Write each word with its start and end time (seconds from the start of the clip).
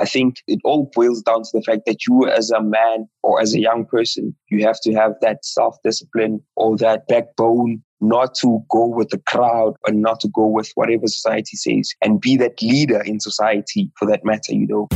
I 0.00 0.06
think 0.06 0.36
it 0.46 0.60
all 0.64 0.90
boils 0.94 1.20
down 1.20 1.42
to 1.42 1.50
the 1.52 1.60
fact 1.60 1.82
that 1.84 2.06
you, 2.08 2.26
as 2.26 2.50
a 2.50 2.62
man 2.62 3.06
or 3.22 3.38
as 3.38 3.54
a 3.54 3.60
young 3.60 3.84
person, 3.84 4.34
you 4.48 4.64
have 4.64 4.80
to 4.84 4.94
have 4.94 5.12
that 5.20 5.44
self 5.44 5.76
discipline 5.84 6.40
or 6.56 6.78
that 6.78 7.06
backbone 7.06 7.82
not 8.00 8.34
to 8.36 8.60
go 8.70 8.86
with 8.86 9.10
the 9.10 9.18
crowd 9.18 9.74
and 9.86 10.00
not 10.00 10.18
to 10.20 10.28
go 10.34 10.46
with 10.46 10.70
whatever 10.74 11.06
society 11.06 11.54
says 11.54 11.90
and 12.00 12.18
be 12.18 12.38
that 12.38 12.62
leader 12.62 13.02
in 13.02 13.20
society 13.20 13.92
for 13.98 14.08
that 14.08 14.24
matter, 14.24 14.54
you 14.54 14.66
know. 14.66 14.88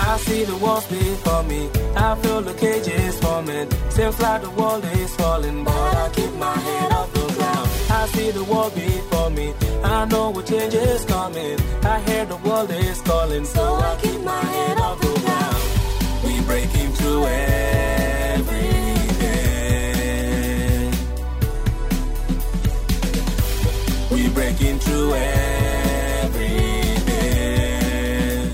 I 0.00 0.18
see 0.18 0.44
the 0.44 0.56
walls 0.58 0.86
before 0.86 1.42
me. 1.44 1.70
I 1.96 2.14
feel 2.16 2.42
the 2.42 2.52
cages 2.52 3.18
forming. 3.20 3.70
Seems 3.88 4.20
like 4.20 4.42
the 4.42 4.50
world 4.50 4.84
is 4.84 5.14
falling, 5.16 5.64
but 5.64 5.72
I 5.72 6.10
keep 6.14 6.32
my 6.34 6.54
head. 6.54 6.92
I 6.92 7.17
see 8.08 8.30
the 8.30 8.44
wall 8.44 8.70
before 8.70 9.30
me. 9.30 9.52
I 9.82 10.04
know 10.06 10.30
what 10.30 10.46
change 10.46 10.74
is 10.74 11.04
coming. 11.04 11.58
I 11.82 12.00
hear 12.00 12.24
the 12.24 12.36
world 12.38 12.70
is 12.70 13.00
calling, 13.02 13.44
so 13.44 13.76
I 13.76 13.96
keep 14.02 14.20
my 14.22 14.40
head 14.40 14.78
off 14.78 15.00
the 15.00 15.20
ground. 15.20 15.56
We 16.24 16.40
breaking 16.46 16.92
through 16.92 17.26
every 17.26 18.70
day. 19.24 20.90
We 24.10 24.28
breaking 24.30 24.78
through 24.78 25.14
every 25.14 26.48
day. 27.06 28.50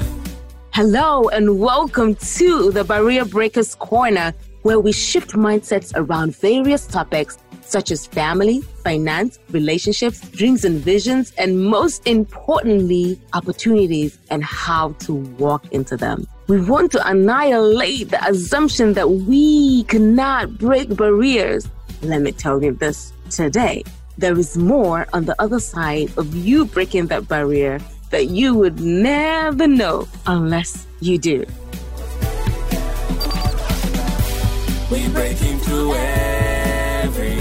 Hello 0.72 1.28
and 1.28 1.58
welcome 1.60 2.14
to 2.16 2.70
the 2.72 2.84
Barrier 2.84 3.24
Breakers 3.24 3.74
Corner, 3.76 4.34
where 4.62 4.80
we 4.80 4.92
shift 4.92 5.30
mindsets 5.32 5.92
around 5.94 6.36
various 6.36 6.86
topics 6.86 7.38
such 7.64 7.90
as 7.90 8.06
family, 8.06 8.60
finance, 8.82 9.38
relationships, 9.50 10.20
dreams 10.30 10.64
and 10.64 10.80
visions, 10.80 11.32
and 11.38 11.64
most 11.64 12.06
importantly, 12.06 13.20
opportunities 13.32 14.18
and 14.30 14.44
how 14.44 14.92
to 15.00 15.14
walk 15.14 15.64
into 15.72 15.96
them. 15.96 16.26
We 16.46 16.60
want 16.60 16.92
to 16.92 17.06
annihilate 17.08 18.10
the 18.10 18.22
assumption 18.28 18.92
that 18.94 19.10
we 19.10 19.84
cannot 19.84 20.58
break 20.58 20.94
barriers. 20.94 21.66
Let 22.02 22.20
me 22.20 22.32
tell 22.32 22.62
you 22.62 22.72
this 22.72 23.12
today. 23.30 23.82
There 24.18 24.38
is 24.38 24.56
more 24.56 25.06
on 25.12 25.24
the 25.24 25.34
other 25.40 25.58
side 25.58 26.12
of 26.16 26.34
you 26.34 26.66
breaking 26.66 27.06
that 27.08 27.26
barrier 27.28 27.80
that 28.10 28.28
you 28.28 28.54
would 28.54 28.80
never 28.80 29.66
know 29.66 30.06
unless 30.26 30.86
you 31.00 31.18
do. 31.18 31.44
We 34.90 35.08
breaking 35.08 35.58
through 35.58 35.94
every 35.94 37.33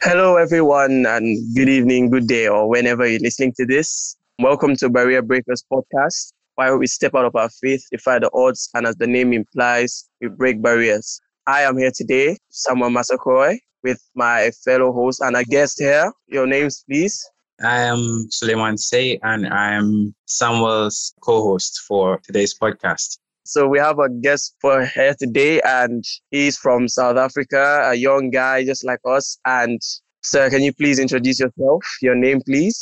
Hello, 0.00 0.36
everyone, 0.36 1.06
and 1.06 1.56
good 1.56 1.68
evening, 1.68 2.08
good 2.08 2.28
day, 2.28 2.46
or 2.46 2.68
whenever 2.68 3.04
you're 3.04 3.18
listening 3.18 3.52
to 3.56 3.66
this. 3.66 4.16
Welcome 4.38 4.76
to 4.76 4.88
Barrier 4.88 5.22
Breakers 5.22 5.64
podcast, 5.72 6.32
where 6.54 6.78
we 6.78 6.86
step 6.86 7.16
out 7.16 7.24
of 7.24 7.34
our 7.34 7.50
faith, 7.60 7.84
defy 7.90 8.20
the 8.20 8.30
odds, 8.32 8.70
and 8.74 8.86
as 8.86 8.94
the 8.94 9.08
name 9.08 9.32
implies, 9.32 10.08
we 10.20 10.28
break 10.28 10.62
barriers. 10.62 11.20
I 11.48 11.62
am 11.62 11.76
here 11.76 11.90
today, 11.92 12.36
Samuel 12.48 12.90
Masakoi, 12.90 13.58
with 13.82 14.00
my 14.14 14.52
fellow 14.64 14.92
host 14.92 15.20
and 15.20 15.34
a 15.36 15.42
guest 15.42 15.80
here. 15.80 16.12
Your 16.28 16.46
names, 16.46 16.84
please. 16.88 17.20
I 17.60 17.78
am 17.80 18.28
Suleiman 18.30 18.78
Say, 18.78 19.18
and 19.24 19.48
I 19.48 19.72
am 19.72 20.14
Samuel's 20.26 21.12
co-host 21.22 21.80
for 21.88 22.20
today's 22.22 22.56
podcast. 22.56 23.18
So 23.48 23.66
we 23.66 23.78
have 23.78 23.98
a 23.98 24.10
guest 24.10 24.56
for 24.60 24.84
here 24.84 25.14
today, 25.18 25.62
and 25.62 26.04
he's 26.30 26.58
from 26.58 26.86
South 26.86 27.16
Africa, 27.16 27.88
a 27.90 27.94
young 27.94 28.28
guy 28.28 28.62
just 28.62 28.84
like 28.84 29.00
us. 29.06 29.38
And 29.46 29.80
sir, 30.22 30.50
can 30.50 30.60
you 30.60 30.74
please 30.74 30.98
introduce 30.98 31.40
yourself? 31.40 31.82
Your 32.02 32.14
name, 32.14 32.42
please. 32.44 32.78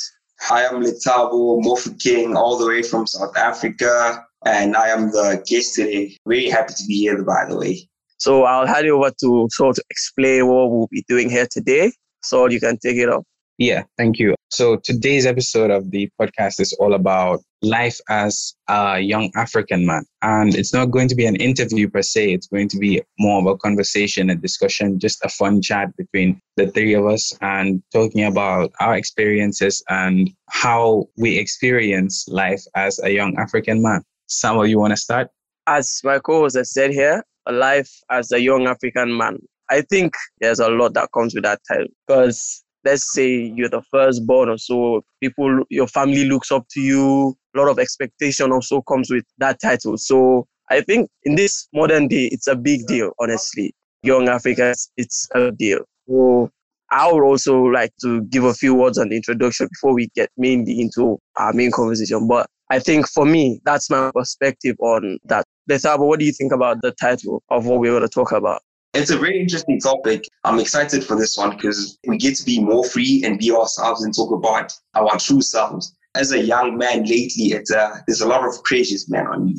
I 0.51 0.65
am 0.65 0.83
Letabo 0.83 1.63
Mofu 1.63 1.97
King, 2.03 2.37
all 2.37 2.59
the 2.59 2.67
way 2.67 2.83
from 2.83 3.07
South 3.07 3.37
Africa, 3.37 4.25
and 4.45 4.77
I 4.77 4.89
am 4.89 5.13
the 5.13 5.41
guest 5.47 5.77
today. 5.77 6.17
Very 6.27 6.51
happy 6.51 6.75
to 6.75 6.85
be 6.89 6.95
here, 6.95 7.23
by 7.23 7.47
the 7.49 7.57
way. 7.57 7.89
So 8.19 8.43
I'll 8.43 8.67
hand 8.67 8.87
you 8.87 8.97
over 8.97 9.13
to 9.21 9.49
sort 9.53 9.79
of 9.79 9.85
explain 9.89 10.49
what 10.49 10.73
we'll 10.73 10.89
be 10.91 11.05
doing 11.07 11.31
here 11.31 11.47
today. 11.49 11.93
So 12.25 12.49
you 12.49 12.59
can 12.59 12.77
take 12.79 12.97
it 12.97 13.09
off. 13.09 13.23
Yeah, 13.57 13.85
thank 13.97 14.19
you. 14.19 14.35
So 14.51 14.77
today's 14.77 15.27
episode 15.27 15.73
of 15.73 15.91
the 15.91 16.09
podcast 16.21 16.61
is 16.61 16.73
all 16.75 16.95
about 16.95 17.41
life 17.63 17.99
as 18.09 18.55
a 18.69 19.01
young 19.01 19.33
African 19.35 19.85
man. 19.85 20.05
And 20.23 20.55
it's 20.55 20.73
not 20.73 20.93
going 20.93 21.09
to 21.09 21.17
be 21.17 21.27
an 21.27 21.35
interview 21.37 21.91
per 21.91 22.03
se. 22.03 22.33
It's 22.33 22.47
going 22.47 22.69
to 22.69 22.79
be 22.79 23.03
more 23.19 23.41
of 23.41 23.47
a 23.47 23.57
conversation, 23.57 24.31
a 24.31 24.37
discussion, 24.37 25.01
just 25.01 25.19
a 25.25 25.29
fun 25.29 25.61
chat 25.63 25.97
between 25.97 26.41
the 26.57 26.69
three 26.71 26.95
of 26.95 27.07
us 27.07 27.33
and 27.41 27.83
talking 27.93 28.25
about 28.25 28.73
our 28.79 28.97
experiences 28.97 29.83
and 29.89 30.31
how 30.49 31.07
we 31.17 31.37
experience 31.39 32.27
life 32.29 32.63
as 32.77 33.01
a 33.03 33.11
young 33.11 33.37
African 33.39 33.83
man. 33.83 34.03
Samuel, 34.29 34.69
you 34.69 34.79
want 34.79 34.93
to 34.93 34.97
start? 34.97 35.29
As 35.67 36.01
my 36.05 36.21
co-host 36.21 36.57
has 36.57 36.73
said 36.73 36.93
here, 36.93 37.25
life 37.51 37.91
as 38.11 38.31
a 38.31 38.41
young 38.41 38.69
African 38.69 39.17
man. 39.17 39.39
I 39.69 39.81
think 39.81 40.15
there's 40.41 40.61
a 40.61 40.69
lot 40.69 40.95
that 40.95 41.11
comes 41.13 41.35
with 41.35 41.43
that 41.43 41.61
title 41.69 41.89
because 42.07 42.63
let's 42.87 43.13
say 43.13 43.53
you're 43.55 43.69
the 43.69 43.83
firstborn 43.91 44.49
or 44.49 44.59
so, 44.59 45.03
people, 45.21 45.65
your 45.69 45.89
family 45.89 46.25
looks 46.25 46.51
up 46.51 46.67
to 46.71 46.81
you. 46.81 47.37
A 47.55 47.59
lot 47.59 47.69
of 47.69 47.79
expectation 47.79 48.53
also 48.53 48.81
comes 48.83 49.11
with 49.11 49.25
that 49.39 49.61
title. 49.61 49.99
So 49.99 50.47
I 50.71 50.81
think 50.81 51.11
in 51.25 51.35
this 51.35 51.69
modern 51.75 52.09
day, 52.09 52.29
it's 52.33 52.47
a 52.47 52.57
big 52.57 52.87
deal, 52.87 53.13
honestly. 53.21 53.75
Young 54.03 54.29
Africans, 54.29 54.91
it's 54.97 55.29
a 55.35 55.51
deal. 55.51 55.81
So 56.09 56.51
I 56.91 57.13
would 57.13 57.25
also 57.25 57.63
like 57.65 57.93
to 58.03 58.23
give 58.23 58.45
a 58.45 58.55
few 58.55 58.75
words 58.75 58.99
on 58.99 59.09
the 59.09 59.17
introduction 59.17 59.69
before 59.73 59.95
we 59.95 60.09
get 60.15 60.31
mainly 60.37 60.81
into 60.81 61.19
our 61.37 61.53
main 61.53 61.73
conversation. 61.73 62.29
But 62.29 62.47
I 62.71 62.79
think 62.79 63.09
for 63.09 63.27
me, 63.27 63.61
that's 63.65 63.91
my 63.91 64.11
perspective 64.15 64.77
on 64.81 65.19
that. 65.25 65.45
Lethabo, 65.69 66.07
what 66.07 66.21
do 66.21 66.25
you 66.25 66.33
think 66.33 66.53
about 66.53 66.83
the 66.83 66.93
title 66.93 67.43
of 67.51 67.67
what 67.67 67.81
we're 67.81 67.91
going 67.91 68.03
to 68.03 68.09
talk 68.09 68.31
about? 68.31 68.63
It's 68.97 69.11
a 69.11 69.19
very 69.19 69.39
interesting 69.39 69.79
topic. 69.79 70.25
I'm 70.45 70.59
excited 70.59 71.05
for 71.05 71.17
this 71.17 71.37
one 71.37 71.51
because 71.51 71.99
we 72.07 72.17
get 72.17 72.35
to 72.37 72.45
be 72.45 72.61
more 72.61 72.83
free 72.83 73.23
and 73.27 73.39
be 73.39 73.53
ourselves 73.53 74.03
and 74.03 74.15
talk 74.15 74.33
about 74.33 74.73
our 74.95 75.19
true 75.19 75.43
selves. 75.43 75.95
As 76.15 76.33
a 76.33 76.41
young 76.41 76.79
man 76.79 77.03
lately, 77.05 77.53
it's 77.53 77.71
uh, 77.71 77.99
there's 78.07 78.23
a 78.23 78.27
lot 78.27 78.43
of 78.49 78.65
pressures, 78.65 79.11
man, 79.11 79.27
on 79.27 79.49
you. 79.49 79.57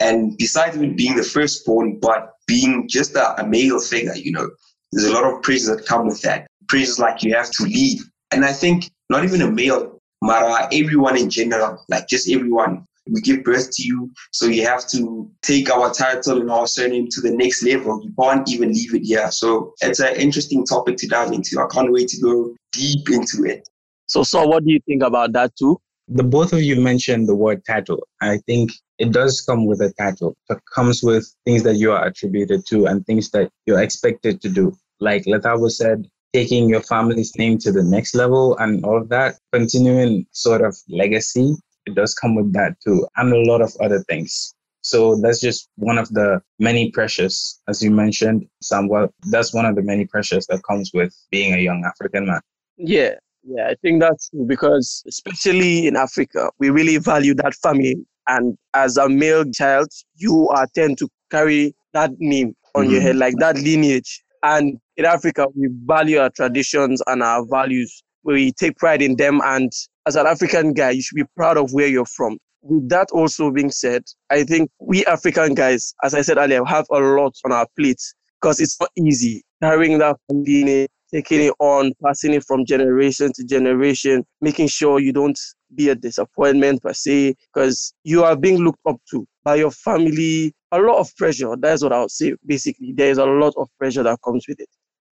And 0.00 0.36
besides 0.38 0.76
even 0.76 0.96
being 0.96 1.14
the 1.14 1.22
firstborn, 1.22 2.00
but 2.00 2.32
being 2.48 2.88
just 2.88 3.14
a, 3.14 3.40
a 3.40 3.46
male 3.46 3.78
figure, 3.78 4.16
you 4.16 4.32
know, 4.32 4.50
there's 4.90 5.06
a 5.06 5.12
lot 5.12 5.22
of 5.22 5.40
pressures 5.42 5.68
that 5.68 5.86
come 5.86 6.08
with 6.08 6.20
that. 6.22 6.48
Pressures 6.68 6.98
like 6.98 7.22
you 7.22 7.32
have 7.34 7.50
to 7.52 7.62
lead. 7.62 8.00
And 8.32 8.44
I 8.44 8.52
think 8.52 8.90
not 9.08 9.22
even 9.22 9.42
a 9.42 9.50
male, 9.50 10.00
Mara, 10.20 10.68
everyone 10.72 11.16
in 11.16 11.30
general, 11.30 11.80
like 11.88 12.08
just 12.08 12.28
everyone, 12.28 12.86
we 13.10 13.20
give 13.20 13.44
birth 13.44 13.70
to 13.72 13.82
you. 13.82 14.10
So 14.32 14.46
you 14.46 14.66
have 14.66 14.86
to 14.88 15.30
take 15.42 15.70
our 15.70 15.92
title 15.92 16.40
and 16.40 16.50
our 16.50 16.66
surname 16.66 17.08
to 17.10 17.20
the 17.20 17.30
next 17.30 17.62
level. 17.62 18.00
You 18.02 18.12
can't 18.20 18.48
even 18.50 18.72
leave 18.72 18.94
it 18.94 19.02
here. 19.02 19.30
So 19.30 19.74
it's 19.80 20.00
an 20.00 20.16
interesting 20.16 20.64
topic 20.64 20.96
to 20.98 21.08
dive 21.08 21.32
into. 21.32 21.60
I 21.60 21.66
can't 21.72 21.92
wait 21.92 22.08
to 22.08 22.20
go 22.20 22.54
deep 22.72 23.10
into 23.10 23.44
it. 23.44 23.68
So, 24.06 24.22
so 24.22 24.46
what 24.46 24.64
do 24.64 24.72
you 24.72 24.80
think 24.86 25.02
about 25.02 25.32
that 25.32 25.54
too? 25.56 25.80
The 26.08 26.24
both 26.24 26.52
of 26.52 26.62
you 26.62 26.80
mentioned 26.80 27.28
the 27.28 27.36
word 27.36 27.64
title. 27.64 28.06
I 28.20 28.38
think 28.38 28.72
it 28.98 29.12
does 29.12 29.40
come 29.40 29.66
with 29.66 29.80
a 29.80 29.92
title. 29.92 30.36
It 30.48 30.58
comes 30.74 31.02
with 31.02 31.32
things 31.44 31.62
that 31.62 31.76
you 31.76 31.92
are 31.92 32.04
attributed 32.04 32.66
to 32.66 32.86
and 32.86 33.06
things 33.06 33.30
that 33.30 33.50
you're 33.66 33.80
expected 33.80 34.40
to 34.42 34.48
do. 34.48 34.76
Like 34.98 35.24
Lethabo 35.24 35.70
said, 35.70 36.08
taking 36.32 36.68
your 36.68 36.82
family's 36.82 37.36
name 37.36 37.58
to 37.58 37.72
the 37.72 37.82
next 37.82 38.14
level 38.14 38.56
and 38.58 38.84
all 38.84 38.98
of 39.00 39.08
that, 39.10 39.36
continuing 39.52 40.26
sort 40.32 40.62
of 40.62 40.76
legacy 40.88 41.54
it 41.90 41.94
does 41.94 42.14
come 42.14 42.34
with 42.34 42.52
that 42.52 42.76
too, 42.84 43.06
and 43.16 43.32
a 43.32 43.50
lot 43.50 43.60
of 43.60 43.74
other 43.80 44.00
things. 44.08 44.54
So 44.82 45.20
that's 45.20 45.40
just 45.40 45.68
one 45.76 45.98
of 45.98 46.08
the 46.08 46.40
many 46.58 46.90
pressures, 46.90 47.60
as 47.68 47.82
you 47.82 47.90
mentioned, 47.90 48.46
Samuel. 48.62 49.12
That's 49.30 49.52
one 49.52 49.66
of 49.66 49.76
the 49.76 49.82
many 49.82 50.06
pressures 50.06 50.46
that 50.46 50.62
comes 50.62 50.90
with 50.94 51.14
being 51.30 51.54
a 51.54 51.58
young 51.58 51.84
African 51.84 52.26
man. 52.26 52.40
Yeah, 52.78 53.14
yeah, 53.44 53.68
I 53.68 53.74
think 53.82 54.00
that's 54.00 54.30
true 54.30 54.46
because 54.46 55.02
especially 55.06 55.86
in 55.86 55.96
Africa, 55.96 56.50
we 56.58 56.70
really 56.70 56.96
value 56.96 57.34
that 57.34 57.54
family. 57.54 57.96
And 58.26 58.56
as 58.74 58.96
a 58.96 59.08
male 59.08 59.44
child, 59.52 59.88
you 60.16 60.48
are 60.48 60.66
tend 60.74 60.98
to 60.98 61.08
carry 61.30 61.74
that 61.92 62.12
name 62.18 62.54
on 62.74 62.84
mm-hmm. 62.84 62.92
your 62.92 63.00
head, 63.02 63.16
like 63.16 63.34
that 63.38 63.56
lineage. 63.56 64.22
And 64.42 64.78
in 64.96 65.04
Africa, 65.04 65.46
we 65.54 65.68
value 65.84 66.18
our 66.18 66.30
traditions 66.30 67.02
and 67.06 67.22
our 67.22 67.44
values. 67.50 68.02
We 68.22 68.52
take 68.52 68.76
pride 68.76 69.02
in 69.02 69.16
them 69.16 69.40
and 69.44 69.72
as 70.06 70.16
an 70.16 70.26
African 70.26 70.72
guy, 70.72 70.90
you 70.90 71.02
should 71.02 71.16
be 71.16 71.24
proud 71.36 71.56
of 71.56 71.72
where 71.72 71.86
you're 71.86 72.06
from. 72.06 72.38
With 72.62 72.88
that 72.90 73.08
also 73.12 73.50
being 73.50 73.70
said, 73.70 74.02
I 74.30 74.44
think 74.44 74.70
we 74.80 75.04
African 75.06 75.54
guys, 75.54 75.94
as 76.02 76.14
I 76.14 76.22
said 76.22 76.36
earlier, 76.36 76.64
have 76.64 76.86
a 76.90 76.98
lot 76.98 77.34
on 77.44 77.52
our 77.52 77.66
plates 77.76 78.14
because 78.40 78.60
it's 78.60 78.78
not 78.80 78.90
easy 78.96 79.42
carrying 79.62 79.98
that 79.98 80.16
DNA, 80.30 80.86
taking 81.12 81.40
it 81.42 81.54
on, 81.58 81.92
passing 82.04 82.34
it 82.34 82.44
from 82.44 82.64
generation 82.64 83.32
to 83.34 83.44
generation, 83.44 84.24
making 84.40 84.68
sure 84.68 84.98
you 84.98 85.12
don't 85.12 85.38
be 85.74 85.88
a 85.88 85.94
disappointment 85.94 86.82
per 86.82 86.92
se, 86.92 87.34
because 87.52 87.92
you 88.04 88.24
are 88.24 88.36
being 88.36 88.58
looked 88.58 88.80
up 88.86 89.00
to 89.10 89.26
by 89.44 89.56
your 89.56 89.70
family. 89.70 90.52
A 90.72 90.78
lot 90.78 90.98
of 90.98 91.14
pressure. 91.16 91.56
That's 91.58 91.82
what 91.82 91.92
I 91.92 92.00
would 92.00 92.10
say. 92.10 92.34
Basically, 92.46 92.92
there 92.92 93.10
is 93.10 93.18
a 93.18 93.26
lot 93.26 93.54
of 93.56 93.68
pressure 93.78 94.04
that 94.04 94.18
comes 94.24 94.46
with 94.48 94.60
it. 94.60 94.68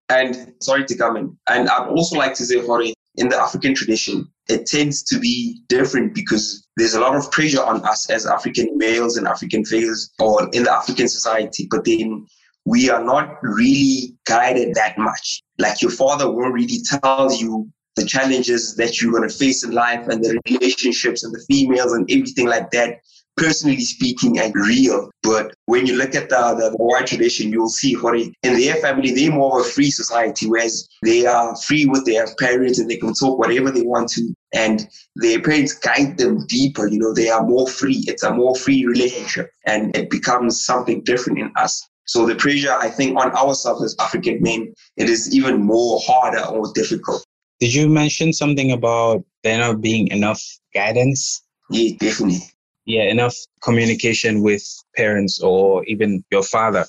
And 0.08 0.52
sorry 0.60 0.84
to 0.84 0.96
come 0.96 1.16
in. 1.16 1.38
And 1.48 1.68
I'd 1.68 1.88
also 1.88 2.18
like 2.18 2.34
to 2.34 2.44
say, 2.44 2.60
Hori, 2.60 2.93
in 3.16 3.28
the 3.28 3.36
African 3.36 3.74
tradition, 3.74 4.28
it 4.48 4.66
tends 4.66 5.02
to 5.04 5.18
be 5.18 5.62
different 5.68 6.14
because 6.14 6.66
there's 6.76 6.94
a 6.94 7.00
lot 7.00 7.14
of 7.14 7.30
pressure 7.30 7.62
on 7.62 7.84
us 7.84 8.10
as 8.10 8.26
African 8.26 8.76
males 8.76 9.16
and 9.16 9.26
African 9.26 9.64
figures 9.64 10.10
or 10.18 10.48
in 10.52 10.64
the 10.64 10.72
African 10.72 11.08
society. 11.08 11.66
But 11.70 11.84
then 11.84 12.26
we 12.64 12.90
are 12.90 13.02
not 13.02 13.38
really 13.42 14.14
guided 14.26 14.74
that 14.74 14.98
much. 14.98 15.42
Like 15.58 15.80
your 15.82 15.90
father 15.90 16.30
won't 16.30 16.54
really 16.54 16.80
tell 16.84 17.32
you 17.32 17.70
the 17.96 18.04
challenges 18.04 18.74
that 18.76 19.00
you're 19.00 19.12
going 19.12 19.28
to 19.28 19.34
face 19.34 19.64
in 19.64 19.70
life 19.70 20.08
and 20.08 20.22
the 20.24 20.40
relationships 20.50 21.22
and 21.22 21.32
the 21.32 21.44
females 21.48 21.92
and 21.92 22.10
everything 22.10 22.48
like 22.48 22.70
that 22.72 22.98
personally 23.36 23.80
speaking 23.80 24.38
and 24.38 24.54
real. 24.54 25.10
But 25.22 25.54
when 25.66 25.86
you 25.86 25.96
look 25.96 26.14
at 26.14 26.28
the, 26.28 26.54
the, 26.54 26.70
the 26.70 26.76
white 26.76 27.06
tradition, 27.06 27.50
you'll 27.50 27.68
see 27.68 27.92
Hore, 27.94 28.16
in 28.16 28.32
their 28.42 28.76
family, 28.76 29.12
they're 29.12 29.32
more 29.32 29.60
of 29.60 29.66
a 29.66 29.68
free 29.68 29.90
society, 29.90 30.46
whereas 30.48 30.88
they 31.02 31.26
are 31.26 31.56
free 31.56 31.86
with 31.86 32.06
their 32.06 32.26
parents 32.38 32.78
and 32.78 32.88
they 32.88 32.96
can 32.96 33.14
talk 33.14 33.38
whatever 33.38 33.70
they 33.70 33.82
want 33.82 34.08
to. 34.10 34.34
And 34.54 34.88
their 35.16 35.40
parents 35.40 35.74
guide 35.74 36.18
them 36.18 36.46
deeper, 36.46 36.86
you 36.86 36.98
know, 36.98 37.12
they 37.12 37.28
are 37.28 37.44
more 37.44 37.66
free. 37.66 38.04
It's 38.06 38.22
a 38.22 38.32
more 38.32 38.54
free 38.54 38.86
relationship 38.86 39.50
and 39.66 39.96
it 39.96 40.10
becomes 40.10 40.64
something 40.64 41.02
different 41.02 41.38
in 41.38 41.50
us. 41.56 41.88
So 42.06 42.26
the 42.26 42.34
pressure, 42.34 42.72
I 42.72 42.90
think, 42.90 43.18
on 43.18 43.32
ourselves 43.32 43.82
as 43.82 43.96
African 43.98 44.42
men, 44.42 44.74
it 44.96 45.08
is 45.08 45.34
even 45.34 45.62
more 45.62 46.00
harder 46.04 46.44
or 46.44 46.70
difficult. 46.74 47.24
Did 47.60 47.72
you 47.72 47.88
mention 47.88 48.32
something 48.32 48.72
about 48.72 49.24
there 49.42 49.56
not 49.58 49.80
being 49.80 50.08
enough 50.08 50.42
guidance? 50.74 51.42
Yeah, 51.70 51.96
definitely 51.98 52.53
yeah, 52.86 53.04
enough 53.04 53.36
communication 53.62 54.42
with 54.42 54.64
parents 54.96 55.40
or 55.40 55.84
even 55.84 56.24
your 56.30 56.42
father. 56.42 56.84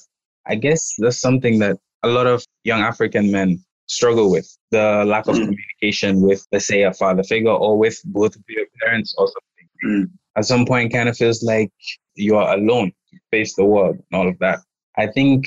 I 0.45 0.55
guess 0.55 0.93
that's 0.97 1.19
something 1.19 1.59
that 1.59 1.77
a 2.03 2.09
lot 2.09 2.27
of 2.27 2.45
young 2.63 2.81
African 2.81 3.31
men 3.31 3.63
struggle 3.87 4.31
with 4.31 4.47
the 4.71 5.03
lack 5.05 5.27
of 5.27 5.35
mm. 5.35 5.45
communication 5.45 6.21
with, 6.21 6.45
let's 6.51 6.67
say, 6.67 6.83
a 6.83 6.93
father 6.93 7.23
figure 7.23 7.51
or 7.51 7.77
with 7.77 8.01
both 8.05 8.35
of 8.35 8.43
your 8.47 8.65
parents 8.81 9.15
or 9.17 9.27
something. 9.27 9.69
Mm. 9.85 10.11
At 10.37 10.45
some 10.45 10.65
point, 10.65 10.91
kind 10.91 11.07
of 11.07 11.17
feels 11.17 11.43
like 11.43 11.71
you 12.15 12.35
are 12.35 12.53
alone 12.55 12.91
to 13.11 13.19
face 13.31 13.55
the 13.55 13.65
world 13.65 13.95
and 13.95 14.19
all 14.19 14.27
of 14.27 14.37
that. 14.39 14.59
I 14.97 15.07
think 15.07 15.45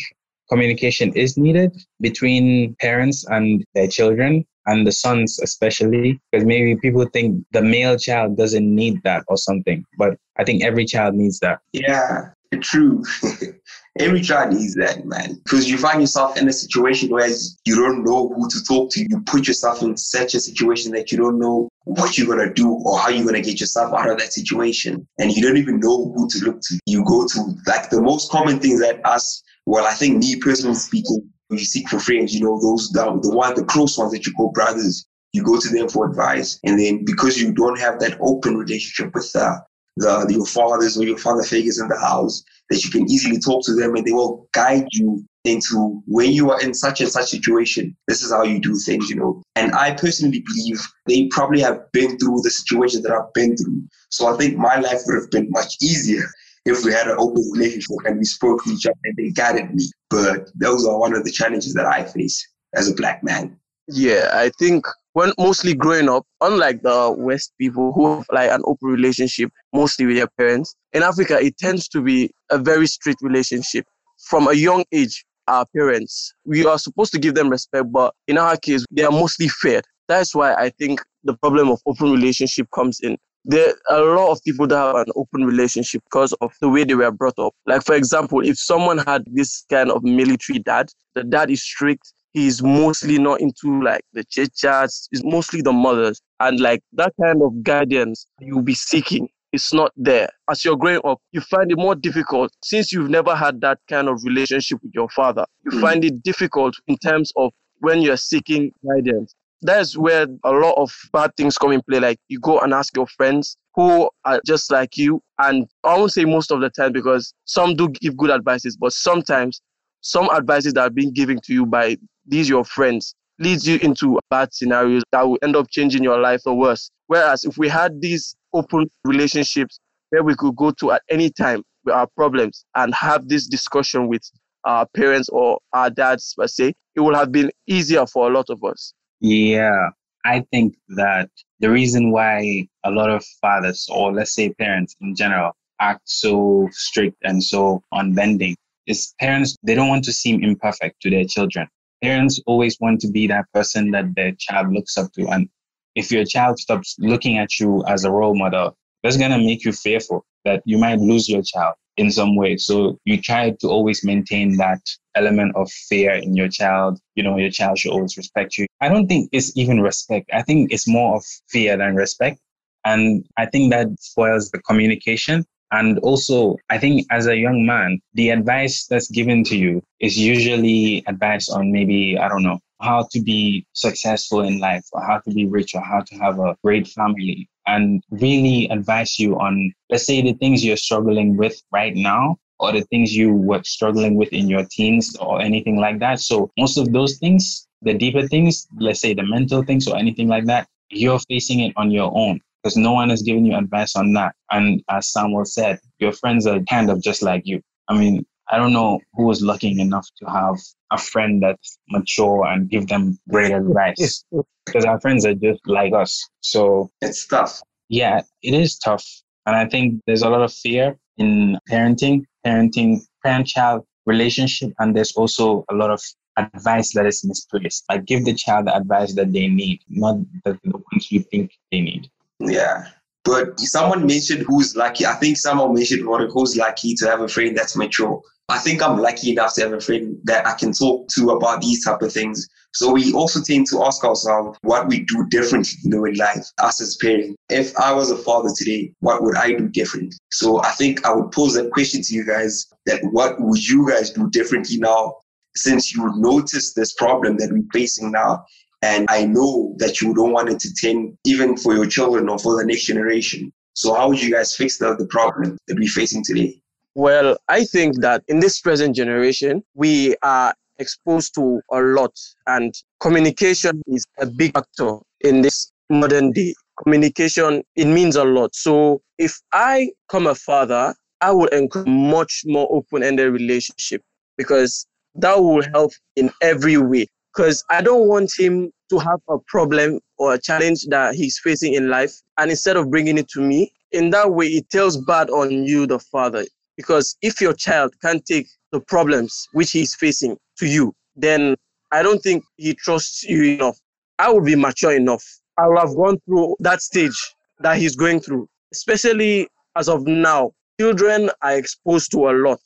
communication 0.48 1.12
is 1.14 1.36
needed 1.36 1.76
between 2.00 2.74
parents 2.80 3.26
and 3.28 3.64
their 3.74 3.88
children 3.88 4.46
and 4.68 4.86
the 4.86 4.92
sons 4.92 5.38
especially 5.42 6.20
because 6.30 6.46
maybe 6.46 6.76
people 6.76 7.04
think 7.06 7.44
the 7.52 7.62
male 7.62 7.96
child 7.98 8.36
doesn't 8.36 8.74
need 8.74 9.02
that 9.02 9.24
or 9.28 9.36
something 9.36 9.84
but 9.98 10.18
i 10.38 10.44
think 10.44 10.62
every 10.62 10.84
child 10.84 11.14
needs 11.14 11.40
that. 11.40 11.58
Yeah 11.72 12.30
true. 12.56 13.02
Every 13.98 14.20
child 14.20 14.54
needs 14.54 14.74
that 14.76 15.04
man 15.06 15.40
because 15.42 15.68
you 15.68 15.76
find 15.76 16.00
yourself 16.00 16.36
in 16.38 16.48
a 16.48 16.52
situation 16.52 17.10
where 17.10 17.28
you 17.64 17.74
don't 17.74 18.04
know 18.04 18.28
who 18.28 18.48
to 18.48 18.62
talk 18.62 18.92
to. 18.92 19.00
You 19.00 19.22
put 19.26 19.48
yourself 19.48 19.82
in 19.82 19.96
such 19.96 20.34
a 20.34 20.40
situation 20.40 20.92
that 20.92 21.10
you 21.10 21.18
don't 21.18 21.38
know 21.38 21.68
what 21.84 22.16
you're 22.16 22.28
going 22.28 22.46
to 22.46 22.54
do 22.54 22.70
or 22.70 22.96
how 22.96 23.08
you're 23.08 23.24
going 23.24 23.42
to 23.42 23.42
get 23.42 23.58
yourself 23.58 23.92
out 23.92 24.08
of 24.08 24.18
that 24.18 24.32
situation 24.32 25.06
and 25.18 25.32
you 25.32 25.42
don't 25.42 25.56
even 25.56 25.80
know 25.80 26.12
who 26.14 26.28
to 26.28 26.38
look 26.44 26.60
to. 26.60 26.78
You 26.86 27.04
go 27.04 27.26
to 27.26 27.54
like 27.66 27.90
the 27.90 28.00
most 28.00 28.30
common 28.30 28.60
things 28.60 28.80
that 28.80 29.04
us 29.04 29.42
well 29.66 29.84
i 29.84 29.92
think 29.92 30.18
me 30.18 30.36
personally 30.36 30.74
speaking 30.74 31.28
you 31.50 31.58
seek 31.58 31.88
for 31.88 31.98
friends, 31.98 32.34
you 32.34 32.42
know, 32.44 32.60
those 32.60 32.90
the, 32.90 33.04
the 33.22 33.34
one 33.34 33.54
the 33.54 33.64
close 33.64 33.96
ones 33.96 34.12
that 34.12 34.26
you 34.26 34.32
call 34.32 34.50
brothers, 34.52 35.06
you 35.32 35.42
go 35.42 35.58
to 35.58 35.68
them 35.68 35.88
for 35.88 36.08
advice. 36.08 36.58
And 36.64 36.78
then 36.78 37.04
because 37.04 37.40
you 37.40 37.52
don't 37.52 37.78
have 37.78 37.98
that 38.00 38.18
open 38.20 38.56
relationship 38.56 39.14
with 39.14 39.34
uh, 39.34 39.58
the 39.96 40.26
your 40.30 40.46
fathers 40.46 40.96
or 40.98 41.04
your 41.04 41.18
father 41.18 41.42
figures 41.42 41.78
in 41.78 41.88
the 41.88 41.98
house, 41.98 42.42
that 42.70 42.84
you 42.84 42.90
can 42.90 43.10
easily 43.10 43.38
talk 43.38 43.64
to 43.64 43.74
them 43.74 43.96
and 43.96 44.04
they 44.04 44.12
will 44.12 44.48
guide 44.52 44.86
you 44.92 45.24
into 45.44 46.02
when 46.06 46.30
you 46.30 46.50
are 46.50 46.60
in 46.60 46.74
such 46.74 47.00
and 47.00 47.10
such 47.10 47.30
situation, 47.30 47.96
this 48.06 48.22
is 48.22 48.30
how 48.30 48.42
you 48.42 48.60
do 48.60 48.76
things, 48.76 49.08
you 49.08 49.16
know. 49.16 49.42
And 49.56 49.72
I 49.74 49.92
personally 49.92 50.44
believe 50.46 50.86
they 51.06 51.28
probably 51.28 51.60
have 51.60 51.90
been 51.92 52.18
through 52.18 52.42
the 52.42 52.50
situation 52.50 53.02
that 53.02 53.12
I've 53.12 53.32
been 53.32 53.56
through. 53.56 53.82
So 54.10 54.32
I 54.32 54.36
think 54.36 54.56
my 54.56 54.76
life 54.76 55.00
would 55.06 55.20
have 55.20 55.30
been 55.30 55.48
much 55.50 55.76
easier 55.80 56.24
if 56.68 56.84
we 56.84 56.92
had 56.92 57.08
an 57.08 57.16
open 57.18 57.42
relationship 57.52 57.96
and 58.04 58.18
we 58.18 58.24
spoke 58.24 58.62
to 58.64 58.70
each 58.70 58.86
other 58.86 58.94
and 59.04 59.16
they 59.16 59.30
guided 59.30 59.74
me. 59.74 59.84
But 60.10 60.50
those 60.54 60.86
are 60.86 60.98
one 60.98 61.14
of 61.14 61.24
the 61.24 61.32
challenges 61.32 61.74
that 61.74 61.86
I 61.86 62.04
face 62.04 62.46
as 62.74 62.90
a 62.90 62.94
black 62.94 63.24
man. 63.24 63.58
Yeah, 63.88 64.30
I 64.32 64.50
think 64.58 64.86
when 65.14 65.32
mostly 65.38 65.74
growing 65.74 66.08
up, 66.08 66.26
unlike 66.42 66.82
the 66.82 67.14
West 67.16 67.52
people 67.58 67.92
who 67.92 68.16
have 68.16 68.26
like 68.30 68.50
an 68.50 68.62
open 68.64 68.88
relationship 68.88 69.50
mostly 69.72 70.06
with 70.06 70.16
their 70.16 70.28
parents, 70.38 70.74
in 70.92 71.02
Africa 71.02 71.40
it 71.40 71.56
tends 71.56 71.88
to 71.88 72.02
be 72.02 72.30
a 72.50 72.58
very 72.58 72.86
strict 72.86 73.22
relationship. 73.22 73.86
From 74.28 74.48
a 74.48 74.52
young 74.52 74.84
age, 74.92 75.24
our 75.46 75.64
parents, 75.74 76.34
we 76.44 76.66
are 76.66 76.78
supposed 76.78 77.12
to 77.12 77.18
give 77.18 77.34
them 77.34 77.48
respect, 77.48 77.90
but 77.90 78.14
in 78.26 78.36
our 78.36 78.56
case, 78.58 78.84
they 78.90 79.04
are 79.04 79.10
mostly 79.10 79.48
fed. 79.48 79.84
That's 80.06 80.34
why 80.34 80.54
I 80.54 80.68
think 80.70 81.00
the 81.24 81.34
problem 81.34 81.70
of 81.70 81.80
open 81.86 82.12
relationship 82.12 82.66
comes 82.74 83.00
in 83.00 83.16
there 83.44 83.74
are 83.90 84.00
a 84.00 84.16
lot 84.16 84.30
of 84.30 84.42
people 84.44 84.66
that 84.66 84.76
have 84.76 84.96
an 84.96 85.12
open 85.16 85.44
relationship 85.44 86.02
because 86.04 86.32
of 86.34 86.52
the 86.60 86.68
way 86.68 86.84
they 86.84 86.94
were 86.94 87.10
brought 87.10 87.38
up. 87.38 87.54
Like, 87.66 87.84
for 87.84 87.94
example, 87.94 88.40
if 88.40 88.58
someone 88.58 88.98
had 88.98 89.24
this 89.26 89.64
kind 89.70 89.90
of 89.90 90.02
military 90.02 90.58
dad, 90.58 90.90
the 91.14 91.24
dad 91.24 91.50
is 91.50 91.62
strict, 91.62 92.12
he's 92.32 92.62
mostly 92.62 93.18
not 93.18 93.40
into 93.40 93.82
like 93.82 94.02
the 94.12 94.24
chit 94.24 94.54
chats, 94.54 95.08
it's 95.12 95.24
mostly 95.24 95.62
the 95.62 95.72
mothers. 95.72 96.20
And 96.40 96.60
like 96.60 96.82
that 96.92 97.12
kind 97.20 97.42
of 97.42 97.62
guidance 97.62 98.26
you'll 98.40 98.62
be 98.62 98.74
seeking 98.74 99.28
it's 99.52 99.72
not 99.72 99.92
there. 99.96 100.28
As 100.50 100.64
you're 100.64 100.76
growing 100.76 101.00
up, 101.04 101.20
you 101.32 101.40
find 101.40 101.70
it 101.72 101.78
more 101.78 101.94
difficult 101.94 102.52
since 102.62 102.92
you've 102.92 103.10
never 103.10 103.34
had 103.34 103.60
that 103.62 103.78
kind 103.88 104.08
of 104.08 104.22
relationship 104.24 104.78
with 104.82 104.92
your 104.94 105.08
father. 105.08 105.46
You 105.64 105.72
mm. 105.72 105.80
find 105.80 106.04
it 106.04 106.22
difficult 106.22 106.74
in 106.86 106.96
terms 106.98 107.32
of 107.36 107.52
when 107.78 108.02
you're 108.02 108.16
seeking 108.16 108.72
guidance 108.86 109.34
that's 109.62 109.96
where 109.96 110.26
a 110.44 110.52
lot 110.52 110.74
of 110.76 110.92
bad 111.12 111.32
things 111.36 111.58
come 111.58 111.72
in 111.72 111.82
play. 111.82 112.00
Like 112.00 112.18
you 112.28 112.38
go 112.40 112.60
and 112.60 112.72
ask 112.72 112.94
your 112.96 113.06
friends 113.06 113.56
who 113.74 114.08
are 114.24 114.40
just 114.46 114.70
like 114.70 114.96
you, 114.96 115.22
and 115.38 115.66
I 115.84 115.96
won't 115.96 116.12
say 116.12 116.24
most 116.24 116.50
of 116.50 116.60
the 116.60 116.70
time 116.70 116.92
because 116.92 117.32
some 117.44 117.74
do 117.74 117.88
give 117.88 118.16
good 118.16 118.30
advices, 118.30 118.76
but 118.76 118.92
sometimes 118.92 119.60
some 120.00 120.28
advices 120.30 120.74
that 120.74 120.82
are 120.82 120.90
being 120.90 121.12
given 121.12 121.40
to 121.44 121.52
you 121.52 121.66
by 121.66 121.96
these 122.26 122.48
your 122.48 122.64
friends 122.64 123.14
leads 123.38 123.66
you 123.66 123.78
into 123.82 124.18
bad 124.30 124.52
scenarios 124.52 125.02
that 125.12 125.26
will 125.26 125.38
end 125.42 125.56
up 125.56 125.68
changing 125.70 126.02
your 126.02 126.18
life 126.18 126.42
or 126.46 126.56
worse. 126.56 126.90
Whereas 127.06 127.44
if 127.44 127.56
we 127.56 127.68
had 127.68 128.00
these 128.00 128.36
open 128.52 128.90
relationships 129.04 129.78
where 130.10 130.22
we 130.22 130.34
could 130.34 130.56
go 130.56 130.72
to 130.72 130.92
at 130.92 131.02
any 131.08 131.30
time 131.30 131.62
with 131.84 131.94
our 131.94 132.06
problems 132.16 132.64
and 132.74 132.94
have 132.94 133.28
this 133.28 133.46
discussion 133.46 134.08
with 134.08 134.22
our 134.64 134.86
parents 134.94 135.28
or 135.28 135.58
our 135.72 135.88
dads 135.90 136.34
per 136.36 136.46
se, 136.46 136.74
it 136.94 137.00
would 137.00 137.14
have 137.14 137.30
been 137.30 137.50
easier 137.66 138.06
for 138.06 138.28
a 138.28 138.34
lot 138.34 138.46
of 138.50 138.62
us. 138.64 138.92
Yeah, 139.20 139.90
I 140.24 140.44
think 140.52 140.76
that 140.90 141.30
the 141.60 141.70
reason 141.70 142.10
why 142.10 142.68
a 142.84 142.90
lot 142.90 143.10
of 143.10 143.24
fathers, 143.40 143.88
or 143.90 144.12
let's 144.12 144.34
say 144.34 144.52
parents 144.54 144.94
in 145.00 145.14
general, 145.16 145.52
act 145.80 146.02
so 146.04 146.68
strict 146.72 147.16
and 147.22 147.42
so 147.42 147.82
unbending 147.92 148.56
is 148.86 149.14
parents, 149.20 149.56
they 149.62 149.74
don't 149.74 149.88
want 149.88 150.04
to 150.04 150.12
seem 150.12 150.42
imperfect 150.42 151.00
to 151.02 151.10
their 151.10 151.24
children. 151.24 151.68
Parents 152.02 152.40
always 152.46 152.78
want 152.80 153.00
to 153.00 153.10
be 153.10 153.26
that 153.26 153.46
person 153.52 153.90
that 153.90 154.14
their 154.14 154.32
child 154.38 154.72
looks 154.72 154.96
up 154.96 155.12
to. 155.12 155.26
And 155.28 155.48
if 155.94 156.10
your 156.12 156.24
child 156.24 156.58
stops 156.58 156.96
looking 156.98 157.38
at 157.38 157.58
you 157.58 157.84
as 157.86 158.04
a 158.04 158.10
role 158.10 158.36
model, 158.36 158.76
that's 159.02 159.16
going 159.16 159.32
to 159.32 159.38
make 159.38 159.64
you 159.64 159.72
fearful 159.72 160.24
that 160.44 160.62
you 160.64 160.78
might 160.78 160.98
lose 160.98 161.28
your 161.28 161.42
child 161.42 161.74
in 161.98 162.10
some 162.10 162.36
way. 162.36 162.56
So 162.56 162.98
you 163.04 163.20
try 163.20 163.50
to 163.60 163.68
always 163.68 164.04
maintain 164.04 164.56
that 164.56 164.80
element 165.14 165.56
of 165.56 165.70
fear 165.70 166.12
in 166.12 166.34
your 166.36 166.48
child. 166.48 166.98
You 167.16 167.24
know, 167.24 167.36
your 167.36 167.50
child 167.50 167.78
should 167.78 167.92
always 167.92 168.16
respect 168.16 168.56
you. 168.56 168.66
I 168.80 168.88
don't 168.88 169.08
think 169.08 169.28
it's 169.32 169.54
even 169.56 169.80
respect. 169.80 170.30
I 170.32 170.42
think 170.42 170.72
it's 170.72 170.88
more 170.88 171.16
of 171.16 171.24
fear 171.48 171.76
than 171.76 171.96
respect. 171.96 172.38
And 172.84 173.24
I 173.36 173.46
think 173.46 173.72
that 173.72 173.88
spoils 173.98 174.50
the 174.50 174.60
communication. 174.62 175.44
And 175.70 175.98
also, 175.98 176.56
I 176.70 176.78
think 176.78 177.06
as 177.10 177.26
a 177.26 177.36
young 177.36 177.66
man, 177.66 178.00
the 178.14 178.30
advice 178.30 178.86
that's 178.86 179.10
given 179.10 179.44
to 179.44 179.56
you 179.56 179.82
is 180.00 180.16
usually 180.16 181.04
advice 181.06 181.50
on 181.50 181.72
maybe, 181.72 182.16
I 182.18 182.28
don't 182.28 182.42
know, 182.42 182.60
how 182.80 183.06
to 183.10 183.20
be 183.20 183.66
successful 183.72 184.40
in 184.40 184.60
life 184.60 184.86
or 184.92 185.04
how 185.04 185.18
to 185.18 185.30
be 185.30 185.46
rich 185.46 185.74
or 185.74 185.82
how 185.82 186.00
to 186.00 186.14
have 186.16 186.38
a 186.38 186.56
great 186.62 186.86
family 186.86 187.48
and 187.68 188.02
really 188.10 188.66
advise 188.70 189.18
you 189.18 189.38
on, 189.38 189.72
let's 189.90 190.06
say, 190.06 190.22
the 190.22 190.32
things 190.32 190.64
you're 190.64 190.76
struggling 190.76 191.36
with 191.36 191.60
right 191.70 191.94
now 191.94 192.36
or 192.58 192.72
the 192.72 192.80
things 192.90 193.14
you 193.14 193.32
were 193.32 193.62
struggling 193.62 194.16
with 194.16 194.32
in 194.32 194.48
your 194.48 194.64
teens 194.70 195.14
or 195.20 195.40
anything 195.40 195.76
like 195.78 196.00
that. 196.00 196.20
So 196.20 196.50
most 196.58 196.78
of 196.78 196.92
those 196.92 197.18
things, 197.18 197.68
the 197.82 197.94
deeper 197.94 198.26
things, 198.26 198.66
let's 198.80 199.00
say 199.00 199.14
the 199.14 199.22
mental 199.22 199.62
things 199.62 199.86
or 199.86 199.96
anything 199.96 200.28
like 200.28 200.46
that, 200.46 200.66
you're 200.88 201.20
facing 201.28 201.60
it 201.60 201.72
on 201.76 201.90
your 201.90 202.10
own 202.14 202.40
because 202.62 202.76
no 202.76 202.92
one 202.92 203.10
is 203.10 203.22
giving 203.22 203.44
you 203.44 203.54
advice 203.56 203.94
on 203.94 204.14
that. 204.14 204.34
And 204.50 204.82
as 204.90 205.12
Samuel 205.12 205.44
said, 205.44 205.78
your 205.98 206.12
friends 206.12 206.46
are 206.46 206.60
kind 206.60 206.90
of 206.90 207.02
just 207.02 207.22
like 207.22 207.42
you. 207.44 207.60
I 207.88 207.96
mean, 207.96 208.26
I 208.50 208.56
don't 208.56 208.72
know 208.72 209.00
who 209.14 209.24
was 209.24 209.42
lucky 209.42 209.78
enough 209.78 210.08
to 210.18 210.26
have 210.30 210.56
a 210.90 210.98
friend 210.98 211.42
that's 211.42 211.78
mature 211.90 212.46
and 212.46 212.68
give 212.68 212.88
them 212.88 213.18
great 213.28 213.52
advice 213.62 214.24
because 214.64 214.84
our 214.84 215.00
friends 215.00 215.26
are 215.26 215.34
just 215.34 215.60
like 215.66 215.92
us. 215.92 216.28
So 216.40 216.90
it's 217.00 217.26
tough. 217.26 217.62
Yeah, 217.88 218.22
it 218.42 218.54
is 218.54 218.78
tough. 218.78 219.04
And 219.46 219.56
I 219.56 219.66
think 219.66 220.02
there's 220.06 220.22
a 220.22 220.28
lot 220.28 220.42
of 220.42 220.52
fear 220.52 220.96
in 221.16 221.58
parenting, 221.70 222.24
parenting, 222.44 223.00
parent 223.24 223.46
child 223.46 223.84
relationship. 224.06 224.72
And 224.78 224.96
there's 224.96 225.12
also 225.12 225.64
a 225.70 225.74
lot 225.74 225.90
of 225.90 226.02
advice 226.36 226.92
that 226.94 227.06
is 227.06 227.24
misplaced. 227.24 227.84
Like 227.88 228.04
give 228.04 228.24
the 228.24 228.34
child 228.34 228.66
the 228.66 228.76
advice 228.76 229.14
that 229.14 229.32
they 229.32 229.48
need, 229.48 229.80
not 229.88 230.16
the, 230.44 230.58
the 230.64 230.82
ones 230.92 231.10
you 231.10 231.20
think 231.20 231.52
they 231.72 231.80
need. 231.80 232.10
Yeah. 232.40 232.86
But 233.24 233.58
someone 233.60 234.06
mentioned 234.06 234.44
who's 234.46 234.76
lucky. 234.76 235.04
I 235.04 235.14
think 235.14 235.36
someone 235.36 235.74
mentioned 235.74 236.02
who's 236.02 236.56
lucky 236.56 236.94
to 236.94 237.06
have 237.06 237.20
a 237.20 237.28
friend 237.28 237.56
that's 237.56 237.76
mature. 237.76 238.22
I 238.50 238.58
think 238.58 238.82
I'm 238.82 238.98
lucky 238.98 239.30
enough 239.30 239.54
to 239.54 239.62
have 239.62 239.72
a 239.74 239.80
friend 239.80 240.18
that 240.24 240.46
I 240.46 240.54
can 240.54 240.72
talk 240.72 241.08
to 241.16 241.30
about 241.30 241.60
these 241.60 241.84
type 241.84 242.00
of 242.00 242.12
things. 242.12 242.48
So 242.72 242.92
we 242.92 243.12
also 243.12 243.42
tend 243.42 243.66
to 243.68 243.84
ask 243.84 244.02
ourselves 244.04 244.58
what 244.62 244.88
we 244.88 245.00
do 245.00 245.26
differently, 245.28 245.74
you 245.82 245.90
know, 245.90 246.04
in 246.06 246.14
life, 246.14 246.46
us 246.58 246.80
as 246.80 246.96
parents. 246.96 247.36
If 247.50 247.76
I 247.76 247.92
was 247.92 248.10
a 248.10 248.16
father 248.16 248.48
today, 248.56 248.92
what 249.00 249.22
would 249.22 249.36
I 249.36 249.52
do 249.52 249.68
differently? 249.68 250.16
So 250.30 250.62
I 250.62 250.70
think 250.70 251.04
I 251.04 251.12
would 251.12 251.30
pose 251.30 251.54
that 251.54 251.70
question 251.72 252.00
to 252.02 252.14
you 252.14 252.24
guys 252.24 252.66
that 252.86 253.02
what 253.10 253.38
would 253.38 253.68
you 253.68 253.86
guys 253.86 254.10
do 254.10 254.30
differently 254.30 254.78
now 254.78 255.16
since 255.54 255.94
you 255.94 256.10
notice 256.16 256.72
this 256.72 256.94
problem 256.94 257.36
that 257.38 257.52
we're 257.52 257.68
facing 257.72 258.12
now 258.12 258.44
and 258.82 259.06
I 259.10 259.24
know 259.24 259.74
that 259.78 260.00
you 260.00 260.14
don't 260.14 260.32
want 260.32 260.48
it 260.48 260.60
to 260.60 260.72
tend 260.74 261.18
even 261.24 261.56
for 261.56 261.74
your 261.74 261.86
children 261.86 262.28
or 262.28 262.38
for 262.38 262.56
the 262.56 262.64
next 262.64 262.84
generation. 262.84 263.52
So 263.74 263.94
how 263.94 264.08
would 264.08 264.22
you 264.22 264.32
guys 264.32 264.54
fix 264.54 264.78
the, 264.78 264.94
the 264.94 265.06
problem 265.06 265.58
that 265.66 265.78
we're 265.78 265.88
facing 265.88 266.22
today? 266.24 266.60
Well, 266.98 267.38
I 267.46 267.62
think 267.62 268.00
that 268.00 268.24
in 268.26 268.40
this 268.40 268.60
present 268.60 268.96
generation, 268.96 269.62
we 269.74 270.16
are 270.24 270.52
exposed 270.80 271.32
to 271.36 271.60
a 271.70 271.78
lot 271.78 272.10
and 272.48 272.74
communication 272.98 273.80
is 273.86 274.04
a 274.18 274.26
big 274.26 274.52
factor 274.52 274.96
in 275.20 275.42
this 275.42 275.70
modern 275.90 276.32
day. 276.32 276.56
Communication, 276.82 277.62
it 277.76 277.84
means 277.84 278.16
a 278.16 278.24
lot. 278.24 278.52
So 278.56 279.00
if 279.16 279.38
I 279.52 279.92
come 280.08 280.26
a 280.26 280.34
father, 280.34 280.92
I 281.20 281.30
will 281.30 281.46
encourage 281.46 281.86
much 281.86 282.42
more 282.46 282.66
open-ended 282.72 283.32
relationship 283.32 284.02
because 284.36 284.84
that 285.14 285.38
will 285.38 285.62
help 285.72 285.92
in 286.16 286.32
every 286.42 286.78
way. 286.78 287.06
Because 287.32 287.64
I 287.70 287.80
don't 287.80 288.08
want 288.08 288.32
him 288.36 288.72
to 288.90 288.98
have 288.98 289.20
a 289.28 289.38
problem 289.46 290.00
or 290.18 290.34
a 290.34 290.38
challenge 290.40 290.86
that 290.86 291.14
he's 291.14 291.38
facing 291.38 291.74
in 291.74 291.90
life. 291.90 292.14
And 292.38 292.50
instead 292.50 292.76
of 292.76 292.90
bringing 292.90 293.18
it 293.18 293.28
to 293.28 293.40
me, 293.40 293.72
in 293.92 294.10
that 294.10 294.32
way, 294.32 294.48
it 294.48 294.68
tells 294.70 294.96
bad 294.96 295.30
on 295.30 295.52
you, 295.64 295.86
the 295.86 296.00
father. 296.00 296.44
Because 296.78 297.16
if 297.20 297.40
your 297.40 297.52
child 297.52 297.92
can't 298.00 298.24
take 298.24 298.46
the 298.70 298.80
problems 298.80 299.48
which 299.52 299.72
he's 299.72 299.96
facing 299.96 300.38
to 300.58 300.66
you, 300.66 300.94
then 301.16 301.56
I 301.90 302.02
don't 302.02 302.22
think 302.22 302.44
he 302.56 302.72
trusts 302.72 303.24
you 303.24 303.42
enough. 303.56 303.76
I 304.20 304.30
will 304.30 304.42
be 304.44 304.54
mature 304.54 304.94
enough. 304.94 305.24
I 305.58 305.66
will 305.66 305.80
have 305.80 305.96
gone 305.96 306.18
through 306.24 306.54
that 306.60 306.80
stage 306.80 307.18
that 307.58 307.78
he's 307.78 307.96
going 307.96 308.20
through, 308.20 308.48
especially 308.72 309.48
as 309.76 309.88
of 309.88 310.06
now. 310.06 310.52
Children 310.80 311.30
are 311.42 311.56
exposed 311.56 312.12
to 312.12 312.28
a 312.28 312.32
lot 312.32 312.60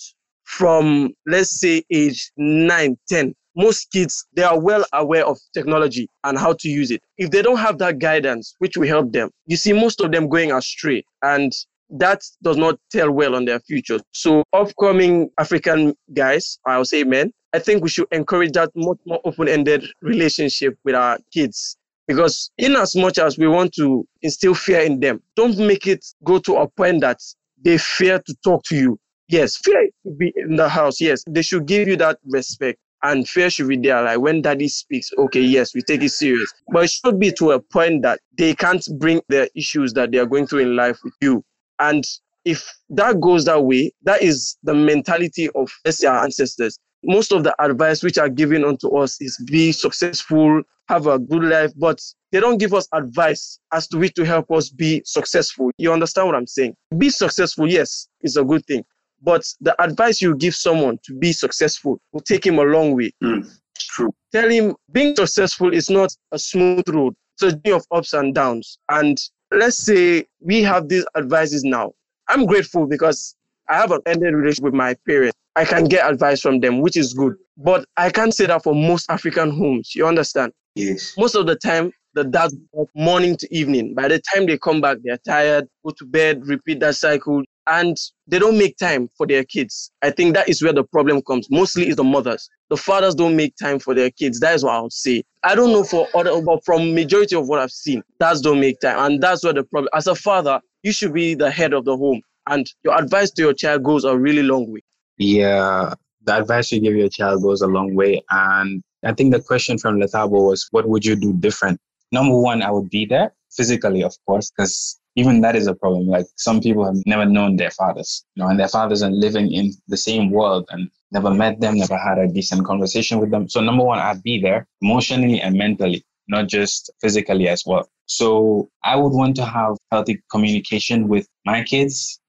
from, 0.44 1.14
let's 1.26 1.58
say, 1.58 1.82
age 1.90 2.30
9, 2.36 2.98
10. 3.08 3.34
Most 3.56 3.90
kids, 3.92 4.26
they 4.34 4.42
are 4.42 4.60
well 4.60 4.84
aware 4.92 5.24
of 5.26 5.38
technology 5.54 6.06
and 6.24 6.38
how 6.38 6.54
to 6.58 6.68
use 6.68 6.90
it. 6.90 7.00
If 7.16 7.30
they 7.30 7.40
don't 7.40 7.58
have 7.58 7.78
that 7.78 7.98
guidance, 7.98 8.54
which 8.58 8.76
will 8.76 8.88
help 8.88 9.12
them, 9.12 9.30
you 9.46 9.56
see 9.56 9.72
most 9.72 10.02
of 10.02 10.12
them 10.12 10.28
going 10.28 10.52
astray. 10.52 11.02
And 11.22 11.52
that 11.92 12.22
does 12.42 12.56
not 12.56 12.78
tell 12.90 13.10
well 13.10 13.34
on 13.34 13.44
their 13.44 13.60
future. 13.60 14.00
So, 14.12 14.42
upcoming 14.52 15.30
African 15.38 15.94
guys, 16.14 16.58
I'll 16.66 16.84
say 16.84 17.04
men, 17.04 17.32
I 17.52 17.58
think 17.58 17.82
we 17.82 17.88
should 17.90 18.08
encourage 18.12 18.52
that 18.52 18.70
much 18.74 18.98
more 19.06 19.20
open-ended 19.24 19.84
relationship 20.00 20.76
with 20.84 20.94
our 20.94 21.18
kids. 21.32 21.76
Because 22.08 22.50
in 22.58 22.74
as 22.76 22.96
much 22.96 23.18
as 23.18 23.38
we 23.38 23.46
want 23.46 23.74
to 23.74 24.06
instill 24.22 24.54
fear 24.54 24.80
in 24.80 25.00
them, 25.00 25.22
don't 25.36 25.56
make 25.58 25.86
it 25.86 26.04
go 26.24 26.38
to 26.40 26.56
a 26.56 26.68
point 26.68 27.00
that 27.02 27.18
they 27.64 27.78
fear 27.78 28.18
to 28.26 28.34
talk 28.42 28.64
to 28.64 28.76
you. 28.76 28.98
Yes, 29.28 29.56
fear 29.56 29.88
to 30.04 30.10
be 30.12 30.32
in 30.36 30.56
the 30.56 30.68
house. 30.68 31.00
Yes, 31.00 31.22
they 31.28 31.42
should 31.42 31.66
give 31.66 31.88
you 31.88 31.96
that 31.96 32.18
respect 32.26 32.78
and 33.02 33.28
fear 33.28 33.50
should 33.50 33.68
be 33.68 33.76
there. 33.76 34.02
Like 34.02 34.20
when 34.20 34.42
daddy 34.42 34.68
speaks, 34.68 35.10
okay, 35.16 35.40
yes, 35.40 35.74
we 35.74 35.82
take 35.82 36.02
it 36.02 36.10
serious. 36.10 36.52
But 36.72 36.84
it 36.84 36.90
should 36.90 37.18
be 37.18 37.32
to 37.32 37.52
a 37.52 37.60
point 37.60 38.02
that 38.02 38.20
they 38.36 38.54
can't 38.54 38.84
bring 38.98 39.20
their 39.28 39.48
issues 39.54 39.92
that 39.94 40.10
they 40.10 40.18
are 40.18 40.26
going 40.26 40.46
through 40.46 40.60
in 40.60 40.76
life 40.76 40.98
with 41.04 41.14
you. 41.20 41.44
And 41.82 42.06
if 42.44 42.64
that 42.90 43.20
goes 43.20 43.44
that 43.44 43.64
way, 43.64 43.92
that 44.02 44.22
is 44.22 44.56
the 44.62 44.74
mentality 44.74 45.48
of, 45.54 45.70
let's 45.84 45.98
say, 45.98 46.06
our 46.06 46.22
ancestors. 46.22 46.78
Most 47.04 47.32
of 47.32 47.42
the 47.42 47.54
advice 47.62 48.02
which 48.02 48.18
are 48.18 48.28
given 48.28 48.64
unto 48.64 48.96
us 48.96 49.20
is 49.20 49.36
be 49.46 49.72
successful, 49.72 50.62
have 50.88 51.08
a 51.08 51.18
good 51.18 51.42
life, 51.42 51.72
but 51.76 52.00
they 52.30 52.38
don't 52.38 52.58
give 52.58 52.72
us 52.72 52.86
advice 52.92 53.58
as 53.72 53.88
to 53.88 53.98
which 53.98 54.14
to 54.14 54.24
help 54.24 54.50
us 54.52 54.68
be 54.70 55.02
successful. 55.04 55.70
You 55.76 55.92
understand 55.92 56.28
what 56.28 56.36
I'm 56.36 56.46
saying? 56.46 56.74
Be 56.96 57.10
successful, 57.10 57.68
yes, 57.68 58.08
is 58.20 58.36
a 58.36 58.44
good 58.44 58.64
thing. 58.66 58.84
But 59.20 59.44
the 59.60 59.80
advice 59.82 60.20
you 60.20 60.36
give 60.36 60.54
someone 60.54 60.98
to 61.04 61.14
be 61.14 61.32
successful 61.32 62.00
will 62.12 62.20
take 62.20 62.46
him 62.46 62.58
a 62.58 62.62
long 62.62 62.96
way. 62.96 63.12
Mm, 63.22 63.48
true. 63.78 64.14
Tell 64.32 64.48
him 64.48 64.74
being 64.92 65.16
successful 65.16 65.72
is 65.72 65.90
not 65.90 66.14
a 66.30 66.38
smooth 66.38 66.88
road. 66.88 67.14
It's 67.34 67.42
a 67.42 67.56
journey 67.56 67.76
of 67.76 67.86
ups 67.90 68.12
and 68.12 68.34
downs. 68.34 68.78
And 68.88 69.18
let's 69.54 69.76
say 69.76 70.26
we 70.40 70.62
have 70.62 70.88
these 70.88 71.04
advices 71.16 71.64
now. 71.64 71.92
I'm 72.28 72.46
grateful 72.46 72.86
because 72.86 73.34
I 73.68 73.76
have 73.76 73.90
an 73.90 74.00
ended 74.06 74.34
relationship 74.34 74.64
with 74.64 74.74
my 74.74 74.94
parents. 75.06 75.36
I 75.54 75.64
can 75.64 75.84
get 75.84 76.10
advice 76.10 76.40
from 76.40 76.60
them, 76.60 76.80
which 76.80 76.96
is 76.96 77.12
good. 77.12 77.34
But 77.56 77.84
I 77.96 78.10
can't 78.10 78.34
say 78.34 78.46
that 78.46 78.62
for 78.62 78.74
most 78.74 79.10
African 79.10 79.50
homes. 79.50 79.94
You 79.94 80.06
understand? 80.06 80.52
Yes. 80.74 81.12
Most 81.18 81.34
of 81.34 81.46
the 81.46 81.56
time, 81.56 81.92
the 82.14 82.24
dads 82.24 82.54
morning 82.94 83.36
to 83.36 83.54
evening. 83.54 83.94
By 83.94 84.08
the 84.08 84.20
time 84.34 84.46
they 84.46 84.58
come 84.58 84.80
back, 84.80 84.98
they're 85.02 85.18
tired, 85.18 85.66
go 85.84 85.92
to 85.98 86.04
bed, 86.04 86.46
repeat 86.46 86.80
that 86.80 86.96
cycle, 86.96 87.42
and 87.66 87.96
they 88.26 88.38
don't 88.38 88.58
make 88.58 88.76
time 88.76 89.08
for 89.16 89.26
their 89.26 89.44
kids. 89.44 89.90
I 90.02 90.10
think 90.10 90.34
that 90.34 90.48
is 90.48 90.62
where 90.62 90.72
the 90.72 90.84
problem 90.84 91.22
comes. 91.22 91.48
Mostly 91.50 91.88
is 91.88 91.96
the 91.96 92.04
mothers. 92.04 92.48
The 92.70 92.76
fathers 92.76 93.14
don't 93.14 93.36
make 93.36 93.54
time 93.56 93.78
for 93.78 93.94
their 93.94 94.10
kids. 94.10 94.40
That 94.40 94.54
is 94.54 94.64
what 94.64 94.74
I 94.74 94.80
would 94.80 94.92
say. 94.92 95.22
I 95.44 95.54
don't 95.54 95.72
know 95.72 95.84
for 95.84 96.08
other, 96.14 96.40
but 96.40 96.64
from 96.64 96.94
majority 96.94 97.36
of 97.36 97.48
what 97.48 97.58
I've 97.58 97.70
seen, 97.70 98.02
dads 98.18 98.40
don't 98.40 98.60
make 98.60 98.80
time, 98.80 98.98
and 98.98 99.22
that's 99.22 99.44
where 99.44 99.52
the 99.52 99.64
problem. 99.64 99.90
As 99.94 100.06
a 100.06 100.14
father, 100.14 100.60
you 100.82 100.92
should 100.92 101.12
be 101.12 101.34
the 101.34 101.50
head 101.50 101.72
of 101.72 101.84
the 101.84 101.96
home, 101.96 102.22
and 102.48 102.66
your 102.84 102.98
advice 102.98 103.30
to 103.32 103.42
your 103.42 103.54
child 103.54 103.82
goes 103.82 104.04
a 104.04 104.16
really 104.16 104.42
long 104.42 104.72
way. 104.72 104.80
Yeah, 105.18 105.94
the 106.24 106.38
advice 106.38 106.72
you 106.72 106.80
give 106.80 106.94
your 106.94 107.08
child 107.08 107.42
goes 107.42 107.60
a 107.60 107.66
long 107.66 107.94
way, 107.94 108.22
and 108.30 108.82
I 109.04 109.12
think 109.12 109.32
the 109.32 109.40
question 109.40 109.78
from 109.78 109.98
Lethabo 109.98 110.48
was, 110.48 110.68
what 110.70 110.88
would 110.88 111.04
you 111.04 111.16
do 111.16 111.32
different? 111.34 111.80
Number 112.12 112.38
one, 112.38 112.62
I 112.62 112.70
would 112.70 112.88
be 112.88 113.04
there 113.04 113.32
physically, 113.50 114.02
of 114.02 114.14
course, 114.26 114.50
because 114.50 115.00
even 115.16 115.40
that 115.42 115.56
is 115.56 115.66
a 115.66 115.74
problem. 115.74 116.06
Like 116.06 116.26
some 116.36 116.60
people 116.60 116.84
have 116.84 116.96
never 117.06 117.24
known 117.24 117.56
their 117.56 117.70
fathers, 117.70 118.24
you 118.34 118.42
know, 118.42 118.48
and 118.48 118.58
their 118.58 118.68
fathers 118.68 119.02
are 119.02 119.10
living 119.10 119.52
in 119.52 119.72
the 119.88 119.96
same 119.96 120.30
world 120.30 120.66
and 120.70 120.90
never 121.10 121.30
met 121.30 121.60
them, 121.60 121.76
never 121.76 121.98
had 121.98 122.18
a 122.18 122.28
decent 122.28 122.64
conversation 122.64 123.18
with 123.18 123.30
them. 123.30 123.48
So 123.48 123.60
number 123.60 123.84
one, 123.84 123.98
I'd 123.98 124.22
be 124.22 124.40
there 124.40 124.66
emotionally 124.80 125.40
and 125.40 125.56
mentally, 125.56 126.04
not 126.28 126.48
just 126.48 126.90
physically 127.00 127.48
as 127.48 127.64
well. 127.66 127.88
So 128.06 128.70
I 128.84 128.96
would 128.96 129.12
want 129.12 129.36
to 129.36 129.44
have 129.44 129.76
healthy 129.90 130.22
communication 130.30 131.08
with 131.08 131.28
my 131.44 131.62
kids. 131.62 132.20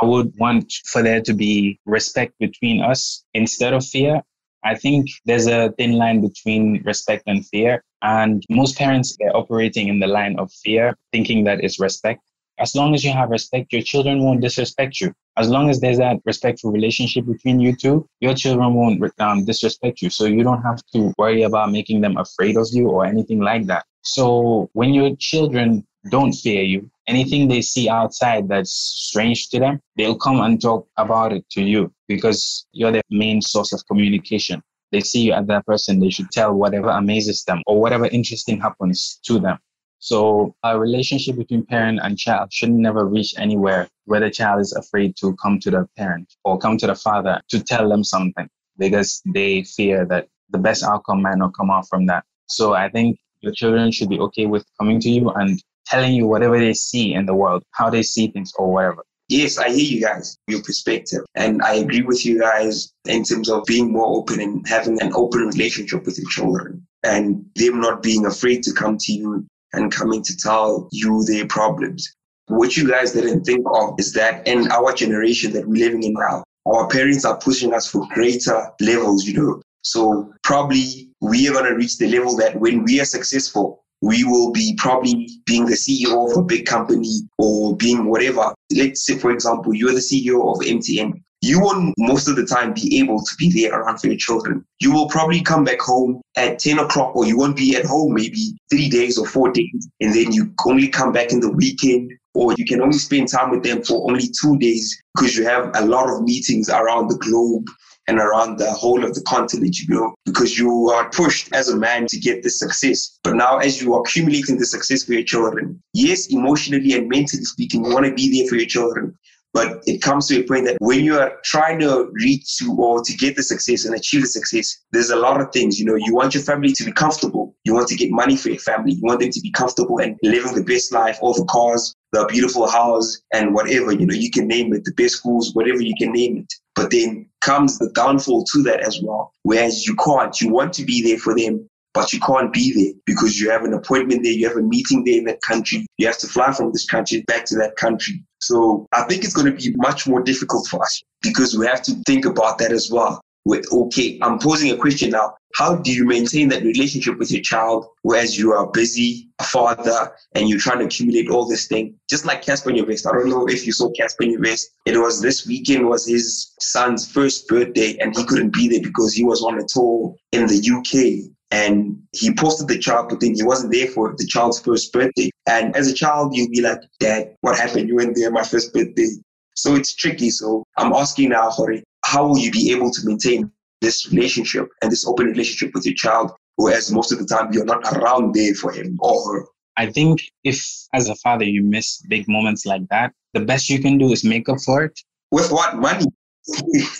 I 0.00 0.04
would 0.04 0.32
want 0.38 0.72
for 0.92 1.02
there 1.02 1.20
to 1.22 1.34
be 1.34 1.80
respect 1.86 2.34
between 2.38 2.80
us 2.80 3.24
instead 3.34 3.74
of 3.74 3.84
fear. 3.84 4.22
I 4.64 4.74
think 4.74 5.08
there's 5.24 5.46
a 5.46 5.72
thin 5.78 5.92
line 5.92 6.20
between 6.20 6.82
respect 6.84 7.24
and 7.26 7.46
fear. 7.46 7.84
And 8.02 8.44
most 8.48 8.76
parents, 8.76 9.16
they're 9.18 9.36
operating 9.36 9.88
in 9.88 9.98
the 9.98 10.06
line 10.06 10.38
of 10.38 10.52
fear, 10.52 10.96
thinking 11.12 11.44
that 11.44 11.62
it's 11.62 11.80
respect. 11.80 12.20
As 12.58 12.74
long 12.74 12.94
as 12.94 13.04
you 13.04 13.12
have 13.12 13.30
respect, 13.30 13.72
your 13.72 13.82
children 13.82 14.22
won't 14.22 14.40
disrespect 14.40 15.00
you. 15.00 15.12
As 15.36 15.48
long 15.48 15.70
as 15.70 15.80
there's 15.80 15.98
that 15.98 16.18
respectful 16.24 16.72
relationship 16.72 17.26
between 17.26 17.60
you 17.60 17.74
two, 17.74 18.08
your 18.20 18.34
children 18.34 18.74
won't 18.74 19.02
um, 19.20 19.44
disrespect 19.44 20.02
you. 20.02 20.10
So 20.10 20.24
you 20.24 20.42
don't 20.42 20.62
have 20.62 20.80
to 20.94 21.12
worry 21.18 21.42
about 21.42 21.70
making 21.70 22.00
them 22.00 22.16
afraid 22.16 22.56
of 22.56 22.66
you 22.72 22.88
or 22.88 23.04
anything 23.04 23.40
like 23.40 23.66
that. 23.66 23.84
So 24.02 24.68
when 24.72 24.94
your 24.94 25.14
children 25.16 25.86
don't 26.10 26.32
fear 26.32 26.62
you, 26.62 26.90
anything 27.06 27.48
they 27.48 27.62
see 27.62 27.88
outside 27.88 28.48
that's 28.48 28.72
strange 28.72 29.48
to 29.50 29.60
them, 29.60 29.80
they'll 29.96 30.18
come 30.18 30.40
and 30.40 30.60
talk 30.60 30.88
about 30.96 31.32
it 31.32 31.48
to 31.50 31.62
you 31.62 31.92
because 32.08 32.66
you're 32.72 32.92
the 32.92 33.02
main 33.10 33.40
source 33.40 33.72
of 33.72 33.86
communication. 33.86 34.62
They 34.90 35.00
see 35.00 35.22
you 35.22 35.32
as 35.34 35.46
that 35.48 35.66
person, 35.66 36.00
they 36.00 36.10
should 36.10 36.30
tell 36.30 36.54
whatever 36.54 36.88
amazes 36.88 37.44
them 37.44 37.62
or 37.66 37.80
whatever 37.80 38.06
interesting 38.06 38.60
happens 38.60 39.20
to 39.24 39.38
them. 39.38 39.58
So 40.00 40.54
a 40.62 40.78
relationship 40.78 41.36
between 41.36 41.66
parent 41.66 42.00
and 42.02 42.16
child 42.16 42.52
should 42.52 42.70
never 42.70 43.04
reach 43.04 43.34
anywhere 43.36 43.88
where 44.04 44.20
the 44.20 44.30
child 44.30 44.60
is 44.60 44.72
afraid 44.72 45.16
to 45.16 45.36
come 45.36 45.58
to 45.60 45.70
the 45.70 45.88
parent 45.96 46.34
or 46.44 46.58
come 46.58 46.78
to 46.78 46.86
the 46.86 46.94
father 46.94 47.40
to 47.50 47.62
tell 47.62 47.88
them 47.88 48.04
something 48.04 48.48
because 48.78 49.20
they 49.34 49.64
fear 49.64 50.06
that 50.06 50.28
the 50.50 50.58
best 50.58 50.84
outcome 50.84 51.22
might 51.22 51.36
not 51.36 51.54
come 51.56 51.70
out 51.70 51.88
from 51.88 52.06
that. 52.06 52.24
So 52.46 52.74
I 52.74 52.88
think 52.88 53.18
your 53.40 53.52
children 53.52 53.90
should 53.90 54.08
be 54.08 54.18
okay 54.20 54.46
with 54.46 54.64
coming 54.78 55.00
to 55.00 55.10
you 55.10 55.30
and 55.30 55.62
telling 55.86 56.14
you 56.14 56.26
whatever 56.26 56.58
they 56.58 56.74
see 56.74 57.14
in 57.14 57.26
the 57.26 57.34
world, 57.34 57.62
how 57.72 57.90
they 57.90 58.02
see 58.02 58.28
things 58.28 58.52
or 58.56 58.72
whatever. 58.72 59.02
Yes, 59.28 59.58
I 59.58 59.68
hear 59.68 59.84
you 59.84 60.00
guys, 60.00 60.38
your 60.46 60.62
perspective. 60.62 61.20
And 61.34 61.60
I 61.60 61.74
agree 61.74 62.02
with 62.02 62.24
you 62.24 62.40
guys 62.40 62.90
in 63.04 63.24
terms 63.24 63.50
of 63.50 63.64
being 63.66 63.92
more 63.92 64.06
open 64.16 64.40
and 64.40 64.66
having 64.66 65.00
an 65.02 65.12
open 65.14 65.42
relationship 65.42 66.06
with 66.06 66.18
your 66.18 66.30
children 66.30 66.86
and 67.02 67.44
them 67.56 67.80
not 67.80 68.02
being 68.02 68.24
afraid 68.24 68.62
to 68.62 68.72
come 68.72 68.96
to 68.98 69.12
you 69.12 69.46
and 69.72 69.92
coming 69.92 70.22
to 70.22 70.36
tell 70.36 70.88
you 70.92 71.24
their 71.24 71.46
problems. 71.46 72.14
What 72.46 72.76
you 72.76 72.88
guys 72.88 73.12
didn't 73.12 73.44
think 73.44 73.66
of 73.74 73.94
is 73.98 74.12
that 74.14 74.46
in 74.46 74.70
our 74.70 74.92
generation 74.94 75.52
that 75.52 75.68
we're 75.68 75.84
living 75.84 76.02
in 76.02 76.14
now, 76.14 76.44
our 76.66 76.88
parents 76.88 77.24
are 77.24 77.38
pushing 77.38 77.74
us 77.74 77.90
for 77.90 78.06
greater 78.12 78.70
levels, 78.80 79.24
you 79.24 79.34
know. 79.34 79.62
So 79.82 80.32
probably 80.42 81.10
we 81.20 81.48
are 81.48 81.52
going 81.52 81.66
to 81.66 81.76
reach 81.76 81.98
the 81.98 82.08
level 82.08 82.36
that 82.36 82.58
when 82.58 82.84
we 82.84 83.00
are 83.00 83.04
successful, 83.04 83.84
we 84.00 84.24
will 84.24 84.52
be 84.52 84.74
probably 84.76 85.28
being 85.44 85.66
the 85.66 85.74
CEO 85.74 86.30
of 86.30 86.36
a 86.36 86.42
big 86.42 86.66
company 86.66 87.20
or 87.38 87.76
being 87.76 88.06
whatever. 88.06 88.54
Let's 88.74 89.04
say, 89.04 89.18
for 89.18 89.30
example, 89.30 89.74
you're 89.74 89.92
the 89.92 89.98
CEO 89.98 90.52
of 90.52 90.64
MTN. 90.64 91.22
You 91.40 91.60
won't 91.60 91.94
most 91.98 92.28
of 92.28 92.36
the 92.36 92.44
time 92.44 92.72
be 92.72 92.98
able 92.98 93.22
to 93.22 93.34
be 93.38 93.50
there 93.52 93.78
around 93.78 93.98
for 93.98 94.08
your 94.08 94.16
children. 94.16 94.64
You 94.80 94.92
will 94.92 95.08
probably 95.08 95.40
come 95.40 95.64
back 95.64 95.80
home 95.80 96.20
at 96.36 96.58
10 96.58 96.78
o'clock, 96.80 97.14
or 97.14 97.26
you 97.26 97.38
won't 97.38 97.56
be 97.56 97.76
at 97.76 97.84
home 97.84 98.14
maybe 98.14 98.58
three 98.70 98.88
days 98.88 99.18
or 99.18 99.26
four 99.26 99.52
days. 99.52 99.88
And 100.00 100.14
then 100.14 100.32
you 100.32 100.52
only 100.66 100.88
come 100.88 101.12
back 101.12 101.32
in 101.32 101.40
the 101.40 101.50
weekend, 101.50 102.12
or 102.34 102.54
you 102.56 102.64
can 102.64 102.80
only 102.80 102.98
spend 102.98 103.28
time 103.28 103.50
with 103.50 103.62
them 103.62 103.82
for 103.82 104.08
only 104.10 104.28
two 104.40 104.58
days 104.58 105.00
because 105.14 105.36
you 105.36 105.44
have 105.44 105.70
a 105.76 105.84
lot 105.84 106.10
of 106.10 106.22
meetings 106.22 106.68
around 106.68 107.08
the 107.08 107.18
globe 107.18 107.66
and 108.08 108.18
around 108.18 108.56
the 108.56 108.72
whole 108.72 109.04
of 109.04 109.14
the 109.14 109.22
continent, 109.22 109.78
you 109.78 109.94
know, 109.94 110.14
because 110.24 110.58
you 110.58 110.88
are 110.90 111.10
pushed 111.10 111.52
as 111.54 111.68
a 111.68 111.76
man 111.76 112.06
to 112.06 112.18
get 112.18 112.42
this 112.42 112.58
success. 112.58 113.18
But 113.22 113.34
now, 113.34 113.58
as 113.58 113.82
you 113.82 113.94
are 113.94 114.00
accumulating 114.00 114.58
the 114.58 114.64
success 114.64 115.04
for 115.04 115.12
your 115.12 115.24
children, 115.24 115.80
yes, 115.92 116.26
emotionally 116.30 116.94
and 116.94 117.08
mentally 117.08 117.44
speaking, 117.44 117.84
you 117.84 117.92
want 117.92 118.06
to 118.06 118.14
be 118.14 118.40
there 118.40 118.48
for 118.48 118.56
your 118.56 118.66
children. 118.66 119.14
But 119.54 119.82
it 119.86 120.02
comes 120.02 120.26
to 120.28 120.40
a 120.40 120.46
point 120.46 120.66
that 120.66 120.76
when 120.80 121.04
you 121.04 121.18
are 121.18 121.32
trying 121.44 121.80
to 121.80 122.10
reach 122.12 122.58
to 122.58 122.76
or 122.78 123.02
to 123.02 123.12
get 123.14 123.34
the 123.34 123.42
success 123.42 123.86
and 123.86 123.94
achieve 123.94 124.20
the 124.20 124.26
success, 124.26 124.84
there's 124.92 125.10
a 125.10 125.16
lot 125.16 125.40
of 125.40 125.50
things. 125.52 125.78
You 125.78 125.86
know, 125.86 125.94
you 125.94 126.14
want 126.14 126.34
your 126.34 126.42
family 126.42 126.72
to 126.72 126.84
be 126.84 126.92
comfortable. 126.92 127.56
You 127.64 127.74
want 127.74 127.88
to 127.88 127.96
get 127.96 128.10
money 128.10 128.36
for 128.36 128.50
your 128.50 128.58
family. 128.58 128.92
You 128.92 129.02
want 129.02 129.20
them 129.20 129.30
to 129.30 129.40
be 129.40 129.50
comfortable 129.50 129.98
and 129.98 130.16
living 130.22 130.54
the 130.54 130.64
best 130.64 130.92
life, 130.92 131.18
all 131.22 131.32
the 131.32 131.46
cars, 131.46 131.94
the 132.12 132.26
beautiful 132.26 132.68
house, 132.68 133.18
and 133.32 133.54
whatever. 133.54 133.92
You 133.92 134.06
know, 134.06 134.14
you 134.14 134.30
can 134.30 134.46
name 134.46 134.72
it, 134.74 134.84
the 134.84 134.92
best 134.92 135.16
schools, 135.16 135.54
whatever 135.54 135.80
you 135.80 135.94
can 135.98 136.12
name 136.12 136.38
it. 136.38 136.52
But 136.74 136.90
then 136.90 137.28
comes 137.40 137.78
the 137.78 137.90
downfall 137.90 138.44
to 138.44 138.62
that 138.64 138.80
as 138.80 139.00
well. 139.02 139.32
Whereas 139.42 139.86
you 139.86 139.96
can't. 139.96 140.40
You 140.40 140.50
want 140.50 140.72
to 140.74 140.84
be 140.84 141.02
there 141.02 141.18
for 141.18 141.34
them, 141.34 141.67
but 141.94 142.12
you 142.12 142.20
can't 142.20 142.52
be 142.52 142.72
there 142.74 142.92
because 143.06 143.40
you 143.40 143.50
have 143.50 143.64
an 143.64 143.74
appointment 143.74 144.22
there, 144.22 144.32
you 144.32 144.46
have 144.48 144.56
a 144.56 144.62
meeting 144.62 145.04
there 145.04 145.18
in 145.18 145.24
that 145.24 145.40
country, 145.42 145.86
you 145.96 146.06
have 146.06 146.18
to 146.18 146.26
fly 146.26 146.52
from 146.52 146.72
this 146.72 146.86
country 146.86 147.22
back 147.22 147.44
to 147.46 147.56
that 147.56 147.76
country. 147.76 148.22
So 148.40 148.86
I 148.92 149.02
think 149.04 149.24
it's 149.24 149.34
going 149.34 149.46
to 149.46 149.52
be 149.52 149.74
much 149.76 150.06
more 150.06 150.22
difficult 150.22 150.68
for 150.68 150.82
us 150.82 151.02
because 151.22 151.56
we 151.56 151.66
have 151.66 151.82
to 151.82 151.94
think 152.06 152.24
about 152.24 152.58
that 152.58 152.72
as 152.72 152.90
well. 152.90 153.20
With 153.44 153.66
okay, 153.72 154.18
I'm 154.20 154.38
posing 154.38 154.70
a 154.72 154.76
question 154.76 155.10
now. 155.10 155.34
How 155.54 155.76
do 155.76 155.90
you 155.90 156.04
maintain 156.04 156.50
that 156.50 156.62
relationship 156.62 157.18
with 157.18 157.30
your 157.32 157.40
child 157.40 157.86
whereas 158.02 158.38
you 158.38 158.52
are 158.52 158.70
busy, 158.70 159.30
a 159.38 159.44
father, 159.44 160.12
and 160.34 160.48
you're 160.48 160.58
trying 160.58 160.80
to 160.80 160.84
accumulate 160.84 161.30
all 161.30 161.48
this 161.48 161.66
thing? 161.66 161.94
Just 162.10 162.26
like 162.26 162.44
Cassper 162.44 162.76
Nyovest. 162.76 163.06
I 163.06 163.12
don't 163.16 163.30
know 163.30 163.46
if 163.48 163.66
you 163.66 163.72
saw 163.72 163.90
Cassper 163.98 164.30
Nyovest. 164.30 164.66
It 164.84 164.98
was 164.98 165.22
this 165.22 165.46
weekend 165.46 165.88
was 165.88 166.06
his 166.06 166.52
son's 166.60 167.10
first 167.10 167.48
birthday 167.48 167.96
and 167.98 168.14
he 168.14 168.24
couldn't 168.24 168.52
be 168.52 168.68
there 168.68 168.82
because 168.82 169.14
he 169.14 169.24
was 169.24 169.42
on 169.42 169.58
a 169.58 169.64
tour 169.66 170.14
in 170.32 170.46
the 170.46 170.60
UK 170.76 171.32
and 171.50 172.00
he 172.12 172.34
posted 172.34 172.68
the 172.68 172.78
child, 172.78 173.08
but 173.08 173.20
then 173.20 173.34
he 173.34 173.42
wasn't 173.42 173.72
there 173.72 173.86
for 173.88 174.14
the 174.16 174.26
child's 174.26 174.60
first 174.60 174.92
birthday. 174.92 175.30
And 175.48 175.74
as 175.76 175.88
a 175.88 175.94
child, 175.94 176.36
you'll 176.36 176.50
be 176.50 176.60
like, 176.60 176.80
Dad, 177.00 177.34
what 177.40 177.58
happened? 177.58 177.88
You 177.88 177.96
weren't 177.96 178.16
there 178.16 178.30
my 178.30 178.44
first 178.44 178.72
birthday. 178.72 179.08
So 179.54 179.74
it's 179.74 179.94
tricky. 179.94 180.30
So 180.30 180.64
I'm 180.76 180.92
asking 180.92 181.30
now, 181.30 181.48
Hori, 181.50 181.82
how 182.04 182.26
will 182.26 182.38
you 182.38 182.50
be 182.50 182.70
able 182.72 182.90
to 182.90 183.00
maintain 183.04 183.50
this 183.80 184.10
relationship 184.12 184.68
and 184.82 184.92
this 184.92 185.06
open 185.06 185.26
relationship 185.26 185.74
with 185.74 185.86
your 185.86 185.94
child, 185.94 186.32
whereas 186.56 186.92
most 186.92 187.12
of 187.12 187.18
the 187.18 187.26
time 187.26 187.52
you're 187.52 187.64
not 187.64 187.84
around 187.96 188.34
there 188.34 188.54
for 188.54 188.70
him 188.70 188.98
or 189.00 189.32
her? 189.32 189.46
I 189.76 189.86
think 189.86 190.20
if, 190.44 190.62
as 190.92 191.08
a 191.08 191.14
father, 191.16 191.44
you 191.44 191.62
miss 191.62 192.02
big 192.08 192.28
moments 192.28 192.66
like 192.66 192.86
that, 192.90 193.12
the 193.32 193.40
best 193.40 193.70
you 193.70 193.80
can 193.80 193.96
do 193.96 194.12
is 194.12 194.24
make 194.24 194.48
up 194.48 194.60
for 194.60 194.84
it. 194.84 194.98
With 195.30 195.50
what 195.50 195.76
money? 195.76 196.06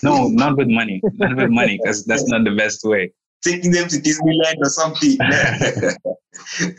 no, 0.02 0.28
not 0.28 0.56
with 0.56 0.68
money. 0.68 1.02
Not 1.14 1.36
with 1.36 1.50
money, 1.50 1.78
because 1.82 2.04
that's 2.04 2.26
not 2.28 2.44
the 2.44 2.54
best 2.54 2.84
way 2.84 3.12
taking 3.42 3.71
them 3.71 3.88
to 3.88 3.97
Disneyland 3.97 4.57
or 4.61 4.71
something. 4.71 5.16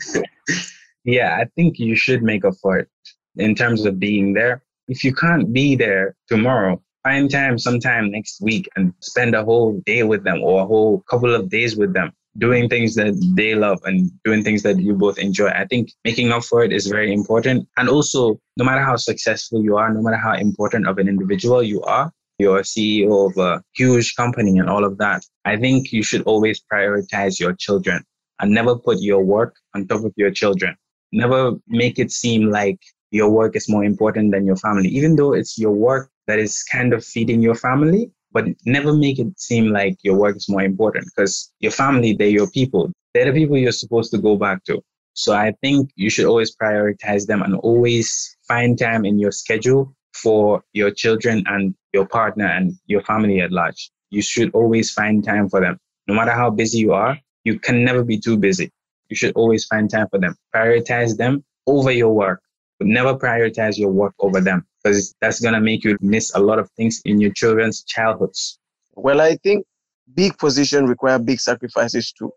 yeah, 1.04 1.36
I 1.40 1.44
think 1.56 1.78
you 1.78 1.96
should 1.96 2.22
make 2.22 2.44
up 2.44 2.54
for 2.60 2.78
it 2.78 2.88
in 3.36 3.54
terms 3.54 3.84
of 3.86 3.98
being 3.98 4.34
there. 4.34 4.62
If 4.88 5.04
you 5.04 5.14
can't 5.14 5.52
be 5.52 5.76
there 5.76 6.16
tomorrow, 6.28 6.82
find 7.02 7.30
time 7.30 7.58
sometime 7.58 8.10
next 8.10 8.40
week 8.40 8.68
and 8.76 8.92
spend 9.00 9.34
a 9.34 9.44
whole 9.44 9.80
day 9.86 10.02
with 10.02 10.24
them 10.24 10.42
or 10.42 10.62
a 10.62 10.66
whole 10.66 11.00
couple 11.08 11.34
of 11.34 11.48
days 11.48 11.76
with 11.76 11.94
them 11.94 12.12
doing 12.38 12.68
things 12.68 12.94
that 12.94 13.12
they 13.36 13.54
love 13.54 13.80
and 13.84 14.10
doing 14.24 14.44
things 14.44 14.62
that 14.62 14.78
you 14.78 14.94
both 14.94 15.18
enjoy. 15.18 15.48
I 15.48 15.66
think 15.66 15.92
making 16.04 16.30
up 16.30 16.44
for 16.44 16.62
it 16.62 16.72
is 16.72 16.86
very 16.86 17.12
important. 17.12 17.68
And 17.76 17.88
also, 17.88 18.40
no 18.56 18.64
matter 18.64 18.82
how 18.82 18.96
successful 18.96 19.62
you 19.62 19.76
are, 19.76 19.92
no 19.92 20.00
matter 20.00 20.16
how 20.16 20.34
important 20.34 20.86
of 20.86 20.98
an 20.98 21.08
individual 21.08 21.62
you 21.62 21.82
are, 21.82 22.12
you're 22.40 22.58
a 22.58 22.62
CEO 22.62 23.30
of 23.30 23.36
a 23.36 23.62
huge 23.74 24.14
company 24.16 24.58
and 24.58 24.68
all 24.68 24.84
of 24.84 24.98
that, 24.98 25.24
I 25.44 25.56
think 25.56 25.92
you 25.92 26.02
should 26.02 26.22
always 26.22 26.62
prioritize 26.72 27.38
your 27.38 27.52
children 27.52 28.02
and 28.40 28.50
never 28.50 28.76
put 28.76 29.00
your 29.00 29.22
work 29.22 29.54
on 29.74 29.86
top 29.86 30.04
of 30.04 30.12
your 30.16 30.30
children. 30.30 30.76
Never 31.12 31.52
make 31.68 31.98
it 31.98 32.10
seem 32.10 32.50
like 32.50 32.80
your 33.10 33.30
work 33.30 33.56
is 33.56 33.68
more 33.68 33.84
important 33.84 34.32
than 34.32 34.46
your 34.46 34.56
family, 34.56 34.88
even 34.88 35.16
though 35.16 35.32
it's 35.32 35.58
your 35.58 35.72
work 35.72 36.10
that 36.26 36.38
is 36.38 36.62
kind 36.64 36.92
of 36.92 37.04
feeding 37.04 37.42
your 37.42 37.54
family. 37.54 38.10
But 38.32 38.44
never 38.64 38.92
make 38.92 39.18
it 39.18 39.38
seem 39.40 39.72
like 39.72 39.98
your 40.02 40.16
work 40.16 40.36
is 40.36 40.48
more 40.48 40.62
important 40.62 41.06
because 41.06 41.52
your 41.58 41.72
family, 41.72 42.12
they're 42.12 42.28
your 42.28 42.48
people. 42.50 42.92
They're 43.12 43.24
the 43.24 43.32
people 43.32 43.58
you're 43.58 43.72
supposed 43.72 44.12
to 44.12 44.18
go 44.18 44.36
back 44.36 44.62
to. 44.64 44.80
So 45.14 45.34
I 45.34 45.52
think 45.60 45.90
you 45.96 46.10
should 46.10 46.26
always 46.26 46.54
prioritize 46.54 47.26
them 47.26 47.42
and 47.42 47.56
always 47.56 48.36
find 48.46 48.78
time 48.78 49.04
in 49.04 49.18
your 49.18 49.32
schedule 49.32 49.92
for 50.14 50.62
your 50.72 50.90
children 50.90 51.44
and 51.46 51.74
your 51.92 52.06
partner 52.06 52.46
and 52.46 52.72
your 52.86 53.02
family 53.02 53.40
at 53.40 53.52
large. 53.52 53.90
You 54.10 54.22
should 54.22 54.50
always 54.54 54.90
find 54.90 55.24
time 55.24 55.48
for 55.48 55.60
them. 55.60 55.78
No 56.06 56.14
matter 56.14 56.32
how 56.32 56.50
busy 56.50 56.78
you 56.78 56.92
are, 56.92 57.18
you 57.44 57.58
can 57.58 57.84
never 57.84 58.04
be 58.04 58.18
too 58.18 58.36
busy. 58.36 58.70
You 59.08 59.16
should 59.16 59.34
always 59.34 59.64
find 59.64 59.90
time 59.90 60.08
for 60.10 60.18
them. 60.18 60.36
Prioritize 60.54 61.16
them 61.16 61.44
over 61.66 61.90
your 61.90 62.12
work, 62.12 62.42
but 62.78 62.88
never 62.88 63.14
prioritize 63.14 63.78
your 63.78 63.90
work 63.90 64.14
over 64.18 64.40
them 64.40 64.66
because 64.82 65.14
that's 65.20 65.40
going 65.40 65.54
to 65.54 65.60
make 65.60 65.84
you 65.84 65.96
miss 66.00 66.34
a 66.34 66.40
lot 66.40 66.58
of 66.58 66.70
things 66.72 67.00
in 67.04 67.20
your 67.20 67.32
children's 67.32 67.84
childhoods. 67.84 68.58
Well, 68.94 69.20
I 69.20 69.36
think 69.36 69.66
big 70.14 70.36
positions 70.38 70.88
require 70.88 71.18
big 71.18 71.40
sacrifices 71.40 72.12
too. 72.12 72.32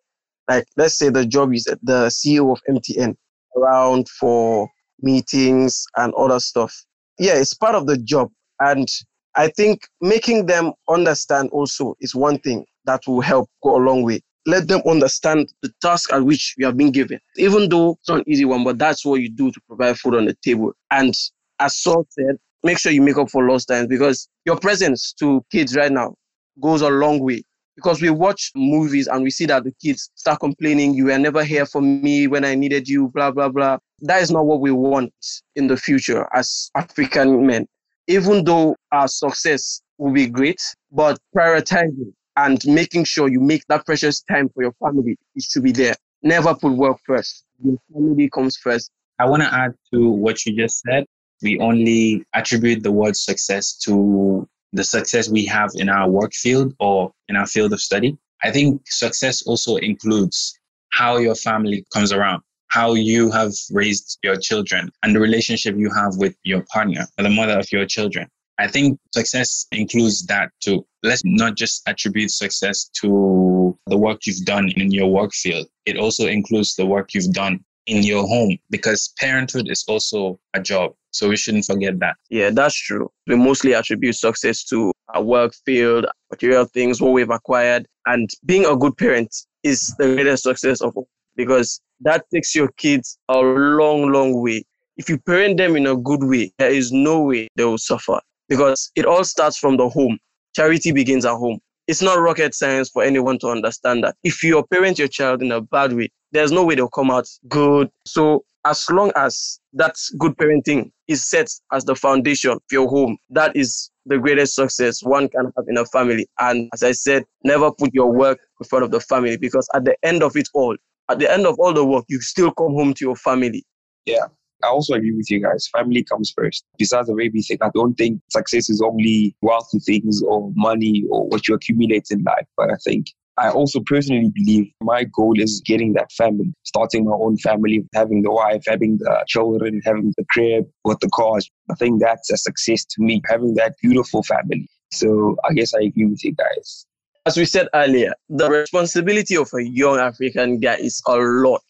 Like, 0.50 0.66
let's 0.78 0.96
say 0.96 1.10
the 1.10 1.26
job 1.26 1.54
is 1.54 1.68
at 1.68 1.80
the 1.84 2.08
CEO 2.08 2.52
of 2.52 2.62
MTN 2.70 3.16
around 3.56 4.10
for 4.10 4.70
meetings 5.02 5.86
and 5.98 6.14
other 6.16 6.40
stuff 6.40 6.86
yeah, 7.20 7.36
it's 7.36 7.54
part 7.54 7.76
of 7.76 7.88
the 7.88 7.98
job. 7.98 8.32
And 8.60 8.88
I 9.36 9.48
think 9.50 9.88
making 10.02 10.46
them 10.46 10.74
understand 10.90 11.50
also 11.52 11.96
is 12.00 12.16
one 12.16 12.40
thing 12.40 12.66
that 12.86 13.02
will 13.08 13.22
help 13.22 13.50
go 13.64 13.76
a 13.76 13.82
long 13.84 14.04
way. 14.04 14.22
Let 14.46 14.68
them 14.68 14.82
understand 14.86 15.52
the 15.62 15.72
task 15.82 16.12
at 16.12 16.26
which 16.26 16.54
you 16.58 16.66
have 16.66 16.76
been 16.76 16.92
given. 16.92 17.20
Even 17.38 17.70
though 17.70 17.92
it's 17.92 18.10
not 18.10 18.20
an 18.20 18.30
easy 18.30 18.46
one, 18.46 18.64
but 18.64 18.78
that's 18.78 19.06
what 19.06 19.22
you 19.22 19.30
do 19.30 19.52
to 19.52 19.62
provide 19.68 19.98
food 19.98 20.16
on 20.16 20.26
the 20.26 20.36
table. 20.44 20.74
And 20.92 21.16
as 21.60 21.78
Saul 21.78 22.06
said, 22.10 22.38
make 22.62 22.78
sure 22.78 22.92
you 22.92 23.02
make 23.02 23.18
up 23.18 23.30
for 23.30 23.48
lost 23.48 23.70
time 23.70 23.88
because 23.88 24.28
your 24.46 24.58
presence 24.60 25.14
to 25.14 25.44
kids 25.52 25.76
right 25.76 25.92
now 25.92 26.16
goes 26.62 26.82
a 26.82 26.90
long 26.90 27.20
way 27.20 27.44
because 27.76 28.02
we 28.02 28.10
watch 28.10 28.52
movies 28.56 29.08
and 29.08 29.24
we 29.24 29.32
see 29.32 29.46
that 29.48 29.64
the 29.64 29.74
kids 29.82 30.12
start 30.16 30.40
complaining, 30.40 30.94
you 30.94 31.06
were 31.06 31.18
never 31.18 31.44
here 31.44 31.66
for 31.66 31.82
me 31.82 32.28
when 32.28 32.46
I 32.46 32.56
needed 32.56 32.88
you, 32.88 33.10
blah, 33.10 33.32
blah, 33.32 33.50
blah. 33.50 33.78
That 34.04 34.22
is 34.22 34.32
not 34.32 34.46
what 34.46 34.60
we 34.60 34.72
want 34.72 35.14
in 35.56 35.68
the 35.68 35.78
future 35.78 36.28
as 36.36 36.70
African 36.76 37.48
men. 37.48 37.68
Even 38.08 38.44
though 38.44 38.76
our 38.92 39.08
success 39.08 39.82
will 39.98 40.12
be 40.12 40.28
great, 40.28 40.62
but 40.92 41.18
prioritizing 41.36 42.12
and 42.36 42.60
making 42.66 43.06
sure 43.06 43.30
you 43.30 43.40
make 43.40 43.64
that 43.70 43.86
precious 43.86 44.22
time 44.22 44.50
for 44.50 44.64
your 44.64 44.74
family 44.74 45.18
is 45.36 45.48
to 45.50 45.62
be 45.62 45.72
there. 45.72 45.96
Never 46.22 46.54
put 46.54 46.74
work 46.74 46.98
first. 47.06 47.46
Your 47.64 47.78
family 47.94 48.30
comes 48.30 48.58
first. 48.58 48.92
I 49.20 49.26
want 49.26 49.44
to 49.44 49.54
add 49.54 49.74
to 49.94 50.10
what 50.10 50.46
you 50.46 50.56
just 50.56 50.82
said. 50.82 51.06
We 51.42 51.60
only 51.60 52.26
attribute 52.34 52.84
the 52.84 52.92
word 52.92 53.16
success 53.16 53.74
to 53.86 54.48
the 54.74 54.84
success 54.84 55.30
we 55.30 55.46
have 55.46 55.70
in 55.76 55.88
our 55.88 56.10
work 56.10 56.34
field 56.34 56.74
or 56.80 57.12
in 57.30 57.36
our 57.36 57.46
field 57.46 57.72
of 57.72 57.80
study. 57.80 58.18
I 58.44 58.52
think 58.52 58.82
success 58.86 59.44
also 59.44 59.78
includes 59.78 60.60
how 60.90 61.18
your 61.18 61.36
family 61.36 61.86
comes 61.94 62.12
around, 62.12 62.42
how 62.74 62.96
you 62.96 63.30
have 63.30 63.54
raised 63.72 64.18
your 64.24 64.36
children, 64.36 64.92
and 65.04 65.16
the 65.16 65.20
relationship 65.20 65.76
you 65.78 65.92
have 65.94 66.14
with 66.18 66.36
your 66.44 66.64
partner, 66.74 67.06
the 67.18 67.30
mother 67.30 67.60
of 67.60 67.72
your 67.72 67.86
children. 67.86 68.28
I 68.58 68.68
think 68.68 69.00
success 69.14 69.68
includes 69.72 70.26
that 70.26 70.50
too. 70.60 70.86
Let's 71.04 71.22
not 71.24 71.56
just 71.56 71.88
attribute 71.88 72.32
success 72.32 72.90
to 73.02 73.78
the 73.88 73.98
work 73.98 74.26
you've 74.26 74.46
done 74.46 74.70
in 74.76 74.92
your 74.92 75.08
work 75.12 75.34
field. 75.34 75.68
It 75.86 75.98
also 75.98 76.26
includes 76.28 76.76
the 76.76 76.86
work 76.86 77.14
you've 77.14 77.34
done 77.34 77.64
in 77.86 78.02
your 78.04 78.26
home 78.26 78.58
because 78.70 79.14
parenthood 79.20 79.70
is 79.70 79.84
also 79.88 80.40
a 80.56 80.62
job. 80.62 80.94
So 81.12 81.30
we 81.30 81.38
shouldn't 81.38 81.66
forget 81.66 82.00
that. 82.00 82.16
Yeah, 82.30 82.50
that's 82.50 82.76
true. 82.76 83.12
We 83.28 83.36
mostly 83.36 83.74
attribute 83.74 84.16
success 84.16 84.64
to 84.66 84.92
our 85.10 85.22
work 85.22 85.54
field, 85.66 86.06
material 86.32 86.66
things, 86.66 87.02
what 87.02 87.14
we've 87.14 87.30
acquired. 87.30 87.86
And 88.08 88.30
being 88.46 88.66
a 88.66 88.76
good 88.76 88.98
parent 88.98 89.36
is 89.62 89.94
the 90.00 90.16
greatest 90.16 90.44
success 90.44 90.82
of 90.82 90.96
all 90.96 91.08
because 91.36 91.82
that 92.04 92.26
takes 92.34 92.54
your 92.56 92.70
kids 92.78 93.18
a 93.30 93.38
long, 93.40 94.12
long 94.12 94.42
way. 94.42 94.64
If 94.98 95.10
you 95.10 95.18
parent 95.18 95.58
them 95.58 95.76
in 95.76 95.88
a 95.88 95.96
good 95.96 96.24
way, 96.24 96.54
there 96.58 96.72
is 96.72 96.92
no 96.92 97.22
way 97.22 97.48
they 97.56 97.66
will 97.66 97.78
suffer 97.78 98.20
because 98.48 98.92
it 98.96 99.06
all 99.06 99.24
starts 99.24 99.58
from 99.58 99.78
the 99.78 99.90
home. 99.90 100.20
Charity 100.56 100.92
begins 100.92 101.26
at 101.26 101.36
home. 101.36 101.60
it's 101.88 102.02
not 102.02 102.20
rocket 102.20 102.54
science 102.54 102.90
for 102.90 103.04
anyone 103.04 103.38
to 103.40 103.48
understand 103.48 104.04
that. 104.04 104.16
If 104.24 104.44
you 104.44 104.64
parent 104.72 104.98
your 105.00 105.08
child 105.08 105.42
in 105.42 105.52
a 105.52 105.62
bad 105.62 105.94
way, 105.94 106.10
there's 106.32 106.52
no 106.52 106.64
way 106.64 106.76
they'll 106.76 106.88
come 106.88 107.12
out 107.12 107.28
good. 107.48 107.90
So 108.06 108.46
as 108.66 108.90
long 108.90 109.12
as 109.16 109.60
that 109.74 109.96
good 110.18 110.38
parenting 110.38 110.92
is 111.08 111.28
set 111.28 111.50
as 111.72 111.84
the 111.84 111.96
foundation 111.96 112.52
of 112.52 112.62
your 112.72 112.88
home, 112.88 113.18
that 113.30 113.56
is 113.56 113.92
the 114.06 114.18
greatest 114.18 114.56
success 114.56 115.04
one 115.04 115.28
can 115.30 115.52
have 115.58 115.66
in 115.68 115.78
a 115.78 115.86
family. 115.86 116.28
And 116.40 116.70
as 116.74 116.84
I 116.84 116.94
said, 116.94 117.26
never 117.44 117.72
put 117.72 117.94
your 117.94 118.12
work 118.12 118.40
in 118.62 118.68
front 118.68 118.86
of 118.86 118.92
the 118.92 119.00
family 119.02 119.38
because 119.38 119.68
at 119.76 119.84
the 119.86 119.96
end 120.04 120.24
of 120.24 120.36
it 120.38 120.48
all, 120.54 120.78
at 121.10 121.20
the 121.20 121.32
end 121.32 121.46
of 121.46 121.60
all 121.60 121.74
the 121.74 121.86
work, 121.86 122.06
you 122.08 122.22
still 122.22 122.52
come 122.52 122.74
home 122.74 122.94
to 122.96 123.06
your 123.06 123.16
family. 123.16 123.64
Yeah. 124.06 124.26
I 124.64 124.68
also 124.68 124.94
agree 124.94 125.12
with 125.12 125.30
you 125.30 125.42
guys. 125.42 125.68
Family 125.76 126.04
comes 126.04 126.34
first. 126.36 126.64
Besides 126.78 127.08
the 127.08 127.14
way 127.14 127.30
we 127.34 127.42
think, 127.42 127.62
I 127.62 127.70
don't 127.74 127.96
think 127.96 128.22
success 128.30 128.70
is 128.70 128.82
only 128.82 129.36
wealthy 129.42 129.80
things 129.80 130.24
or 130.24 130.52
money 130.56 131.04
or 131.10 131.28
what 131.28 131.48
you 131.48 131.56
accumulate 131.56 132.08
in 132.12 132.24
life. 132.24 132.48
But 132.56 132.72
I 132.72 132.76
think 132.84 133.08
I 133.38 133.50
also 133.50 133.82
personally 133.86 134.32
believe 134.34 134.72
my 134.82 135.06
goal 135.06 135.40
is 135.40 135.62
getting 135.66 135.94
that 135.94 136.12
family, 136.12 136.54
starting 136.64 137.06
my 137.06 137.14
own 137.14 137.38
family, 137.38 137.84
having 137.94 138.22
the 138.22 138.32
wife, 138.32 138.64
having 138.68 138.98
the 139.00 139.26
children, 139.28 139.82
having 139.84 140.14
the 140.18 140.26
crib 140.30 140.66
with 140.86 141.00
the 141.00 141.10
cars. 141.10 141.50
I 141.70 141.76
think 141.76 142.00
that's 142.00 142.32
a 142.32 142.38
success 142.38 142.86
to 142.86 143.04
me, 143.04 143.22
having 143.28 143.56
that 143.56 143.76
beautiful 143.82 144.24
family. 144.24 144.70
So 144.92 145.36
I 145.50 145.54
guess 145.54 145.74
I 145.74 145.84
agree 145.86 146.06
with 146.06 146.24
you 146.24 146.34
guys. 146.34 146.86
As 147.26 147.38
we 147.38 147.46
said 147.46 147.70
earlier, 147.74 148.14
the 148.28 148.50
responsibility 148.50 149.38
of 149.38 149.50
a 149.54 149.64
young 149.64 149.98
African 149.98 150.60
guy 150.60 150.76
is 150.76 151.02
a 151.08 151.16
lot. 151.16 151.64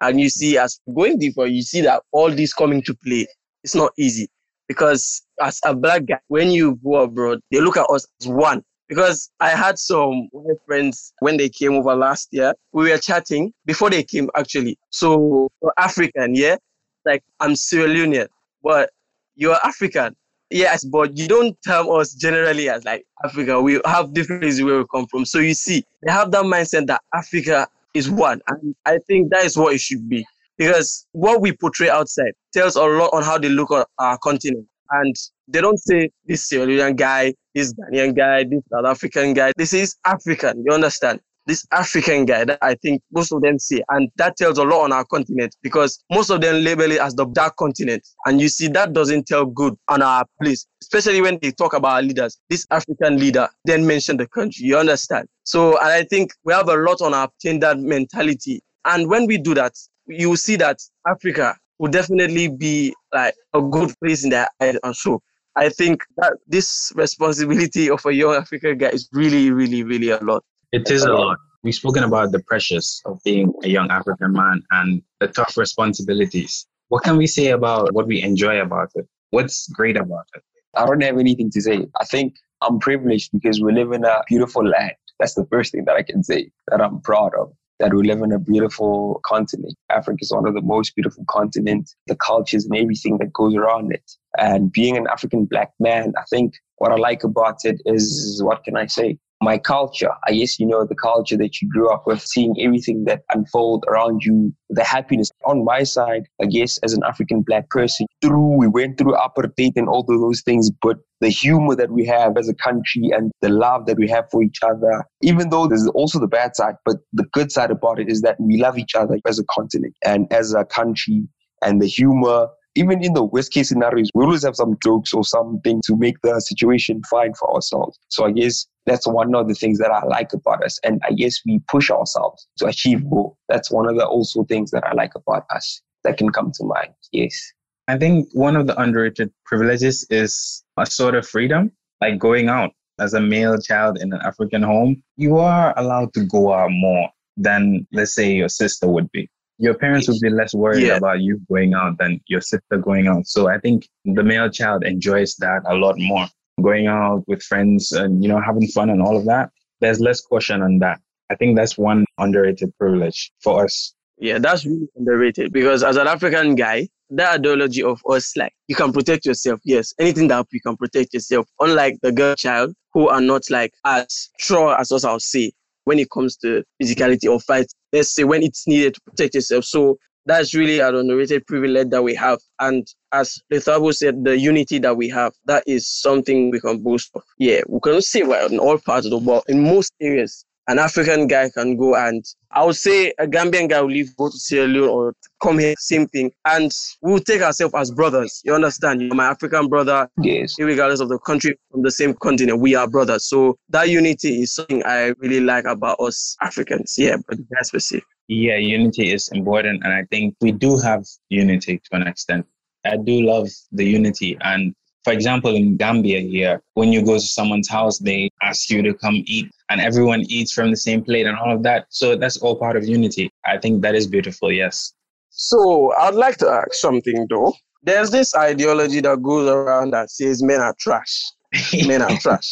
And 0.00 0.20
you 0.20 0.28
see, 0.30 0.56
as 0.56 0.80
going 0.94 1.18
deeper, 1.18 1.46
you 1.46 1.62
see 1.62 1.80
that 1.80 2.02
all 2.12 2.30
this 2.30 2.54
coming 2.54 2.80
to 2.82 2.94
play, 2.94 3.26
it's 3.64 3.74
not 3.74 3.92
easy. 3.98 4.28
Because 4.68 5.22
as 5.40 5.58
a 5.64 5.74
black 5.74 6.06
guy, 6.06 6.20
when 6.28 6.52
you 6.52 6.76
go 6.84 7.02
abroad, 7.02 7.40
they 7.50 7.60
look 7.60 7.76
at 7.76 7.90
us 7.90 8.06
as 8.20 8.28
one. 8.28 8.62
Because 8.88 9.30
I 9.40 9.50
had 9.50 9.78
some 9.80 10.28
friends 10.64 11.12
when 11.18 11.36
they 11.36 11.48
came 11.48 11.74
over 11.74 11.94
last 11.96 12.28
year, 12.30 12.54
we 12.72 12.90
were 12.90 12.98
chatting 12.98 13.52
before 13.66 13.90
they 13.90 14.04
came 14.04 14.30
actually. 14.36 14.78
So 14.90 15.50
African, 15.76 16.36
yeah? 16.36 16.56
Like 17.04 17.24
I'm 17.40 17.56
Sierra 17.56 17.88
Leonean, 17.88 18.28
but 18.62 18.90
you're 19.34 19.58
African. 19.64 20.14
Yes, 20.50 20.84
but 20.84 21.16
you 21.16 21.28
don't 21.28 21.56
term 21.64 21.88
us 21.90 22.12
generally 22.12 22.68
as 22.68 22.84
like 22.84 23.06
Africa. 23.24 23.60
We 23.62 23.80
have 23.84 24.12
different 24.12 24.42
places 24.42 24.62
where 24.62 24.78
we 24.78 24.84
come 24.92 25.06
from. 25.06 25.24
So 25.24 25.38
you 25.38 25.54
see, 25.54 25.84
they 26.04 26.12
have 26.12 26.32
that 26.32 26.44
mindset 26.44 26.86
that 26.88 27.02
Africa 27.14 27.68
is 27.94 28.10
one. 28.10 28.40
And 28.48 28.74
I 28.84 28.98
think 29.06 29.30
that 29.30 29.44
is 29.44 29.56
what 29.56 29.74
it 29.74 29.80
should 29.80 30.08
be. 30.08 30.26
Because 30.58 31.06
what 31.12 31.40
we 31.40 31.52
portray 31.52 31.88
outside 31.88 32.32
tells 32.52 32.76
a 32.76 32.82
lot 32.82 33.10
on 33.12 33.22
how 33.22 33.38
they 33.38 33.48
look 33.48 33.72
at 33.72 33.86
our 33.98 34.18
continent. 34.18 34.66
And 34.90 35.14
they 35.46 35.60
don't 35.60 35.78
say 35.78 36.10
this 36.26 36.48
Sierra 36.48 36.66
Leonean 36.66 36.96
guy, 36.96 37.32
this 37.54 37.72
Ghanaian 37.72 38.16
guy, 38.16 38.42
this 38.44 38.60
South 38.72 38.86
African 38.86 39.34
guy. 39.34 39.52
This 39.56 39.72
is 39.72 39.96
African. 40.04 40.64
You 40.66 40.74
understand? 40.74 41.20
This 41.50 41.66
African 41.72 42.26
guy 42.26 42.44
that 42.44 42.60
I 42.62 42.76
think 42.76 43.02
most 43.10 43.32
of 43.32 43.42
them 43.42 43.58
see. 43.58 43.82
And 43.88 44.08
that 44.14 44.36
tells 44.36 44.56
a 44.56 44.62
lot 44.62 44.84
on 44.84 44.92
our 44.92 45.04
continent 45.04 45.56
because 45.62 46.00
most 46.08 46.30
of 46.30 46.40
them 46.40 46.62
label 46.62 46.88
it 46.92 47.00
as 47.00 47.16
the 47.16 47.26
dark 47.26 47.56
continent. 47.56 48.06
And 48.24 48.40
you 48.40 48.48
see, 48.48 48.68
that 48.68 48.92
doesn't 48.92 49.26
tell 49.26 49.46
good 49.46 49.74
on 49.88 50.00
our 50.00 50.24
place, 50.40 50.64
especially 50.80 51.20
when 51.20 51.40
they 51.42 51.50
talk 51.50 51.72
about 51.72 51.94
our 51.94 52.02
leaders. 52.02 52.38
This 52.48 52.68
African 52.70 53.18
leader 53.18 53.48
then 53.64 53.84
mention 53.84 54.16
the 54.16 54.28
country. 54.28 54.64
You 54.64 54.78
understand? 54.78 55.26
So, 55.42 55.76
and 55.78 55.88
I 55.88 56.04
think 56.04 56.30
we 56.44 56.52
have 56.52 56.68
a 56.68 56.76
lot 56.76 57.00
on 57.00 57.14
our 57.14 57.28
that 57.42 57.78
mentality. 57.80 58.62
And 58.84 59.10
when 59.10 59.26
we 59.26 59.36
do 59.36 59.52
that, 59.54 59.72
you 60.06 60.30
will 60.30 60.36
see 60.36 60.54
that 60.54 60.78
Africa 61.04 61.56
will 61.80 61.90
definitely 61.90 62.46
be 62.46 62.94
like 63.12 63.34
a 63.54 63.60
good 63.60 63.92
place 63.98 64.22
in 64.22 64.30
that 64.30 64.52
and 64.60 64.78
so 64.92 65.20
I 65.56 65.68
think 65.68 66.04
that 66.16 66.34
this 66.46 66.92
responsibility 66.94 67.90
of 67.90 68.06
a 68.06 68.14
young 68.14 68.34
African 68.34 68.78
guy 68.78 68.90
is 68.90 69.08
really, 69.12 69.50
really, 69.50 69.82
really 69.82 70.10
a 70.10 70.18
lot. 70.18 70.44
It 70.72 70.88
is 70.88 71.02
a 71.02 71.12
lot. 71.12 71.38
We've 71.64 71.74
spoken 71.74 72.04
about 72.04 72.30
the 72.30 72.38
pressures 72.44 73.02
of 73.04 73.18
being 73.24 73.52
a 73.64 73.68
young 73.68 73.90
African 73.90 74.32
man 74.32 74.62
and 74.70 75.02
the 75.18 75.26
tough 75.26 75.56
responsibilities. 75.56 76.66
What 76.88 77.02
can 77.02 77.16
we 77.16 77.26
say 77.26 77.48
about 77.48 77.92
what 77.92 78.06
we 78.06 78.22
enjoy 78.22 78.60
about 78.60 78.90
it? 78.94 79.06
What's 79.30 79.68
great 79.68 79.96
about 79.96 80.26
it? 80.34 80.42
I 80.76 80.86
don't 80.86 81.02
have 81.02 81.18
anything 81.18 81.50
to 81.50 81.60
say. 81.60 81.86
I 82.00 82.04
think 82.04 82.36
I'm 82.62 82.78
privileged 82.78 83.32
because 83.32 83.60
we 83.60 83.72
live 83.72 83.90
in 83.90 84.04
a 84.04 84.22
beautiful 84.28 84.64
land. 84.64 84.92
That's 85.18 85.34
the 85.34 85.44
first 85.46 85.72
thing 85.72 85.86
that 85.86 85.96
I 85.96 86.02
can 86.02 86.22
say 86.22 86.52
that 86.68 86.80
I'm 86.80 87.00
proud 87.00 87.32
of. 87.34 87.52
That 87.80 87.92
we 87.92 88.06
live 88.06 88.22
in 88.22 88.30
a 88.30 88.38
beautiful 88.38 89.20
continent. 89.24 89.74
Africa 89.90 90.18
is 90.20 90.30
one 90.30 90.46
of 90.46 90.54
the 90.54 90.62
most 90.62 90.94
beautiful 90.94 91.24
continents, 91.28 91.96
the 92.06 92.14
cultures 92.14 92.66
and 92.66 92.76
everything 92.76 93.18
that 93.18 93.32
goes 93.32 93.56
around 93.56 93.92
it. 93.92 94.08
And 94.38 94.70
being 94.70 94.96
an 94.96 95.08
African 95.10 95.46
black 95.46 95.72
man, 95.80 96.12
I 96.16 96.22
think 96.30 96.54
what 96.76 96.92
I 96.92 96.96
like 96.96 97.24
about 97.24 97.64
it 97.64 97.80
is 97.86 98.40
what 98.44 98.62
can 98.62 98.76
I 98.76 98.86
say? 98.86 99.18
My 99.40 99.58
culture. 99.58 100.10
I 100.26 100.32
guess 100.32 100.58
you 100.58 100.66
know 100.66 100.84
the 100.84 100.94
culture 100.94 101.36
that 101.38 101.60
you 101.60 101.68
grew 101.68 101.90
up 101.90 102.06
with, 102.06 102.20
seeing 102.20 102.54
everything 102.60 103.04
that 103.04 103.22
unfold 103.32 103.84
around 103.88 104.22
you, 104.22 104.54
the 104.68 104.84
happiness. 104.84 105.30
On 105.46 105.64
my 105.64 105.82
side, 105.82 106.24
I 106.42 106.46
guess 106.46 106.78
as 106.78 106.92
an 106.92 107.02
African 107.06 107.42
black 107.42 107.70
person, 107.70 108.06
through 108.20 108.56
we 108.58 108.66
went 108.66 108.98
through 108.98 109.14
apartheid 109.14 109.72
and 109.76 109.88
all 109.88 110.00
of 110.00 110.06
those 110.06 110.42
things, 110.42 110.70
but 110.82 110.98
the 111.20 111.28
humor 111.28 111.74
that 111.76 111.90
we 111.90 112.04
have 112.06 112.36
as 112.36 112.48
a 112.48 112.54
country 112.54 113.10
and 113.12 113.30
the 113.40 113.48
love 113.48 113.86
that 113.86 113.98
we 113.98 114.08
have 114.08 114.24
for 114.30 114.42
each 114.42 114.58
other, 114.62 115.04
even 115.22 115.50
though 115.50 115.66
there's 115.66 115.88
also 115.88 116.18
the 116.18 116.26
bad 116.26 116.56
side, 116.56 116.74
but 116.84 116.96
the 117.12 117.24
good 117.32 117.52
side 117.52 117.70
about 117.70 117.98
it 117.98 118.08
is 118.08 118.22
that 118.22 118.38
we 118.40 118.60
love 118.60 118.78
each 118.78 118.94
other 118.94 119.18
as 119.26 119.38
a 119.38 119.44
continent 119.44 119.94
and 120.04 120.30
as 120.32 120.54
a 120.54 120.64
country 120.64 121.26
and 121.62 121.80
the 121.80 121.86
humor 121.86 122.48
even 122.74 123.02
in 123.02 123.14
the 123.14 123.24
worst 123.24 123.52
case 123.52 123.68
scenarios, 123.68 124.08
we 124.14 124.24
always 124.24 124.44
have 124.44 124.56
some 124.56 124.76
jokes 124.82 125.12
or 125.12 125.24
something 125.24 125.80
to 125.86 125.96
make 125.96 126.20
the 126.22 126.40
situation 126.40 127.02
fine 127.10 127.34
for 127.34 127.52
ourselves. 127.54 127.98
So 128.08 128.24
I 128.24 128.32
guess 128.32 128.66
that's 128.86 129.06
one 129.06 129.34
of 129.34 129.48
the 129.48 129.54
things 129.54 129.78
that 129.78 129.90
I 129.90 130.04
like 130.06 130.32
about 130.32 130.64
us. 130.64 130.78
And 130.84 131.00
I 131.06 131.12
guess 131.12 131.40
we 131.44 131.60
push 131.68 131.90
ourselves 131.90 132.46
to 132.58 132.66
achieve 132.66 133.02
more. 133.04 133.34
That's 133.48 133.70
one 133.70 133.88
of 133.88 133.96
the 133.96 134.06
also 134.06 134.44
things 134.44 134.70
that 134.70 134.84
I 134.84 134.92
like 134.92 135.14
about 135.14 135.44
us 135.50 135.82
that 136.04 136.16
can 136.16 136.30
come 136.30 136.52
to 136.52 136.64
mind. 136.64 136.94
Yes. 137.12 137.52
I 137.88 137.98
think 137.98 138.28
one 138.32 138.56
of 138.56 138.66
the 138.66 138.80
underrated 138.80 139.32
privileges 139.44 140.06
is 140.10 140.62
a 140.76 140.86
sort 140.86 141.16
of 141.16 141.26
freedom, 141.26 141.72
like 142.00 142.18
going 142.18 142.48
out 142.48 142.70
as 143.00 143.14
a 143.14 143.20
male 143.20 143.58
child 143.58 143.98
in 144.00 144.12
an 144.12 144.20
African 144.22 144.62
home. 144.62 145.02
You 145.16 145.38
are 145.38 145.74
allowed 145.76 146.14
to 146.14 146.24
go 146.24 146.52
out 146.52 146.70
more 146.70 147.08
than, 147.36 147.86
let's 147.92 148.14
say, 148.14 148.32
your 148.32 148.48
sister 148.48 148.86
would 148.86 149.10
be 149.10 149.28
your 149.60 149.74
parents 149.74 150.08
would 150.08 150.20
be 150.20 150.30
less 150.30 150.54
worried 150.54 150.86
yeah. 150.86 150.96
about 150.96 151.20
you 151.20 151.40
going 151.48 151.74
out 151.74 151.98
than 151.98 152.20
your 152.26 152.40
sister 152.40 152.78
going 152.78 153.06
out. 153.06 153.26
So 153.26 153.48
I 153.48 153.58
think 153.58 153.86
the 154.04 154.24
male 154.24 154.50
child 154.50 154.84
enjoys 154.84 155.36
that 155.36 155.62
a 155.66 155.74
lot 155.74 155.96
more. 155.98 156.26
Going 156.62 156.88
out 156.88 157.24
with 157.26 157.42
friends 157.42 157.92
and, 157.92 158.22
you 158.22 158.28
know, 158.28 158.40
having 158.40 158.66
fun 158.68 158.90
and 158.90 159.00
all 159.00 159.16
of 159.16 159.24
that. 159.26 159.50
There's 159.80 159.98
less 159.98 160.20
caution 160.20 160.60
on 160.60 160.78
that. 160.80 161.00
I 161.30 161.34
think 161.34 161.56
that's 161.56 161.78
one 161.78 162.04
underrated 162.18 162.76
privilege 162.78 163.32
for 163.42 163.64
us. 163.64 163.94
Yeah, 164.18 164.38
that's 164.38 164.66
really 164.66 164.88
underrated 164.96 165.52
because 165.52 165.82
as 165.82 165.96
an 165.96 166.06
African 166.06 166.54
guy, 166.54 166.88
that 167.10 167.40
ideology 167.40 167.82
of 167.82 168.02
us, 168.08 168.36
like, 168.36 168.52
you 168.68 168.74
can 168.74 168.92
protect 168.92 169.24
yourself. 169.24 169.60
Yes, 169.64 169.94
anything 169.98 170.28
that 170.28 170.46
you 170.52 170.60
can 170.60 170.76
protect 170.76 171.14
yourself. 171.14 171.46
Unlike 171.60 171.98
the 172.02 172.12
girl 172.12 172.34
child 172.34 172.74
who 172.92 173.08
are 173.08 173.22
not 173.22 173.48
like 173.48 173.72
as 173.86 174.28
sure 174.38 174.78
as 174.78 174.92
us, 174.92 175.04
I'll 175.04 175.18
say 175.18 175.52
when 175.90 175.98
it 175.98 176.08
comes 176.12 176.36
to 176.36 176.62
physicality 176.80 177.28
or 177.28 177.40
fight, 177.40 177.66
let's 177.92 178.14
say 178.14 178.22
when 178.22 178.44
it's 178.44 178.64
needed 178.68 178.94
to 178.94 179.00
protect 179.00 179.34
yourself. 179.34 179.64
So 179.64 179.98
that's 180.24 180.54
really 180.54 180.78
an 180.78 180.94
underrated 180.94 181.44
privilege 181.48 181.90
that 181.90 182.04
we 182.04 182.14
have. 182.14 182.38
And 182.60 182.86
as 183.10 183.36
Lethabo 183.52 183.92
said, 183.92 184.22
the 184.22 184.38
unity 184.38 184.78
that 184.78 184.96
we 184.96 185.08
have, 185.08 185.32
that 185.46 185.64
is 185.66 185.88
something 185.88 186.52
we 186.52 186.60
can 186.60 186.80
boast 186.80 187.10
of. 187.16 187.22
Yeah, 187.40 187.62
we 187.68 187.80
cannot 187.82 188.04
say 188.04 188.22
we're 188.22 188.46
in 188.46 188.60
all 188.60 188.78
parts 188.78 189.04
of 189.04 189.10
the 189.10 189.18
world. 189.18 189.42
In 189.48 189.64
most 189.64 189.92
areas, 190.00 190.44
an 190.70 190.78
African 190.78 191.26
guy 191.26 191.50
can 191.50 191.76
go 191.76 191.96
and 191.96 192.24
I 192.52 192.64
would 192.64 192.76
say 192.76 193.12
a 193.18 193.26
Gambian 193.26 193.68
guy 193.68 193.80
will 193.80 193.90
leave, 193.90 194.14
go 194.16 194.28
to 194.28 194.36
Sierra 194.36 194.68
Leone 194.68 194.88
or 194.88 195.14
come 195.42 195.58
here, 195.58 195.74
same 195.78 196.06
thing. 196.06 196.30
And 196.44 196.70
we'll 197.02 197.18
take 197.18 197.42
ourselves 197.42 197.74
as 197.76 197.90
brothers. 197.90 198.40
You 198.44 198.54
understand? 198.54 199.02
You're 199.02 199.14
my 199.16 199.26
African 199.26 199.66
brother. 199.66 200.08
Yes. 200.22 200.56
Regardless 200.60 201.00
of 201.00 201.08
the 201.08 201.18
country 201.18 201.58
from 201.72 201.82
the 201.82 201.90
same 201.90 202.14
continent, 202.14 202.60
we 202.60 202.76
are 202.76 202.88
brothers. 202.88 203.24
So 203.24 203.58
that 203.70 203.88
unity 203.88 204.42
is 204.42 204.54
something 204.54 204.84
I 204.84 205.12
really 205.18 205.40
like 205.40 205.64
about 205.64 205.98
us 205.98 206.36
Africans. 206.40 206.94
Yeah, 206.96 207.16
but 207.28 207.38
that's 207.50 207.68
specific. 207.68 208.04
Yeah, 208.28 208.56
unity 208.56 209.12
is 209.12 209.28
important. 209.32 209.82
And 209.82 209.92
I 209.92 210.04
think 210.04 210.36
we 210.40 210.52
do 210.52 210.78
have 210.78 211.04
unity 211.30 211.78
to 211.78 211.96
an 211.96 212.06
extent. 212.06 212.46
I 212.84 212.96
do 212.96 213.22
love 213.22 213.48
the 213.72 213.84
unity. 213.84 214.38
And 214.40 214.72
for 215.02 215.12
example, 215.12 215.56
in 215.56 215.76
Gambia 215.76 216.20
here, 216.20 216.62
when 216.74 216.92
you 216.92 217.02
go 217.04 217.14
to 217.14 217.20
someone's 217.20 217.68
house, 217.68 217.98
they 217.98 218.30
ask 218.42 218.70
you 218.70 218.82
to 218.82 218.94
come 218.94 219.22
eat 219.26 219.50
and 219.70 219.80
everyone 219.80 220.22
eats 220.28 220.52
from 220.52 220.70
the 220.70 220.76
same 220.76 221.02
plate 221.02 221.26
and 221.26 221.38
all 221.38 221.54
of 221.54 221.62
that. 221.62 221.86
So 221.90 222.16
that's 222.16 222.36
all 222.38 222.56
part 222.56 222.76
of 222.76 222.84
unity. 222.86 223.32
I 223.46 223.56
think 223.56 223.82
that 223.82 223.94
is 223.94 224.06
beautiful, 224.06 224.52
yes. 224.52 224.92
So 225.30 225.94
I'd 225.96 226.14
like 226.14 226.36
to 226.38 226.48
ask 226.48 226.74
something 226.74 227.26
though. 227.30 227.54
There's 227.82 228.10
this 228.10 228.34
ideology 228.34 229.00
that 229.00 229.22
goes 229.22 229.48
around 229.48 229.92
that 229.92 230.10
says 230.10 230.42
men 230.42 230.60
are 230.60 230.74
trash. 230.78 231.22
men 231.86 232.02
are 232.02 232.18
trash. 232.18 232.50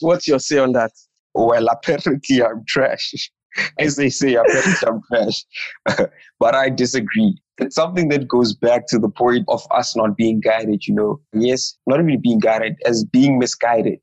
What's 0.00 0.26
your 0.26 0.38
say 0.38 0.58
on 0.58 0.72
that? 0.72 0.92
Well, 1.34 1.66
apparently 1.66 2.42
I'm 2.42 2.64
trash. 2.66 3.30
As 3.78 3.96
they 3.96 4.08
say, 4.08 4.34
apparently 4.34 4.72
I'm 4.86 5.00
trash. 5.10 5.44
but 6.38 6.54
I 6.54 6.70
disagree. 6.70 7.38
It's 7.58 7.74
something 7.74 8.08
that 8.08 8.28
goes 8.28 8.54
back 8.54 8.86
to 8.88 8.98
the 8.98 9.10
point 9.10 9.44
of 9.48 9.66
us 9.70 9.94
not 9.94 10.16
being 10.16 10.40
guided, 10.40 10.86
you 10.86 10.94
know. 10.94 11.20
Yes, 11.34 11.76
not 11.86 12.00
even 12.00 12.20
being 12.22 12.38
guided, 12.38 12.76
as 12.86 13.04
being 13.04 13.38
misguided 13.38 14.00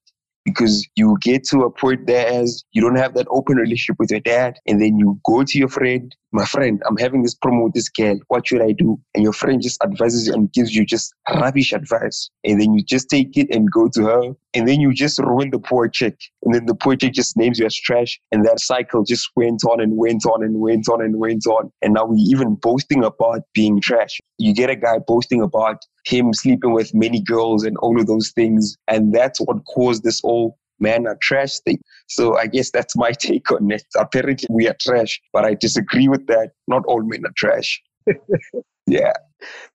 because 0.53 0.87
you 0.95 1.17
get 1.21 1.43
to 1.45 1.61
a 1.61 1.71
point 1.71 2.07
there 2.07 2.27
as 2.27 2.63
you 2.71 2.81
don't 2.81 2.97
have 2.97 3.13
that 3.13 3.27
open 3.29 3.57
relationship 3.57 3.97
with 3.99 4.11
your 4.11 4.19
dad, 4.19 4.57
and 4.65 4.81
then 4.81 4.97
you 4.97 5.19
go 5.25 5.43
to 5.43 5.57
your 5.57 5.67
friend, 5.67 6.15
my 6.31 6.45
friend, 6.45 6.81
I'm 6.87 6.97
having 6.97 7.23
this 7.23 7.33
problem 7.33 7.63
with 7.63 7.73
this 7.73 7.89
girl. 7.89 8.19
What 8.27 8.47
should 8.47 8.61
I 8.61 8.71
do? 8.71 8.99
And 9.15 9.23
your 9.23 9.33
friend 9.33 9.61
just 9.61 9.81
advises 9.83 10.27
you 10.27 10.33
and 10.33 10.51
gives 10.53 10.75
you 10.75 10.85
just 10.85 11.13
rubbish 11.27 11.73
advice. 11.73 12.29
And 12.43 12.61
then 12.61 12.73
you 12.73 12.83
just 12.83 13.09
take 13.09 13.35
it 13.35 13.47
and 13.53 13.71
go 13.71 13.89
to 13.95 14.03
her. 14.03 14.21
And 14.53 14.67
then 14.67 14.79
you 14.79 14.93
just 14.93 15.17
ruin 15.19 15.49
the 15.49 15.59
poor 15.59 15.87
chick. 15.87 16.17
And 16.43 16.53
then 16.53 16.65
the 16.67 16.75
poor 16.75 16.95
chick 16.95 17.13
just 17.13 17.35
names 17.35 17.57
you 17.57 17.65
as 17.65 17.75
trash. 17.75 18.19
And 18.31 18.45
that 18.45 18.59
cycle 18.59 19.03
just 19.03 19.29
went 19.35 19.63
on 19.63 19.81
and 19.81 19.97
went 19.97 20.25
on 20.25 20.43
and 20.43 20.59
went 20.59 20.87
on 20.87 21.01
and 21.01 21.17
went 21.17 21.47
on. 21.47 21.71
And 21.81 21.95
now 21.95 22.05
we're 22.05 22.17
even 22.19 22.55
boasting 22.55 23.03
about 23.03 23.41
being 23.53 23.81
trash. 23.81 24.19
You 24.37 24.53
get 24.53 24.69
a 24.69 24.75
guy 24.75 24.99
boasting 25.05 25.41
about 25.41 25.77
him 26.05 26.33
sleeping 26.33 26.73
with 26.73 26.93
many 26.93 27.21
girls 27.21 27.63
and 27.63 27.77
all 27.77 27.99
of 27.99 28.07
those 28.07 28.31
things. 28.31 28.77
And 28.87 29.13
that's 29.13 29.39
what 29.39 29.63
caused 29.65 30.03
this 30.03 30.21
all 30.23 30.57
men 30.79 31.07
are 31.07 31.17
trash 31.21 31.59
thing. 31.59 31.81
So 32.07 32.37
I 32.37 32.47
guess 32.47 32.71
that's 32.71 32.95
my 32.95 33.11
take 33.19 33.51
on 33.51 33.71
it. 33.71 33.83
Apparently 33.97 34.47
we 34.49 34.67
are 34.67 34.75
trash, 34.79 35.19
but 35.33 35.45
I 35.45 35.55
disagree 35.55 36.07
with 36.07 36.27
that. 36.27 36.51
Not 36.67 36.85
all 36.85 37.03
men 37.03 37.25
are 37.25 37.33
trash. 37.35 37.81
yeah. 38.87 39.13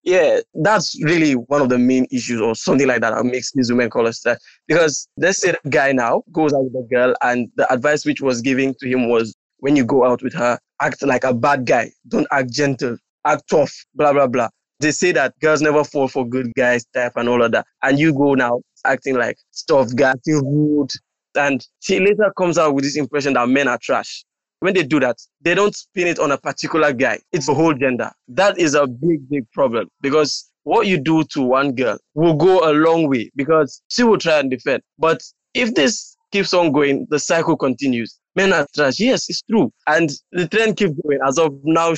Yeah, 0.02 0.40
that's 0.54 1.02
really 1.02 1.32
one 1.32 1.62
of 1.62 1.70
the 1.70 1.78
main 1.78 2.06
issues 2.10 2.40
or 2.40 2.54
something 2.54 2.86
like 2.86 3.00
that 3.00 3.14
that 3.14 3.24
makes 3.24 3.52
these 3.52 3.70
women 3.70 3.88
call 3.88 4.06
us 4.06 4.20
trash. 4.20 4.38
Because 4.68 5.08
let's 5.16 5.40
say 5.40 5.54
the 5.62 5.70
guy 5.70 5.92
now 5.92 6.22
goes 6.32 6.52
out 6.52 6.64
with 6.64 6.84
a 6.84 6.86
girl 6.94 7.14
and 7.22 7.48
the 7.56 7.70
advice 7.72 8.04
which 8.04 8.20
was 8.20 8.42
given 8.42 8.74
to 8.80 8.88
him 8.88 9.08
was 9.08 9.34
when 9.58 9.76
you 9.76 9.84
go 9.84 10.04
out 10.04 10.22
with 10.22 10.34
her, 10.34 10.58
act 10.82 11.02
like 11.02 11.24
a 11.24 11.32
bad 11.32 11.64
guy. 11.64 11.90
Don't 12.08 12.26
act 12.30 12.52
gentle, 12.52 12.98
act 13.24 13.44
tough, 13.48 13.72
blah, 13.94 14.12
blah, 14.12 14.26
blah. 14.26 14.48
They 14.80 14.90
say 14.90 15.12
that 15.12 15.38
girls 15.40 15.62
never 15.62 15.84
fall 15.84 16.08
for 16.08 16.26
good 16.26 16.52
guys 16.54 16.84
type 16.94 17.12
and 17.16 17.28
all 17.28 17.42
of 17.42 17.52
that. 17.52 17.66
And 17.82 17.98
you 17.98 18.12
go 18.12 18.34
now 18.34 18.60
acting 18.84 19.16
like 19.16 19.36
stuff 19.52 19.94
guy, 19.94 20.10
acting 20.10 20.42
rude. 20.44 20.90
And 21.36 21.66
she 21.80 21.98
later 22.00 22.32
comes 22.36 22.58
out 22.58 22.74
with 22.74 22.84
this 22.84 22.96
impression 22.96 23.34
that 23.34 23.48
men 23.48 23.68
are 23.68 23.78
trash. 23.80 24.24
When 24.60 24.74
they 24.74 24.82
do 24.82 25.00
that, 25.00 25.16
they 25.42 25.54
don't 25.54 25.74
spin 25.74 26.06
it 26.06 26.18
on 26.18 26.32
a 26.32 26.38
particular 26.38 26.92
guy. 26.92 27.18
It's 27.32 27.46
the 27.46 27.54
whole 27.54 27.74
gender. 27.74 28.10
That 28.28 28.58
is 28.58 28.74
a 28.74 28.86
big, 28.86 29.28
big 29.28 29.50
problem 29.52 29.88
because 30.00 30.50
what 30.62 30.86
you 30.86 30.98
do 30.98 31.24
to 31.24 31.42
one 31.42 31.74
girl 31.74 31.98
will 32.14 32.34
go 32.34 32.68
a 32.68 32.72
long 32.72 33.08
way 33.08 33.30
because 33.36 33.82
she 33.88 34.02
will 34.02 34.18
try 34.18 34.38
and 34.40 34.50
defend. 34.50 34.82
But 34.98 35.22
if 35.52 35.74
this 35.74 36.16
keeps 36.32 36.54
on 36.54 36.72
going, 36.72 37.06
the 37.10 37.18
cycle 37.18 37.56
continues. 37.56 38.18
Men 38.34 38.52
are 38.52 38.66
trash. 38.74 38.98
Yes, 38.98 39.28
it's 39.28 39.42
true. 39.42 39.70
And 39.86 40.10
the 40.32 40.48
trend 40.48 40.76
keeps 40.76 40.94
going. 41.02 41.18
As 41.26 41.38
of 41.38 41.52
now, 41.62 41.94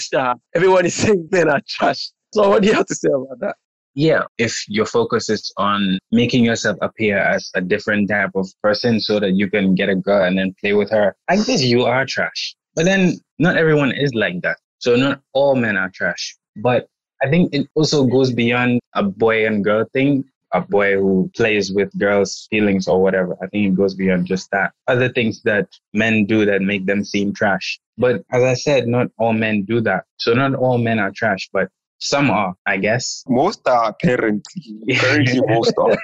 everyone 0.55 0.85
is 0.87 0.95
saying 1.03 1.29
men 1.31 1.49
are 1.49 1.63
trash. 1.67 2.11
So 2.33 2.49
what 2.49 2.63
do 2.63 2.69
you 2.69 2.75
have 2.75 2.87
to 2.87 2.95
say 2.95 3.09
about 3.09 3.41
that? 3.41 3.57
Yeah, 3.95 4.25
if 4.37 4.69
your 4.69 4.85
focus 4.85 5.31
is 5.31 5.51
on 5.57 5.99
making 6.13 6.45
yourself 6.45 6.77
appear 6.83 7.17
as 7.19 7.51
a 7.55 7.63
different 7.63 8.11
type 8.11 8.33
of 8.35 8.47
person 8.63 9.01
so 9.01 9.19
that 9.21 9.33
you 9.33 9.49
can 9.49 9.75
get 9.75 9.89
a 9.89 9.95
girl 9.95 10.25
and 10.25 10.37
then 10.39 10.55
play 10.61 10.75
with 10.75 10.91
her, 10.91 11.17
I 11.29 11.37
guess 11.37 11.63
you 11.63 11.85
are 11.85 12.05
trash. 12.05 12.55
But 12.75 12.85
then 12.85 13.19
not 13.39 13.57
everyone 13.57 13.93
is 13.93 14.13
like 14.13 14.43
that. 14.43 14.59
So 14.81 14.97
not 14.97 15.23
all 15.33 15.57
men 15.57 15.79
are 15.79 15.91
trash. 15.95 16.37
But 16.57 16.89
I 17.23 17.31
think 17.31 17.55
it 17.55 17.69
also 17.75 18.05
goes 18.05 18.33
beyond 18.33 18.81
a 18.95 19.03
boy 19.03 19.47
and 19.47 19.65
girl 19.65 19.87
thing. 19.95 20.25
A 20.53 20.61
boy 20.61 20.95
who 20.95 21.31
plays 21.35 21.73
with 21.73 21.91
girls' 21.99 22.47
feelings 22.51 22.87
or 22.87 23.03
whatever. 23.03 23.37
I 23.43 23.47
think 23.49 23.67
it 23.67 23.77
goes 23.77 23.95
beyond 23.95 24.27
just 24.27 24.51
that. 24.53 24.73
Other 24.87 25.09
things 25.09 25.43
that 25.43 25.69
men 25.93 26.25
do 26.27 26.45
that 26.47 26.63
make 26.63 26.87
them 26.87 27.05
seem 27.05 27.33
trash. 27.33 27.81
But 27.99 28.23
as 28.31 28.43
I 28.43 28.55
said, 28.55 28.87
not 28.87 29.09
all 29.19 29.33
men 29.33 29.65
do 29.65 29.81
that. 29.81 30.05
So 30.19 30.35
not 30.35 30.55
all 30.55 30.79
men 30.79 30.99
are 30.99 31.11
trash, 31.11 31.49
but 31.53 31.69
some 31.99 32.31
are, 32.31 32.55
I 32.67 32.77
guess. 32.77 33.25
Most 33.29 33.67
are 33.67 33.91
apparently. 33.91 34.63
Apparently, 34.91 35.41
most 35.47 35.75
are. 35.79 35.97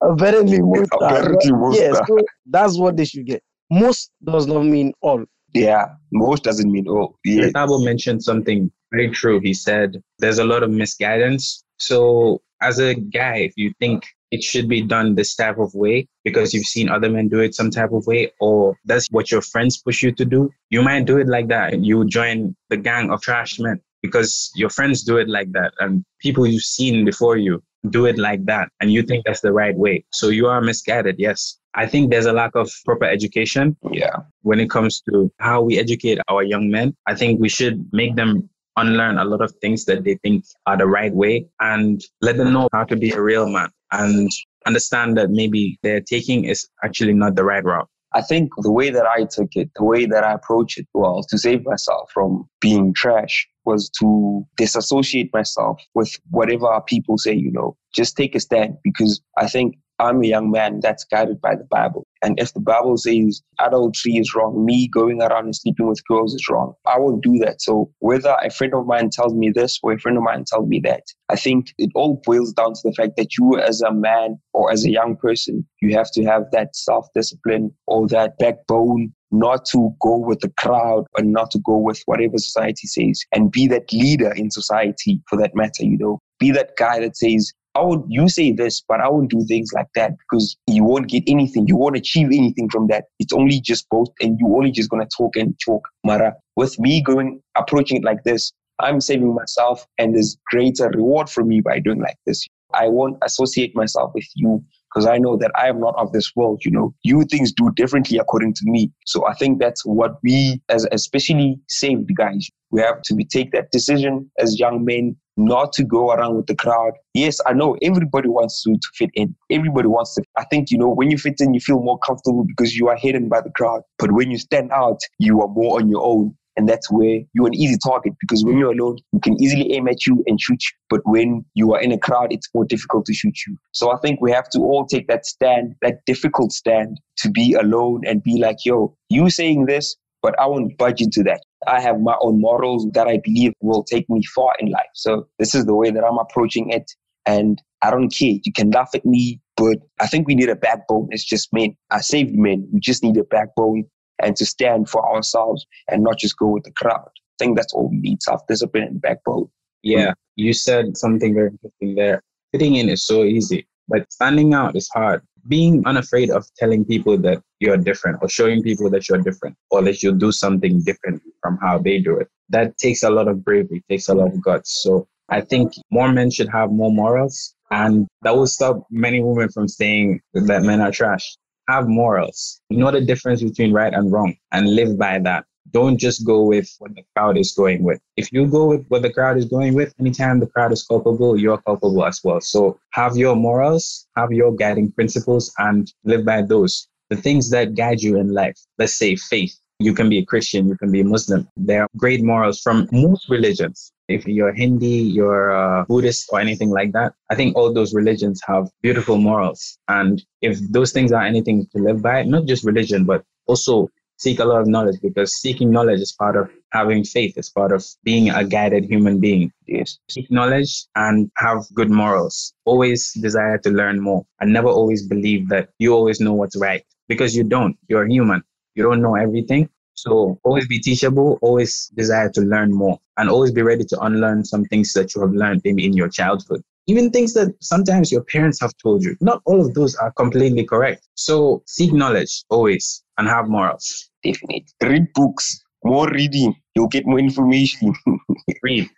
apparently, 0.12 0.60
most 0.60 0.90
apparently, 0.92 1.50
are. 1.50 1.56
most 1.56 1.78
yes, 1.78 1.96
are. 1.96 2.06
so 2.06 2.18
that's 2.46 2.78
what 2.78 2.96
they 2.96 3.04
should 3.04 3.26
get. 3.26 3.42
Most 3.70 4.10
does 4.24 4.46
not 4.46 4.64
mean 4.64 4.92
all. 5.00 5.24
Yeah, 5.54 5.86
most 6.12 6.44
doesn't 6.44 6.70
mean 6.70 6.88
all. 6.88 7.18
Yeah. 7.24 7.48
Tabo 7.48 7.84
mentioned 7.84 8.22
something 8.22 8.70
very 8.90 9.10
true. 9.10 9.40
He 9.40 9.52
said 9.52 10.02
there's 10.18 10.38
a 10.38 10.44
lot 10.44 10.62
of 10.62 10.70
misguidance. 10.70 11.64
So, 11.78 12.40
as 12.60 12.78
a 12.78 12.94
guy, 12.94 13.38
if 13.38 13.52
you 13.56 13.72
think 13.80 14.06
it 14.30 14.42
should 14.42 14.68
be 14.68 14.80
done 14.80 15.14
this 15.14 15.34
type 15.34 15.58
of 15.58 15.74
way 15.74 16.08
because 16.24 16.54
you've 16.54 16.64
seen 16.64 16.88
other 16.88 17.10
men 17.10 17.28
do 17.28 17.40
it 17.40 17.54
some 17.54 17.70
type 17.70 17.92
of 17.92 18.06
way, 18.06 18.32
or 18.40 18.76
that's 18.84 19.10
what 19.10 19.30
your 19.30 19.42
friends 19.42 19.82
push 19.82 20.02
you 20.02 20.12
to 20.12 20.24
do, 20.24 20.50
you 20.70 20.82
might 20.82 21.04
do 21.04 21.18
it 21.18 21.26
like 21.26 21.48
that. 21.48 21.80
You 21.80 22.06
join 22.06 22.56
the 22.70 22.76
gang 22.76 23.10
of 23.10 23.20
trash 23.20 23.58
men 23.58 23.80
because 24.02 24.50
your 24.54 24.70
friends 24.70 25.02
do 25.02 25.16
it 25.16 25.28
like 25.28 25.52
that 25.52 25.72
and 25.80 26.04
people 26.20 26.46
you've 26.46 26.62
seen 26.62 27.04
before 27.04 27.36
you 27.36 27.62
do 27.90 28.06
it 28.06 28.18
like 28.18 28.44
that 28.46 28.68
and 28.80 28.92
you 28.92 29.02
think 29.02 29.24
that's 29.24 29.40
the 29.40 29.52
right 29.52 29.76
way. 29.76 30.04
So 30.12 30.28
you 30.28 30.46
are 30.46 30.60
misguided 30.60 31.16
yes. 31.18 31.58
I 31.74 31.86
think 31.86 32.10
there's 32.10 32.26
a 32.26 32.32
lack 32.32 32.54
of 32.54 32.70
proper 32.84 33.06
education 33.06 33.76
Yeah. 33.90 34.16
when 34.42 34.60
it 34.60 34.68
comes 34.70 35.00
to 35.10 35.32
how 35.38 35.62
we 35.62 35.78
educate 35.78 36.18
our 36.28 36.42
young 36.42 36.70
men. 36.70 36.94
I 37.06 37.14
think 37.14 37.40
we 37.40 37.48
should 37.48 37.88
make 37.92 38.14
them 38.14 38.48
unlearn 38.76 39.18
a 39.18 39.24
lot 39.24 39.40
of 39.42 39.52
things 39.60 39.84
that 39.86 40.04
they 40.04 40.16
think 40.22 40.44
are 40.66 40.76
the 40.76 40.86
right 40.86 41.12
way 41.12 41.46
and 41.60 42.02
let 42.20 42.36
them 42.36 42.52
know 42.52 42.68
how 42.72 42.84
to 42.84 42.96
be 42.96 43.10
a 43.10 43.20
real 43.20 43.48
man 43.48 43.70
and 43.90 44.30
understand 44.66 45.16
that 45.18 45.30
maybe 45.30 45.78
their 45.82 46.00
taking 46.00 46.44
is 46.44 46.66
actually 46.82 47.12
not 47.12 47.34
the 47.34 47.44
right 47.44 47.64
route 47.64 47.88
I 48.14 48.22
think 48.22 48.50
the 48.58 48.70
way 48.70 48.90
that 48.90 49.06
I 49.06 49.24
took 49.24 49.50
it, 49.54 49.70
the 49.76 49.84
way 49.84 50.06
that 50.06 50.24
I 50.24 50.32
approached 50.32 50.78
it 50.78 50.86
was 50.94 51.26
to 51.26 51.38
save 51.38 51.64
myself 51.64 52.10
from 52.12 52.48
being 52.60 52.92
trash 52.94 53.48
was 53.64 53.88
to 54.00 54.44
disassociate 54.56 55.30
myself 55.32 55.80
with 55.94 56.14
whatever 56.30 56.80
people 56.86 57.16
say, 57.16 57.32
you 57.32 57.50
know, 57.52 57.76
just 57.94 58.16
take 58.16 58.34
a 58.34 58.40
stand 58.40 58.76
because 58.82 59.20
I 59.38 59.48
think 59.48 59.76
I'm 60.02 60.20
a 60.20 60.26
young 60.26 60.50
man 60.50 60.80
that's 60.80 61.04
guided 61.04 61.40
by 61.40 61.54
the 61.54 61.64
Bible. 61.64 62.04
And 62.22 62.38
if 62.40 62.52
the 62.52 62.60
Bible 62.60 62.96
says 62.96 63.40
adultery 63.60 64.14
is 64.14 64.34
wrong, 64.34 64.64
me 64.64 64.88
going 64.88 65.22
around 65.22 65.44
and 65.44 65.54
sleeping 65.54 65.86
with 65.86 66.04
girls 66.08 66.34
is 66.34 66.48
wrong, 66.50 66.74
I 66.86 66.98
won't 66.98 67.22
do 67.22 67.38
that. 67.38 67.62
So 67.62 67.90
whether 68.00 68.36
a 68.42 68.50
friend 68.50 68.74
of 68.74 68.86
mine 68.86 69.10
tells 69.10 69.32
me 69.32 69.50
this 69.50 69.78
or 69.82 69.92
a 69.92 69.98
friend 69.98 70.16
of 70.16 70.24
mine 70.24 70.44
tells 70.44 70.68
me 70.68 70.80
that, 70.84 71.04
I 71.28 71.36
think 71.36 71.72
it 71.78 71.90
all 71.94 72.20
boils 72.24 72.52
down 72.52 72.74
to 72.74 72.80
the 72.82 72.92
fact 72.92 73.12
that 73.16 73.38
you 73.38 73.58
as 73.60 73.80
a 73.80 73.92
man 73.92 74.40
or 74.52 74.72
as 74.72 74.84
a 74.84 74.90
young 74.90 75.16
person, 75.16 75.66
you 75.80 75.96
have 75.96 76.10
to 76.12 76.24
have 76.24 76.44
that 76.50 76.74
self-discipline 76.74 77.72
or 77.86 78.08
that 78.08 78.38
backbone 78.38 79.12
not 79.30 79.64
to 79.64 79.90
go 80.00 80.18
with 80.18 80.40
the 80.40 80.52
crowd 80.58 81.06
and 81.16 81.32
not 81.32 81.50
to 81.52 81.58
go 81.64 81.76
with 81.76 82.02
whatever 82.06 82.38
society 82.38 82.86
says 82.86 83.22
and 83.32 83.50
be 83.50 83.66
that 83.68 83.92
leader 83.92 84.32
in 84.32 84.50
society 84.50 85.22
for 85.28 85.38
that 85.38 85.54
matter, 85.54 85.84
you 85.84 85.96
know. 85.96 86.18
Be 86.38 86.50
that 86.50 86.72
guy 86.76 86.98
that 87.00 87.16
says, 87.16 87.52
I 87.74 87.80
would 87.82 88.02
you 88.06 88.28
say 88.28 88.52
this, 88.52 88.82
but 88.86 89.00
I 89.00 89.08
won't 89.08 89.30
do 89.30 89.44
things 89.44 89.72
like 89.72 89.88
that 89.94 90.12
because 90.18 90.56
you 90.66 90.84
won't 90.84 91.08
get 91.08 91.24
anything. 91.26 91.66
You 91.66 91.76
won't 91.76 91.96
achieve 91.96 92.26
anything 92.26 92.68
from 92.68 92.88
that. 92.88 93.04
It's 93.18 93.32
only 93.32 93.60
just 93.60 93.88
both 93.88 94.08
and 94.20 94.38
you 94.38 94.54
only 94.54 94.70
just 94.70 94.90
gonna 94.90 95.08
talk 95.16 95.36
and 95.36 95.58
talk. 95.64 95.88
Mara. 96.04 96.34
With 96.56 96.78
me 96.78 97.00
going 97.00 97.40
approaching 97.56 97.96
it 97.96 98.04
like 98.04 98.24
this, 98.24 98.52
I'm 98.78 99.00
saving 99.00 99.34
myself 99.34 99.86
and 99.96 100.14
there's 100.14 100.36
greater 100.50 100.90
reward 100.90 101.30
for 101.30 101.44
me 101.44 101.60
by 101.60 101.78
doing 101.78 102.00
like 102.00 102.18
this. 102.26 102.46
I 102.74 102.88
won't 102.88 103.16
associate 103.22 103.74
myself 103.74 104.12
with 104.14 104.26
you 104.34 104.62
because 104.92 105.06
I 105.06 105.18
know 105.18 105.36
that 105.36 105.50
I 105.54 105.68
am 105.68 105.80
not 105.80 105.94
of 105.96 106.12
this 106.12 106.32
world. 106.36 106.62
You 106.64 106.70
know, 106.70 106.94
you 107.02 107.24
things 107.24 107.52
do 107.52 107.70
differently 107.74 108.18
according 108.18 108.54
to 108.54 108.62
me. 108.64 108.90
So 109.06 109.26
I 109.26 109.34
think 109.34 109.58
that's 109.58 109.84
what 109.84 110.18
we, 110.22 110.60
as 110.68 110.86
especially 110.92 111.58
saved 111.68 112.10
guys, 112.14 112.48
we 112.70 112.80
have 112.80 113.02
to 113.02 113.24
take 113.30 113.52
that 113.52 113.70
decision 113.70 114.30
as 114.38 114.58
young 114.58 114.84
men 114.84 115.16
not 115.36 115.72
to 115.72 115.84
go 115.84 116.12
around 116.12 116.36
with 116.36 116.46
the 116.46 116.54
crowd. 116.54 116.92
Yes, 117.14 117.40
I 117.46 117.52
know 117.54 117.76
everybody 117.82 118.28
wants 118.28 118.62
to, 118.64 118.72
to 118.72 118.88
fit 118.94 119.10
in. 119.14 119.34
Everybody 119.50 119.88
wants 119.88 120.14
to. 120.14 120.22
I 120.36 120.44
think, 120.44 120.70
you 120.70 120.78
know, 120.78 120.88
when 120.88 121.10
you 121.10 121.16
fit 121.16 121.40
in, 121.40 121.54
you 121.54 121.60
feel 121.60 121.82
more 121.82 121.98
comfortable 121.98 122.44
because 122.44 122.76
you 122.76 122.88
are 122.88 122.96
hidden 122.96 123.28
by 123.28 123.40
the 123.40 123.50
crowd. 123.50 123.82
But 123.98 124.12
when 124.12 124.30
you 124.30 124.38
stand 124.38 124.70
out, 124.72 125.00
you 125.18 125.40
are 125.40 125.48
more 125.48 125.80
on 125.80 125.88
your 125.88 126.04
own. 126.04 126.36
And 126.56 126.68
that's 126.68 126.90
where 126.90 127.20
you're 127.32 127.46
an 127.46 127.54
easy 127.54 127.76
target 127.82 128.12
because 128.20 128.44
when 128.44 128.58
you're 128.58 128.72
alone, 128.72 128.98
you 129.12 129.20
can 129.20 129.42
easily 129.42 129.72
aim 129.72 129.88
at 129.88 130.06
you 130.06 130.22
and 130.26 130.40
shoot 130.40 130.62
you. 130.62 130.76
But 130.90 131.00
when 131.04 131.44
you 131.54 131.72
are 131.74 131.80
in 131.80 131.92
a 131.92 131.98
crowd, 131.98 132.32
it's 132.32 132.48
more 132.54 132.64
difficult 132.64 133.06
to 133.06 133.14
shoot 133.14 133.34
you. 133.46 133.56
So 133.72 133.92
I 133.92 133.98
think 133.98 134.20
we 134.20 134.32
have 134.32 134.48
to 134.50 134.58
all 134.58 134.86
take 134.86 135.08
that 135.08 135.24
stand, 135.24 135.74
that 135.80 136.04
difficult 136.04 136.52
stand 136.52 137.00
to 137.18 137.30
be 137.30 137.54
alone 137.54 138.02
and 138.06 138.22
be 138.22 138.38
like, 138.38 138.58
yo, 138.64 138.94
you 139.08 139.30
saying 139.30 139.66
this, 139.66 139.96
but 140.20 140.38
I 140.38 140.46
won't 140.46 140.76
budge 140.76 141.00
into 141.00 141.22
that. 141.24 141.42
I 141.66 141.80
have 141.80 142.00
my 142.00 142.16
own 142.20 142.40
morals 142.40 142.86
that 142.92 143.08
I 143.08 143.18
believe 143.24 143.52
will 143.60 143.84
take 143.84 144.08
me 144.10 144.22
far 144.34 144.52
in 144.60 144.70
life. 144.70 144.90
So 144.94 145.28
this 145.38 145.54
is 145.54 145.64
the 145.64 145.74
way 145.74 145.90
that 145.90 146.04
I'm 146.04 146.18
approaching 146.18 146.70
it. 146.70 146.90
And 147.24 147.62
I 147.82 147.90
don't 147.90 148.10
care. 148.10 148.36
You 148.44 148.52
can 148.54 148.70
laugh 148.70 148.90
at 148.94 149.04
me, 149.04 149.40
but 149.56 149.78
I 150.00 150.06
think 150.06 150.26
we 150.26 150.34
need 150.34 150.48
a 150.48 150.56
backbone. 150.56 151.08
It's 151.10 151.24
just 151.24 151.52
men. 151.52 151.76
I 151.90 152.00
saved 152.00 152.34
men. 152.34 152.68
We 152.72 152.80
just 152.80 153.02
need 153.02 153.16
a 153.16 153.24
backbone 153.24 153.84
and 154.22 154.36
to 154.36 154.46
stand 154.46 154.88
for 154.88 155.04
ourselves 155.14 155.66
and 155.88 156.02
not 156.02 156.18
just 156.18 156.36
go 156.38 156.46
with 156.48 156.64
the 156.64 156.72
crowd. 156.72 157.08
I 157.08 157.44
think 157.44 157.56
that's 157.56 157.72
all 157.72 157.88
we 157.88 157.98
need 157.98 158.22
self 158.22 158.46
discipline 158.46 158.84
and 158.84 159.00
backbone. 159.00 159.48
Yeah, 159.82 160.14
you 160.36 160.52
said 160.52 160.96
something 160.96 161.34
very 161.34 161.50
interesting 161.50 161.94
there. 161.94 162.22
Fitting 162.52 162.76
in 162.76 162.88
is 162.88 163.06
so 163.06 163.24
easy, 163.24 163.66
but 163.88 164.10
standing 164.12 164.54
out 164.54 164.76
is 164.76 164.88
hard. 164.92 165.22
Being 165.48 165.82
unafraid 165.86 166.30
of 166.30 166.46
telling 166.56 166.84
people 166.84 167.18
that 167.18 167.42
you're 167.58 167.76
different 167.76 168.18
or 168.22 168.28
showing 168.28 168.62
people 168.62 168.88
that 168.90 169.08
you're 169.08 169.18
different 169.18 169.56
or 169.70 169.82
that 169.82 170.02
you'll 170.02 170.14
do 170.14 170.30
something 170.30 170.82
different 170.82 171.20
from 171.42 171.58
how 171.60 171.78
they 171.78 171.98
do 171.98 172.16
it. 172.16 172.28
That 172.50 172.78
takes 172.78 173.02
a 173.02 173.10
lot 173.10 173.26
of 173.26 173.44
bravery, 173.44 173.82
takes 173.88 174.08
a 174.08 174.14
lot 174.14 174.28
of 174.28 174.40
guts. 174.40 174.82
So 174.84 175.08
I 175.28 175.40
think 175.40 175.72
more 175.90 176.12
men 176.12 176.30
should 176.30 176.48
have 176.50 176.70
more 176.70 176.92
morals 176.92 177.54
And 177.70 178.06
that 178.20 178.36
will 178.36 178.46
stop 178.46 178.86
many 178.90 179.20
women 179.22 179.48
from 179.48 179.66
saying 179.66 180.20
that 180.34 180.62
men 180.62 180.80
are 180.82 180.92
trash. 180.92 181.36
Have 181.72 181.88
morals. 181.88 182.60
Know 182.68 182.90
the 182.90 183.00
difference 183.00 183.42
between 183.42 183.72
right 183.72 183.94
and 183.94 184.12
wrong 184.12 184.34
and 184.52 184.74
live 184.74 184.98
by 184.98 185.18
that. 185.20 185.46
Don't 185.70 185.96
just 185.96 186.26
go 186.26 186.42
with 186.42 186.68
what 186.80 186.94
the 186.94 187.02
crowd 187.16 187.38
is 187.38 187.52
going 187.52 187.82
with. 187.82 187.98
If 188.18 188.30
you 188.30 188.46
go 188.46 188.66
with 188.66 188.84
what 188.88 189.00
the 189.00 189.10
crowd 189.10 189.38
is 189.38 189.46
going 189.46 189.72
with, 189.72 189.94
anytime 189.98 190.38
the 190.38 190.48
crowd 190.48 190.72
is 190.72 190.82
culpable, 190.82 191.34
you're 191.40 191.56
culpable 191.56 192.04
as 192.04 192.20
well. 192.22 192.42
So 192.42 192.78
have 192.90 193.16
your 193.16 193.36
morals, 193.36 194.06
have 194.18 194.32
your 194.32 194.54
guiding 194.54 194.92
principles, 194.92 195.50
and 195.56 195.90
live 196.04 196.26
by 196.26 196.42
those. 196.42 196.86
The 197.08 197.16
things 197.16 197.48
that 197.52 197.74
guide 197.74 198.02
you 198.02 198.18
in 198.18 198.34
life, 198.34 198.58
let's 198.76 198.94
say 198.94 199.16
faith, 199.16 199.58
you 199.78 199.94
can 199.94 200.10
be 200.10 200.18
a 200.18 200.26
Christian, 200.26 200.68
you 200.68 200.76
can 200.76 200.92
be 200.92 201.00
a 201.00 201.04
Muslim. 201.04 201.48
There 201.56 201.84
are 201.84 201.88
great 201.96 202.22
morals 202.22 202.60
from 202.60 202.86
most 202.92 203.30
religions. 203.30 203.92
If 204.12 204.26
you're 204.26 204.52
Hindi, 204.52 204.86
you're 205.16 205.50
a 205.50 205.84
Buddhist, 205.88 206.28
or 206.32 206.40
anything 206.40 206.70
like 206.70 206.92
that, 206.92 207.14
I 207.30 207.34
think 207.34 207.56
all 207.56 207.72
those 207.72 207.94
religions 207.94 208.40
have 208.46 208.68
beautiful 208.82 209.16
morals. 209.16 209.78
And 209.88 210.22
if 210.40 210.58
those 210.70 210.92
things 210.92 211.12
are 211.12 211.22
anything 211.22 211.66
to 211.74 211.82
live 211.82 212.02
by, 212.02 212.22
not 212.24 212.46
just 212.46 212.64
religion, 212.64 213.04
but 213.04 213.24
also 213.46 213.88
seek 214.18 214.38
a 214.38 214.44
lot 214.44 214.60
of 214.60 214.68
knowledge 214.68 215.00
because 215.02 215.34
seeking 215.36 215.70
knowledge 215.70 216.00
is 216.00 216.12
part 216.12 216.36
of 216.36 216.48
having 216.72 217.02
faith, 217.02 217.34
it's 217.36 217.50
part 217.50 217.72
of 217.72 217.84
being 218.04 218.30
a 218.30 218.44
guided 218.44 218.84
human 218.84 219.18
being. 219.18 219.50
Yes. 219.66 219.98
Seek 220.08 220.30
knowledge 220.30 220.86
and 220.94 221.30
have 221.36 221.64
good 221.74 221.90
morals. 221.90 222.54
Always 222.64 223.12
desire 223.14 223.58
to 223.58 223.70
learn 223.70 224.00
more 224.00 224.24
and 224.40 224.52
never 224.52 224.68
always 224.68 225.06
believe 225.06 225.48
that 225.48 225.70
you 225.78 225.92
always 225.92 226.20
know 226.20 226.34
what's 226.34 226.56
right 226.56 226.84
because 227.08 227.34
you 227.36 227.42
don't. 227.44 227.76
You're 227.88 228.06
human. 228.06 228.42
You 228.74 228.84
don't 228.84 229.02
know 229.02 229.16
everything. 229.16 229.68
So 230.02 230.36
always 230.42 230.66
be 230.66 230.80
teachable, 230.80 231.38
always 231.42 231.92
desire 231.94 232.28
to 232.30 232.40
learn 232.40 232.72
more, 232.72 232.98
and 233.18 233.30
always 233.30 233.52
be 233.52 233.62
ready 233.62 233.84
to 233.84 234.00
unlearn 234.00 234.44
some 234.44 234.64
things 234.64 234.92
that 234.94 235.14
you 235.14 235.20
have 235.20 235.30
learned 235.30 235.60
maybe 235.64 235.84
in 235.86 235.92
your 235.92 236.08
childhood. 236.08 236.60
Even 236.88 237.12
things 237.12 237.34
that 237.34 237.54
sometimes 237.60 238.10
your 238.10 238.24
parents 238.24 238.58
have 238.60 238.72
told 238.82 239.04
you. 239.04 239.16
Not 239.20 239.42
all 239.44 239.60
of 239.64 239.74
those 239.74 239.94
are 239.94 240.10
completely 240.10 240.64
correct. 240.64 241.06
So 241.14 241.62
seek 241.68 241.92
knowledge 241.92 242.42
always 242.50 243.04
and 243.16 243.28
have 243.28 243.48
morals. 243.48 244.10
Definitely. 244.24 244.66
Read 244.82 245.06
books, 245.14 245.62
more 245.84 246.08
reading, 246.10 246.56
you'll 246.74 246.88
get 246.88 247.06
more 247.06 247.20
information. 247.20 247.94
Read. 248.64 248.90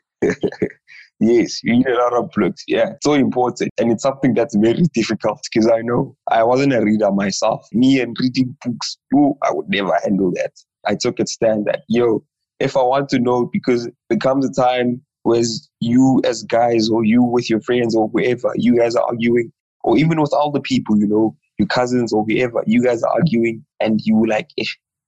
yes, 1.20 1.62
you 1.62 1.74
read 1.74 1.86
a 1.86 1.98
lot 1.98 2.14
of 2.14 2.30
books. 2.30 2.64
Yeah, 2.66 2.94
so 3.02 3.12
important. 3.12 3.72
And 3.76 3.92
it's 3.92 4.04
something 4.04 4.32
that's 4.32 4.56
very 4.56 4.84
difficult 4.94 5.46
because 5.52 5.70
I 5.70 5.82
know 5.82 6.16
I 6.30 6.42
wasn't 6.44 6.72
a 6.72 6.82
reader 6.82 7.12
myself. 7.12 7.68
Me 7.72 8.00
and 8.00 8.16
reading 8.18 8.56
books, 8.64 8.96
oh, 9.14 9.36
I 9.42 9.52
would 9.52 9.68
never 9.68 9.94
handle 10.02 10.32
that. 10.36 10.52
I 10.86 10.94
took 10.94 11.20
a 11.20 11.26
stand 11.26 11.66
that, 11.66 11.82
yo, 11.88 12.24
if 12.60 12.76
I 12.76 12.82
want 12.82 13.08
to 13.10 13.18
know, 13.18 13.46
because 13.52 13.88
there 14.08 14.18
comes 14.18 14.48
a 14.48 14.52
time 14.52 15.02
where 15.22 15.42
you 15.80 16.20
as 16.24 16.42
guys 16.44 16.88
or 16.88 17.04
you 17.04 17.22
with 17.22 17.48
your 17.50 17.60
friends 17.62 17.96
or 17.96 18.08
whoever, 18.08 18.52
you 18.56 18.76
guys 18.76 18.94
are 18.94 19.04
arguing, 19.04 19.52
or 19.82 19.96
even 19.98 20.20
with 20.20 20.32
all 20.32 20.50
the 20.50 20.60
people, 20.60 20.96
you 20.98 21.06
know, 21.06 21.36
your 21.58 21.68
cousins 21.68 22.12
or 22.12 22.24
whoever, 22.24 22.62
you 22.66 22.82
guys 22.82 23.02
are 23.02 23.12
arguing 23.12 23.64
and 23.80 24.00
you 24.04 24.26
like, 24.26 24.50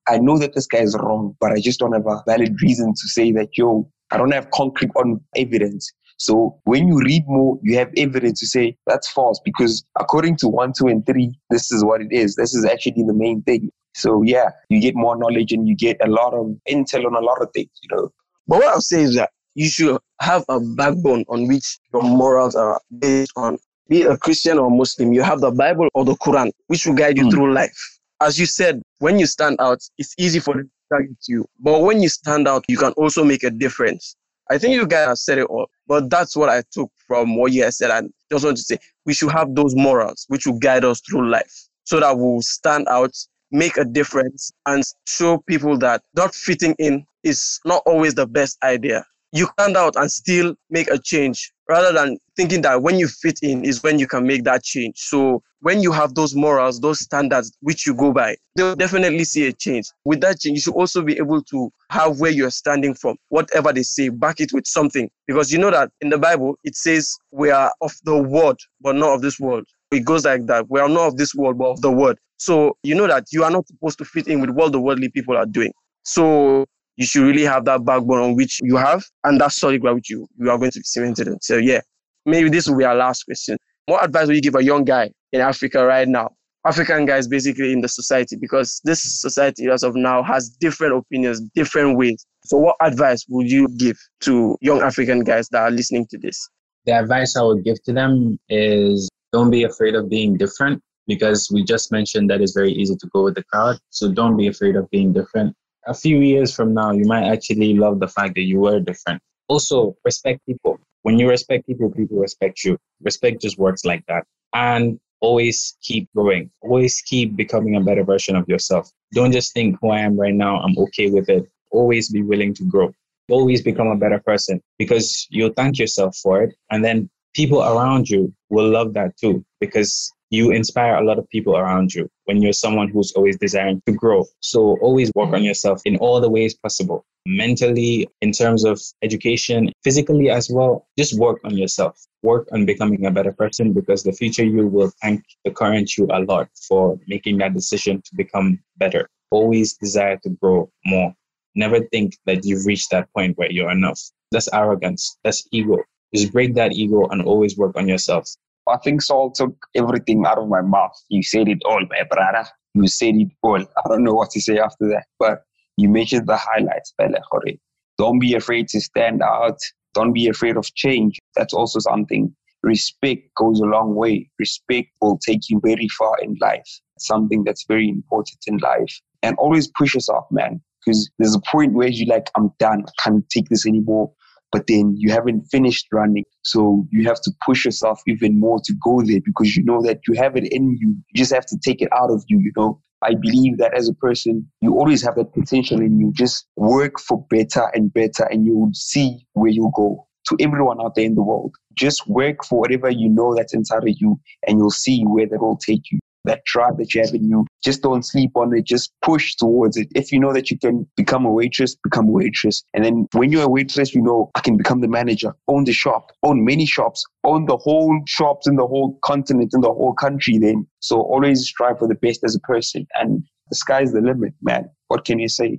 I 0.09 0.19
know 0.19 0.39
that 0.39 0.55
this 0.55 0.67
guy 0.67 0.79
is 0.79 0.97
wrong, 0.97 1.37
but 1.41 1.53
I 1.53 1.61
just 1.61 1.81
don't 1.81 1.93
have 1.93 2.07
a 2.07 2.23
valid 2.27 2.61
reason 2.63 2.93
to 2.93 3.09
say 3.09 3.33
that, 3.33 3.57
yo, 3.57 3.91
I 4.11 4.17
don't 4.17 4.33
have 4.33 4.51
concrete 4.51 4.93
on 4.97 5.21
evidence. 5.35 5.93
So 6.19 6.59
when 6.65 6.89
you 6.89 6.99
read 6.99 7.25
more, 7.27 7.59
you 7.63 7.77
have 7.77 7.91
evidence 7.97 8.41
to 8.41 8.47
say 8.47 8.77
that's 8.87 9.09
false 9.09 9.41
because 9.45 9.85
according 9.99 10.37
to 10.39 10.49
one, 10.49 10.73
two, 10.73 10.87
and 10.87 11.05
three, 11.05 11.39
this 11.51 11.71
is 11.71 11.85
what 11.85 12.01
it 12.01 12.09
is. 12.11 12.37
This 12.37 12.55
is 12.55 12.65
actually 12.65 13.03
the 13.03 13.13
main 13.13 13.43
thing. 13.43 13.71
So 13.97 14.23
yeah, 14.23 14.51
you 14.69 14.81
get 14.81 14.95
more 14.95 15.17
knowledge 15.17 15.53
and 15.53 15.67
you 15.67 15.75
get 15.75 15.97
a 16.05 16.07
lot 16.07 16.35
of 16.35 16.55
intel 16.69 17.07
on 17.07 17.15
a 17.15 17.21
lot 17.21 17.41
of 17.41 17.51
things, 17.55 17.71
you 17.83 17.97
know. 17.97 18.13
But 18.47 18.59
what 18.59 18.69
I'll 18.69 18.81
say 18.83 19.03
is 19.03 19.15
that 19.17 19.31
you 19.55 19.71
should 19.71 19.99
have 20.21 20.45
a 20.51 20.61
backbone 20.61 21.25
on 21.29 21.49
which 21.49 21.79
your 21.95 22.03
morals 22.03 22.55
are 22.55 22.79
based 22.99 23.33
on. 23.37 23.59
Be 23.89 24.03
a 24.03 24.17
Christian 24.19 24.59
or 24.59 24.71
Muslim, 24.71 25.15
you 25.15 25.23
have 25.23 25.41
the 25.41 25.51
Bible 25.51 25.89
or 25.95 26.05
the 26.05 26.15
Quran, 26.17 26.51
which 26.67 26.87
will 26.87 26.95
guide 26.95 27.17
you 27.17 27.25
mm. 27.25 27.31
through 27.31 27.55
life. 27.55 27.99
As 28.21 28.39
you 28.39 28.45
said, 28.45 28.83
when 28.99 29.19
you 29.19 29.27
stand 29.27 29.57
out, 29.61 29.79
it's 29.97 30.15
easy 30.19 30.41
for 30.41 30.55
them 30.55 30.65
to 30.65 30.95
target 30.95 31.17
you. 31.29 31.47
But 31.61 31.81
when 31.81 32.03
you 32.03 32.09
stand 32.09 32.47
out, 32.49 32.65
you 32.69 32.77
can 32.77 32.93
also 32.93 33.25
make 33.25 33.45
a 33.45 33.51
difference. 33.51 34.15
I 34.51 34.59
think 34.59 34.75
you 34.75 34.87
guys 34.87 35.09
have 35.09 35.19
said 35.19 35.39
it 35.39 35.47
all, 35.47 35.69
but 35.87 36.11
that's 36.11 36.37
what 36.37 36.49
I 36.49 36.63
took 36.71 36.91
from 37.07 37.37
what 37.37 37.53
you 37.53 37.63
guys 37.63 37.79
said. 37.79 37.91
And 37.91 38.13
just 38.31 38.45
want 38.45 38.59
to 38.59 38.63
say 38.63 38.79
we 39.07 39.15
should 39.15 39.33
have 39.33 39.55
those 39.55 39.75
morals 39.75 40.27
which 40.29 40.47
will 40.47 40.59
guide 40.59 40.85
us 40.85 41.01
through 41.01 41.31
life 41.31 41.69
so 41.85 42.01
that 42.01 42.19
we'll 42.19 42.43
stand 42.43 42.89
out 42.89 43.15
make 43.51 43.77
a 43.77 43.85
difference 43.85 44.53
and 44.67 44.83
show 45.07 45.39
people 45.47 45.79
that 45.79 46.03
not 46.15 46.35
fitting 46.35 46.75
in 46.79 47.07
is 47.23 47.61
not 47.65 47.83
always 47.87 48.15
the 48.15 48.27
best 48.27 48.59
idea. 48.63 49.05
You 49.33 49.49
stand 49.59 49.77
out 49.77 49.97
and 49.97 50.11
still 50.11 50.55
make 50.71 50.89
a 50.89 50.99
change 50.99 51.53
rather 51.69 51.93
than 51.93 52.17
thinking 52.37 52.63
that 52.63 52.83
when 52.83 52.99
you 52.99 53.09
fit 53.09 53.41
in 53.43 53.65
is 53.65 53.83
when 53.83 53.99
you 53.99 54.07
can 54.07 54.27
make 54.27 54.45
that 54.45 54.63
change. 54.63 54.99
So 54.99 55.43
when 55.61 55.83
you 55.83 55.91
have 55.91 56.15
those 56.15 56.35
morals, 56.35 56.81
those 56.81 57.01
standards 57.01 57.53
which 57.61 57.87
you 57.87 57.95
go 57.95 58.13
by, 58.13 58.37
they'll 58.55 58.77
definitely 58.77 59.25
see 59.25 59.47
a 59.49 59.53
change. 59.53 59.89
With 60.05 60.21
that 60.21 60.39
change, 60.39 60.57
you 60.57 60.61
should 60.63 60.75
also 60.75 61.03
be 61.03 61.19
able 61.19 61.43
to 61.45 61.73
have 61.91 62.21
where 62.21 62.31
you're 62.31 62.51
standing 62.51 62.95
from. 62.95 63.17
Whatever 63.31 63.73
they 63.73 63.83
say, 63.83 64.11
back 64.11 64.41
it 64.41 64.53
with 64.53 64.67
something. 64.67 65.11
Because 65.27 65.53
you 65.53 65.59
know 65.59 65.71
that 65.71 65.91
in 66.01 66.11
the 66.11 66.19
Bible, 66.19 66.57
it 66.63 66.77
says 66.77 67.17
we 67.33 67.51
are 67.51 67.73
of 67.81 67.93
the 68.05 68.17
world, 68.17 68.61
but 68.81 68.95
not 68.95 69.15
of 69.15 69.23
this 69.23 69.41
world. 69.41 69.67
It 69.91 70.05
goes 70.05 70.25
like 70.25 70.47
that. 70.47 70.67
We 70.69 70.81
are 70.81 70.89
not 70.89 71.09
of 71.09 71.17
this 71.17 71.35
world, 71.35 71.59
but 71.59 71.71
of 71.71 71.81
the 71.81 71.91
word. 71.91 72.19
So 72.39 72.77
you 72.83 72.95
know 72.95 73.07
that 73.07 73.25
you 73.33 73.45
are 73.45 73.51
not 73.51 73.67
supposed 73.67 73.99
to 73.99 74.05
fit 74.05 74.27
in 74.27 74.41
with 74.41 74.51
what 74.51 74.73
the 74.73 74.81
worldly 74.81 75.09
people 75.09 75.37
are 75.37 75.47
doing. 75.47 75.73
So 76.03 76.67
you 76.97 77.07
should 77.07 77.23
really 77.23 77.45
have 77.45 77.65
that 77.67 77.85
backbone 77.85 78.19
on 78.19 78.35
which 78.37 78.61
you 78.63 78.77
have 78.77 79.05
and 79.25 79.41
that 79.41 79.53
solid 79.53 79.81
ground 79.81 79.97
which 79.97 80.11
you, 80.11 80.27
you 80.39 80.51
are 80.51 80.59
going 80.59 80.71
to 80.71 80.81
be 80.81 80.85
cemented 80.85 81.29
in. 81.29 81.41
So 81.41 81.57
yeah, 81.57 81.81
maybe 82.25 82.49
this 82.49 82.69
will 82.69 82.77
be 82.77 82.85
our 82.85 82.95
last 82.95 83.25
question. 83.25 83.59
What 83.87 84.05
advice 84.05 84.27
would 84.27 84.37
you 84.37 84.43
give 84.43 84.55
a 84.57 84.65
young 84.65 84.85
guy 84.85 85.11
in 85.33 85.41
Africa 85.41 85.85
right 85.85 86.09
now? 86.09 86.31
African 86.67 87.07
guys 87.07 87.29
basically 87.29 87.73
in 87.73 87.81
the 87.81 87.89
society 87.89 88.37
because 88.37 88.81
this 88.83 89.01
society 89.01 89.69
as 89.69 89.85
of 89.85 89.95
now 89.95 90.23
has 90.23 90.49
different 90.49 90.97
opinions, 90.97 91.41
different 91.55 91.97
ways. 91.97 92.27
So 92.45 92.57
what 92.57 92.77
advice 92.81 93.25
would 93.29 93.49
you 93.49 93.69
give 93.77 93.97
to 94.23 94.57
young 94.61 94.83
African 94.83 95.21
guys 95.21 95.49
that 95.51 95.63
are 95.63 95.71
listening 95.71 96.07
to 96.11 96.19
this? 96.19 96.49
The 96.85 96.99
advice 96.99 97.37
I 97.37 97.43
would 97.43 97.63
give 97.63 97.81
to 97.85 97.93
them 97.93 98.39
is 98.49 99.09
don't 99.37 99.51
be 99.51 99.65
afraid 99.65 99.95
of 99.95 100.09
being 100.09 100.39
different 100.39 100.83
because 101.07 101.51
we 101.53 101.63
just 101.63 101.93
mentioned 101.93 102.31
that 102.31 102.41
it's 102.41 102.55
very 102.61 102.73
easy 102.73 102.97
to 102.97 103.07
go 103.09 103.25
with 103.25 103.35
the 103.35 103.45
crowd. 103.45 103.77
So 103.91 104.11
don't 104.11 104.35
be 104.43 104.47
afraid 104.47 104.77
of 104.77 104.89
being 104.89 105.13
different. 105.13 105.55
A 105.87 105.93
few 105.93 106.21
years 106.21 106.55
from 106.57 106.73
now, 106.73 106.93
you 106.93 107.05
might 107.05 107.27
actually 107.35 107.75
love 107.75 108.01
the 108.01 108.09
fact 108.09 108.35
that 108.37 108.47
you 108.53 108.61
were 108.61 108.81
different. 108.81 109.21
Also, 109.49 109.95
respect 110.07 110.41
people. 110.47 110.81
When 111.03 111.19
you 111.19 111.29
respect 111.29 111.67
people, 111.67 111.91
people 111.91 112.19
respect 112.19 112.65
you. 112.65 112.79
Respect 113.03 113.43
just 113.43 113.59
works 113.59 113.85
like 113.85 114.05
that. 114.07 114.25
And 114.55 114.99
always 115.21 115.77
keep 115.83 116.09
growing. 116.17 116.51
Always 116.63 117.03
keep 117.03 117.37
becoming 117.37 117.77
a 117.77 117.83
better 117.89 118.05
version 118.05 118.37
of 118.37 118.49
yourself. 118.49 118.91
Don't 119.13 119.33
just 119.33 119.53
think 119.53 119.77
who 119.83 119.91
I 119.91 120.01
am 120.01 120.19
right 120.19 120.39
now, 120.47 120.55
I'm 120.63 120.79
okay 120.85 121.11
with 121.11 121.29
it. 121.29 121.45
Always 121.71 122.09
be 122.09 122.23
willing 122.23 122.55
to 122.55 122.65
grow. 122.65 122.89
Always 123.29 123.61
become 123.61 123.89
a 123.89 123.97
better 124.05 124.21
person 124.31 124.63
because 124.79 125.27
you'll 125.29 125.57
thank 125.59 125.79
yourself 125.79 126.17
for 126.17 126.43
it. 126.43 126.55
And 126.71 126.83
then 126.83 127.11
people 127.37 127.63
around 127.63 128.09
you 128.09 128.33
will 128.49 128.69
love 128.69 128.95
that 128.95 129.15
too 129.19 129.45
because 129.61 130.11
you 130.31 130.51
inspire 130.51 130.97
a 130.97 131.05
lot 131.05 131.19
of 131.19 131.29
people 131.29 131.57
around 131.57 131.95
you 131.95 132.09
when 132.25 132.43
you're 132.43 132.53
someone 132.53 132.89
who's 132.89 133.13
always 133.13 133.37
desiring 133.39 133.81
to 133.87 133.93
grow. 133.93 134.25
So 134.41 134.77
always 134.81 135.13
work 135.15 135.29
on 135.29 135.35
mm-hmm. 135.35 135.45
yourself 135.45 135.83
in 135.85 135.97
all 135.99 136.21
the 136.21 136.31
ways 136.31 136.55
possible. 136.55 137.05
Mentally, 137.27 138.09
in 138.23 138.33
terms 138.33 138.65
of 138.65 138.81
education, 139.03 139.71
physically 139.85 140.31
as 140.31 140.51
well, 140.51 140.87
just 140.99 141.19
work 141.19 141.39
on 141.45 141.57
yourself. 141.57 142.05
Work 142.23 142.49
on 142.53 142.67
becoming 142.67 143.07
a 143.07 143.11
better 143.11 143.33
person 143.33 143.73
because 143.73 144.03
the 144.03 144.13
future 144.13 144.45
you 144.45 144.67
will 144.67 144.93
thank 145.03 145.23
the 145.45 145.51
current 145.51 145.97
you 145.97 146.09
a 146.11 146.21
lot 146.21 146.49
for 146.69 146.99
making 147.07 147.39
that 147.39 147.55
decision 147.55 148.03
to 148.03 148.17
become 148.17 148.59
better. 148.79 149.09
Always 149.31 149.75
desire 149.75 150.17
to 150.25 150.31
grow 150.31 150.71
more. 150.87 151.15
Never 151.55 151.81
think 151.93 152.17
that 152.27 152.45
you've 152.45 152.67
reached 152.67 152.91
that 152.91 153.13
point 153.13 153.39
where 153.39 153.51
you're 153.51 153.71
enough. 153.71 154.01
That's 154.33 154.49
arrogance. 154.53 155.19
That's 155.23 155.47
ego. 155.53 155.79
Just 156.15 156.33
break 156.33 156.55
that 156.55 156.73
ego 156.73 157.07
and 157.09 157.23
always 157.23 157.57
work 157.57 157.77
on 157.77 157.89
yourself. 157.89 158.29
I 158.69 158.79
think 158.79 159.03
Saul 159.03 159.31
took 159.31 159.55
everything 159.75 160.25
out 160.27 160.39
of 160.39 160.49
my 160.49 160.61
mouth. 160.61 160.93
You 161.09 161.23
said 161.23 161.49
it 161.49 161.59
all, 161.65 161.81
my 161.89 162.03
brother. 162.11 162.49
You 162.75 162.89
said 162.89 163.15
it 163.17 163.29
all. 163.43 163.61
I 163.61 163.89
don't 163.89 164.05
know 164.05 164.15
what 164.15 164.31
to 164.31 164.41
say 164.41 164.59
after 164.59 164.89
that, 164.89 165.07
but 165.19 165.43
you 165.77 165.89
mentioned 165.89 166.27
the 166.27 166.37
highlights, 166.37 166.93
Bella 166.99 167.21
Jorge. 167.31 167.59
Don't 167.99 168.19
be 168.19 168.35
afraid 168.35 168.69
to 168.69 168.81
stand 168.81 169.23
out. 169.23 169.59
Don't 169.95 170.13
be 170.13 170.29
afraid 170.29 170.57
of 170.57 170.73
change. 170.75 171.19
That's 171.37 171.55
also 171.55 171.79
something. 171.79 172.35
Respect 172.63 173.23
goes 173.37 173.61
a 173.61 173.65
long 173.65 173.95
way. 173.95 174.29
Respect 174.39 174.89
will 175.01 175.19
take 175.19 175.49
you 175.49 175.61
very 175.65 175.89
far 175.89 176.17
in 176.23 176.37
life. 176.41 176.81
Something 176.99 177.45
that's 177.45 177.65
very 177.69 177.89
important 177.89 178.39
in 178.47 178.59
life. 178.59 179.01
And 179.23 179.37
always 179.39 179.69
push 179.69 179.95
yourself, 179.95 180.27
man. 180.31 180.61
Because 180.85 181.11
there's 181.19 181.35
a 181.35 181.41
point 181.51 181.75
where 181.75 181.89
you're 181.89 182.09
like, 182.09 182.31
I'm 182.37 182.51
done. 182.59 182.85
I 182.87 183.03
can't 183.03 183.29
take 183.31 183.49
this 183.49 183.67
anymore 183.67 184.13
but 184.57 184.69
then 184.69 184.95
you 184.97 185.13
haven't 185.13 185.43
finished 185.51 185.87
running. 185.93 186.25
So 186.43 186.87
you 186.91 187.07
have 187.07 187.21
to 187.21 187.33
push 187.45 187.67
yourself 187.67 188.01
even 188.07 188.41
more 188.41 188.59
to 188.65 188.75
go 188.83 189.03
there 189.03 189.21
because 189.23 189.55
you 189.55 189.63
know 189.65 189.83
that 189.83 190.01
you 190.09 190.15
have 190.15 190.35
it 190.35 190.51
in 190.51 190.79
you. 190.81 190.97
You 191.11 191.15
just 191.15 191.35
have 191.35 191.45
to 191.45 191.59
take 191.63 191.83
it 191.83 191.91
out 191.93 192.11
of 192.11 192.25
you, 192.29 192.39
you 192.39 192.53
know. 192.57 192.81
I 193.03 193.17
believe 193.21 193.59
that 193.59 193.75
as 193.75 193.87
a 193.87 193.93
person, 193.93 194.51
you 194.63 194.73
always 194.73 195.03
have 195.03 195.17
that 195.17 195.35
potential 195.35 195.83
in 195.83 196.01
you. 196.01 196.11
Just 196.15 196.47
work 196.57 196.99
for 196.99 197.23
better 197.29 197.71
and 197.75 197.93
better, 197.93 198.25
and 198.31 198.47
you'll 198.47 198.71
see 198.73 199.27
where 199.35 199.51
you 199.51 199.71
go. 199.77 200.07
To 200.31 200.37
everyone 200.41 200.81
out 200.81 200.95
there 200.95 201.05
in 201.05 201.17
the 201.17 201.23
world, 201.23 201.55
just 201.75 202.09
work 202.09 202.43
for 202.43 202.59
whatever 202.59 202.89
you 202.89 203.11
know 203.11 203.35
that's 203.35 203.53
inside 203.53 203.83
of 203.83 203.95
you 204.01 204.19
and 204.49 204.59
you'll 204.59 204.71
see 204.71 205.03
where 205.03 205.27
that 205.29 205.39
will 205.39 205.59
take 205.59 205.83
you 205.93 206.01
that 206.27 206.45
drive 206.45 206.77
that 206.77 206.93
you 206.95 207.01
have 207.03 207.15
in 207.15 207.29
you. 207.29 207.47
Just 207.67 207.83
don't 207.83 208.05
sleep 208.05 208.31
on 208.37 208.57
it. 208.57 208.65
Just 208.65 208.93
push 209.03 209.35
towards 209.35 209.77
it. 209.77 209.89
If 209.97 210.13
you 210.13 210.21
know 210.21 210.33
that 210.33 210.53
you 210.53 210.57
can 210.57 210.89
become 210.97 211.27
a 211.27 211.33
waitress, 211.33 211.75
become 211.83 212.07
a 212.07 212.13
waitress. 212.13 212.63
And 212.75 212.85
then 212.85 213.09
when 213.13 213.33
you're 213.33 213.43
a 213.43 213.49
waitress, 213.49 213.93
you 213.93 214.01
know, 214.01 214.31
I 214.37 214.41
can 214.41 214.57
become 214.57 214.83
the 214.83 214.87
manager, 214.87 215.35
own 215.49 215.65
the 215.65 215.73
shop, 215.73 216.13
own 216.23 216.45
many 216.45 216.65
shops, 216.65 217.05
own 217.25 217.47
the 217.47 217.57
whole 217.57 218.01
shops 218.07 218.47
in 218.47 218.55
the 218.55 218.69
whole 218.69 218.97
continent, 219.03 219.51
in 219.53 219.63
the 219.63 219.73
whole 219.73 219.95
country 219.95 220.39
then. 220.39 220.65
So 220.79 221.01
always 221.01 221.45
strive 221.45 221.81
for 221.81 221.89
the 221.89 221.97
best 221.97 222.23
as 222.23 222.37
a 222.37 222.41
person. 222.41 222.87
And 222.95 223.25
the 223.51 223.57
sky's 223.57 223.93
the 223.93 224.01
limit, 224.01 224.35
man. 224.43 224.71
What 224.87 225.05
can 225.05 225.19
you 225.19 225.29
say? 225.29 225.59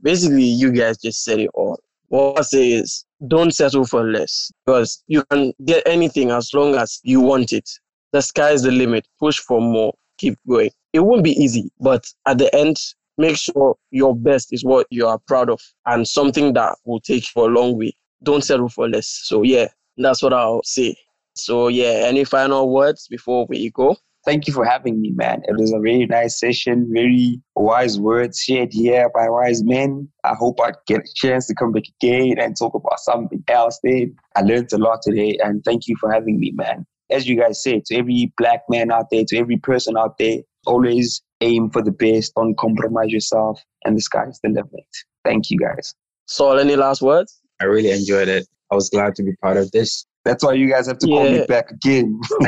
Basically, 0.00 0.44
you 0.44 0.70
guys 0.70 0.98
just 0.98 1.24
said 1.24 1.40
it 1.40 1.50
all. 1.54 1.80
What 2.06 2.38
I 2.38 2.42
say 2.42 2.70
is 2.70 3.04
don't 3.26 3.52
settle 3.52 3.84
for 3.84 4.08
less 4.08 4.52
because 4.64 5.02
you 5.08 5.24
can 5.32 5.52
get 5.64 5.82
anything 5.88 6.30
as 6.30 6.54
long 6.54 6.76
as 6.76 7.00
you 7.02 7.20
want 7.20 7.52
it. 7.52 7.68
The 8.12 8.22
sky 8.22 8.50
is 8.50 8.62
the 8.62 8.70
limit. 8.70 9.08
Push 9.18 9.40
for 9.40 9.60
more 9.60 9.92
keep 10.18 10.38
going. 10.48 10.70
It 10.92 11.00
won't 11.00 11.24
be 11.24 11.32
easy, 11.32 11.70
but 11.80 12.06
at 12.26 12.38
the 12.38 12.54
end, 12.54 12.76
make 13.18 13.36
sure 13.36 13.76
your 13.90 14.14
best 14.14 14.52
is 14.52 14.64
what 14.64 14.86
you 14.90 15.06
are 15.06 15.18
proud 15.26 15.50
of 15.50 15.60
and 15.86 16.06
something 16.06 16.52
that 16.54 16.76
will 16.84 17.00
take 17.00 17.24
you 17.24 17.30
for 17.32 17.48
a 17.48 17.52
long 17.52 17.78
way. 17.78 17.92
Don't 18.22 18.44
settle 18.44 18.68
for 18.68 18.88
less. 18.88 19.08
So, 19.24 19.42
yeah, 19.42 19.68
that's 19.96 20.22
what 20.22 20.32
I'll 20.32 20.62
say. 20.64 20.96
So, 21.34 21.68
yeah, 21.68 22.04
any 22.06 22.24
final 22.24 22.72
words 22.72 23.06
before 23.08 23.46
we 23.48 23.70
go? 23.70 23.96
Thank 24.24 24.46
you 24.46 24.52
for 24.52 24.64
having 24.64 25.00
me, 25.00 25.12
man. 25.12 25.42
It 25.46 25.56
was 25.56 25.72
a 25.72 25.78
very 25.78 26.04
nice 26.04 26.38
session, 26.38 26.90
very 26.92 27.40
wise 27.54 27.98
words 27.98 28.42
shared 28.42 28.72
here 28.72 29.08
by 29.14 29.28
wise 29.28 29.62
men. 29.62 30.08
I 30.24 30.34
hope 30.34 30.60
I 30.60 30.72
get 30.86 31.00
a 31.00 31.12
chance 31.14 31.46
to 31.46 31.54
come 31.54 31.72
back 31.72 31.84
again 32.00 32.38
and 32.38 32.56
talk 32.56 32.74
about 32.74 32.98
something 32.98 33.42
else. 33.48 33.78
Then 33.82 34.16
I 34.36 34.42
learned 34.42 34.72
a 34.72 34.78
lot 34.78 35.00
today, 35.02 35.38
and 35.42 35.64
thank 35.64 35.86
you 35.86 35.96
for 36.00 36.12
having 36.12 36.40
me, 36.40 36.50
man 36.50 36.84
as 37.10 37.28
you 37.28 37.36
guys 37.36 37.62
say, 37.62 37.82
to 37.86 37.96
every 37.96 38.32
black 38.36 38.62
man 38.68 38.90
out 38.90 39.06
there, 39.10 39.24
to 39.28 39.38
every 39.38 39.56
person 39.56 39.96
out 39.96 40.18
there, 40.18 40.38
always 40.66 41.22
aim 41.40 41.70
for 41.70 41.82
the 41.82 41.90
best, 41.90 42.34
don't 42.34 42.56
compromise 42.56 43.10
yourself, 43.10 43.62
and 43.84 43.96
the 43.96 44.00
sky's 44.00 44.38
the 44.42 44.50
limit. 44.50 44.86
Thank 45.24 45.50
you 45.50 45.58
guys. 45.58 45.94
Saul, 46.26 46.58
any 46.58 46.76
last 46.76 47.02
words? 47.02 47.40
I 47.60 47.64
really 47.64 47.90
enjoyed 47.90 48.28
it. 48.28 48.46
I 48.70 48.74
was 48.74 48.90
glad 48.90 49.14
to 49.16 49.22
be 49.22 49.34
part 49.36 49.56
of 49.56 49.70
this. 49.72 50.04
That's 50.24 50.44
why 50.44 50.52
you 50.52 50.68
guys 50.68 50.86
have 50.86 50.98
to 50.98 51.08
yeah. 51.08 51.16
call 51.16 51.30
me 51.30 51.46
back 51.46 51.70
again. 51.70 52.20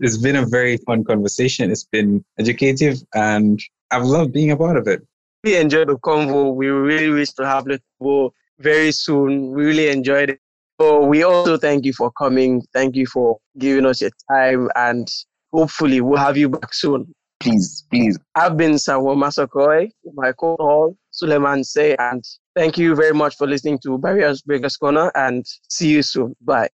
it's 0.00 0.16
been 0.16 0.36
a 0.36 0.46
very 0.46 0.78
fun 0.78 1.04
conversation. 1.04 1.70
It's 1.70 1.84
been 1.84 2.24
educative, 2.38 3.02
and 3.14 3.60
I've 3.90 4.04
loved 4.04 4.32
being 4.32 4.50
a 4.50 4.56
part 4.56 4.78
of 4.78 4.88
it. 4.88 5.02
We 5.42 5.56
enjoyed 5.56 5.88
the 5.88 5.98
convo. 5.98 6.54
We 6.54 6.68
really 6.68 7.10
wish 7.10 7.32
to 7.32 7.44
have 7.44 7.68
it 7.68 7.82
very 8.58 8.92
soon. 8.92 9.50
We 9.50 9.66
really 9.66 9.88
enjoyed 9.88 10.30
it. 10.30 10.40
So 10.80 11.04
we 11.04 11.22
also 11.22 11.56
thank 11.56 11.84
you 11.84 11.92
for 11.92 12.10
coming. 12.12 12.62
Thank 12.72 12.96
you 12.96 13.06
for 13.06 13.38
giving 13.58 13.86
us 13.86 14.00
your 14.00 14.10
time 14.30 14.68
and 14.74 15.08
hopefully 15.52 16.00
we'll 16.00 16.18
have 16.18 16.36
you 16.36 16.48
back 16.48 16.74
soon. 16.74 17.12
Please, 17.40 17.84
please. 17.90 18.18
I've 18.34 18.56
been 18.56 18.78
Samuel 18.78 19.16
Masakoi, 19.16 19.90
my 20.14 20.32
co-hall, 20.32 20.96
Suleiman 21.10 21.62
Say, 21.62 21.94
and 21.98 22.24
thank 22.56 22.78
you 22.78 22.94
very 22.94 23.12
much 23.12 23.36
for 23.36 23.46
listening 23.46 23.78
to 23.80 23.98
Barriers 23.98 24.42
Breakers 24.42 24.76
Corner 24.76 25.12
and 25.14 25.44
see 25.68 25.90
you 25.90 26.02
soon. 26.02 26.34
Bye. 26.40 26.70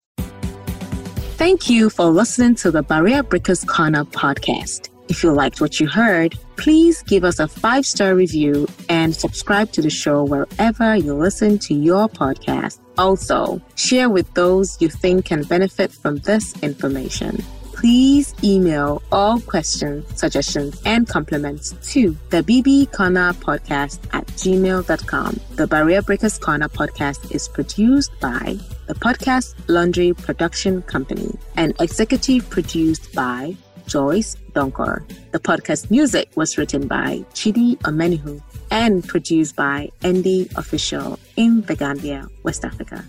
Thank 1.38 1.70
you 1.70 1.89
for 1.89 2.06
listening 2.06 2.56
to 2.56 2.72
the 2.72 2.84
Barrier 2.84 3.24
Breakers 3.24 3.64
Corner 3.64 4.04
podcast. 4.04 4.89
If 5.10 5.24
you 5.24 5.32
liked 5.32 5.62
what 5.62 5.80
you 5.80 5.88
heard, 5.88 6.38
please 6.58 7.01
give 7.03 7.24
us 7.24 7.39
a 7.39 7.47
five 7.47 7.86
star 7.86 8.14
review 8.14 8.68
and 8.89 9.16
subscribe 9.16 9.72
to 9.74 9.82
the 9.82 9.89
show 9.89 10.24
wherever 10.24 10.95
you 10.95 11.14
listen 11.14 11.58
to 11.60 11.74
your 11.74 12.10
podcast. 12.10 12.80
Also, 12.97 13.62
share 13.76 14.10
with 14.10 14.32
those 14.34 14.82
you 14.82 14.89
think 14.89 15.26
can 15.26 15.43
benefit 15.43 15.91
from 15.91 16.18
this 16.18 16.53
information. 16.62 17.43
Please 17.78 18.34
email 18.43 19.03
all 19.12 19.39
questions, 19.39 20.03
suggestions, 20.20 20.82
and 20.84 21.08
compliments 21.08 21.76
to 21.91 22.18
the 22.32 22.41
BB 22.41 22.91
Corner 22.91 23.34
Podcast 23.34 23.99
at 24.14 24.26
gmail.com. 24.26 25.39
The 25.51 25.68
Barrier 25.68 26.01
Breakers 26.01 26.39
Corner 26.39 26.70
podcast 26.70 27.32
is 27.32 27.47
produced 27.47 28.20
by 28.20 28.58
the 28.88 28.95
Podcast 28.95 29.53
Laundry 29.68 30.12
Production 30.14 30.82
Company 30.82 31.38
and 31.55 31.76
executive 31.80 32.49
produced 32.49 33.14
by 33.14 33.55
Joyce 33.86 34.36
Donkor. 34.58 35.05
The 35.34 35.39
podcast 35.39 35.91
music 35.91 36.32
was 36.36 36.58
written 36.58 36.88
by 36.88 37.24
Chidi 37.38 37.78
Omenihu 37.86 38.41
and 38.72 39.08
produced 39.08 39.55
by 39.55 39.91
Andy 40.01 40.49
Official 40.55 41.20
in 41.36 41.62
The 41.62 41.76
Gambia, 41.76 42.28
West 42.41 42.66
Africa. 42.66 43.05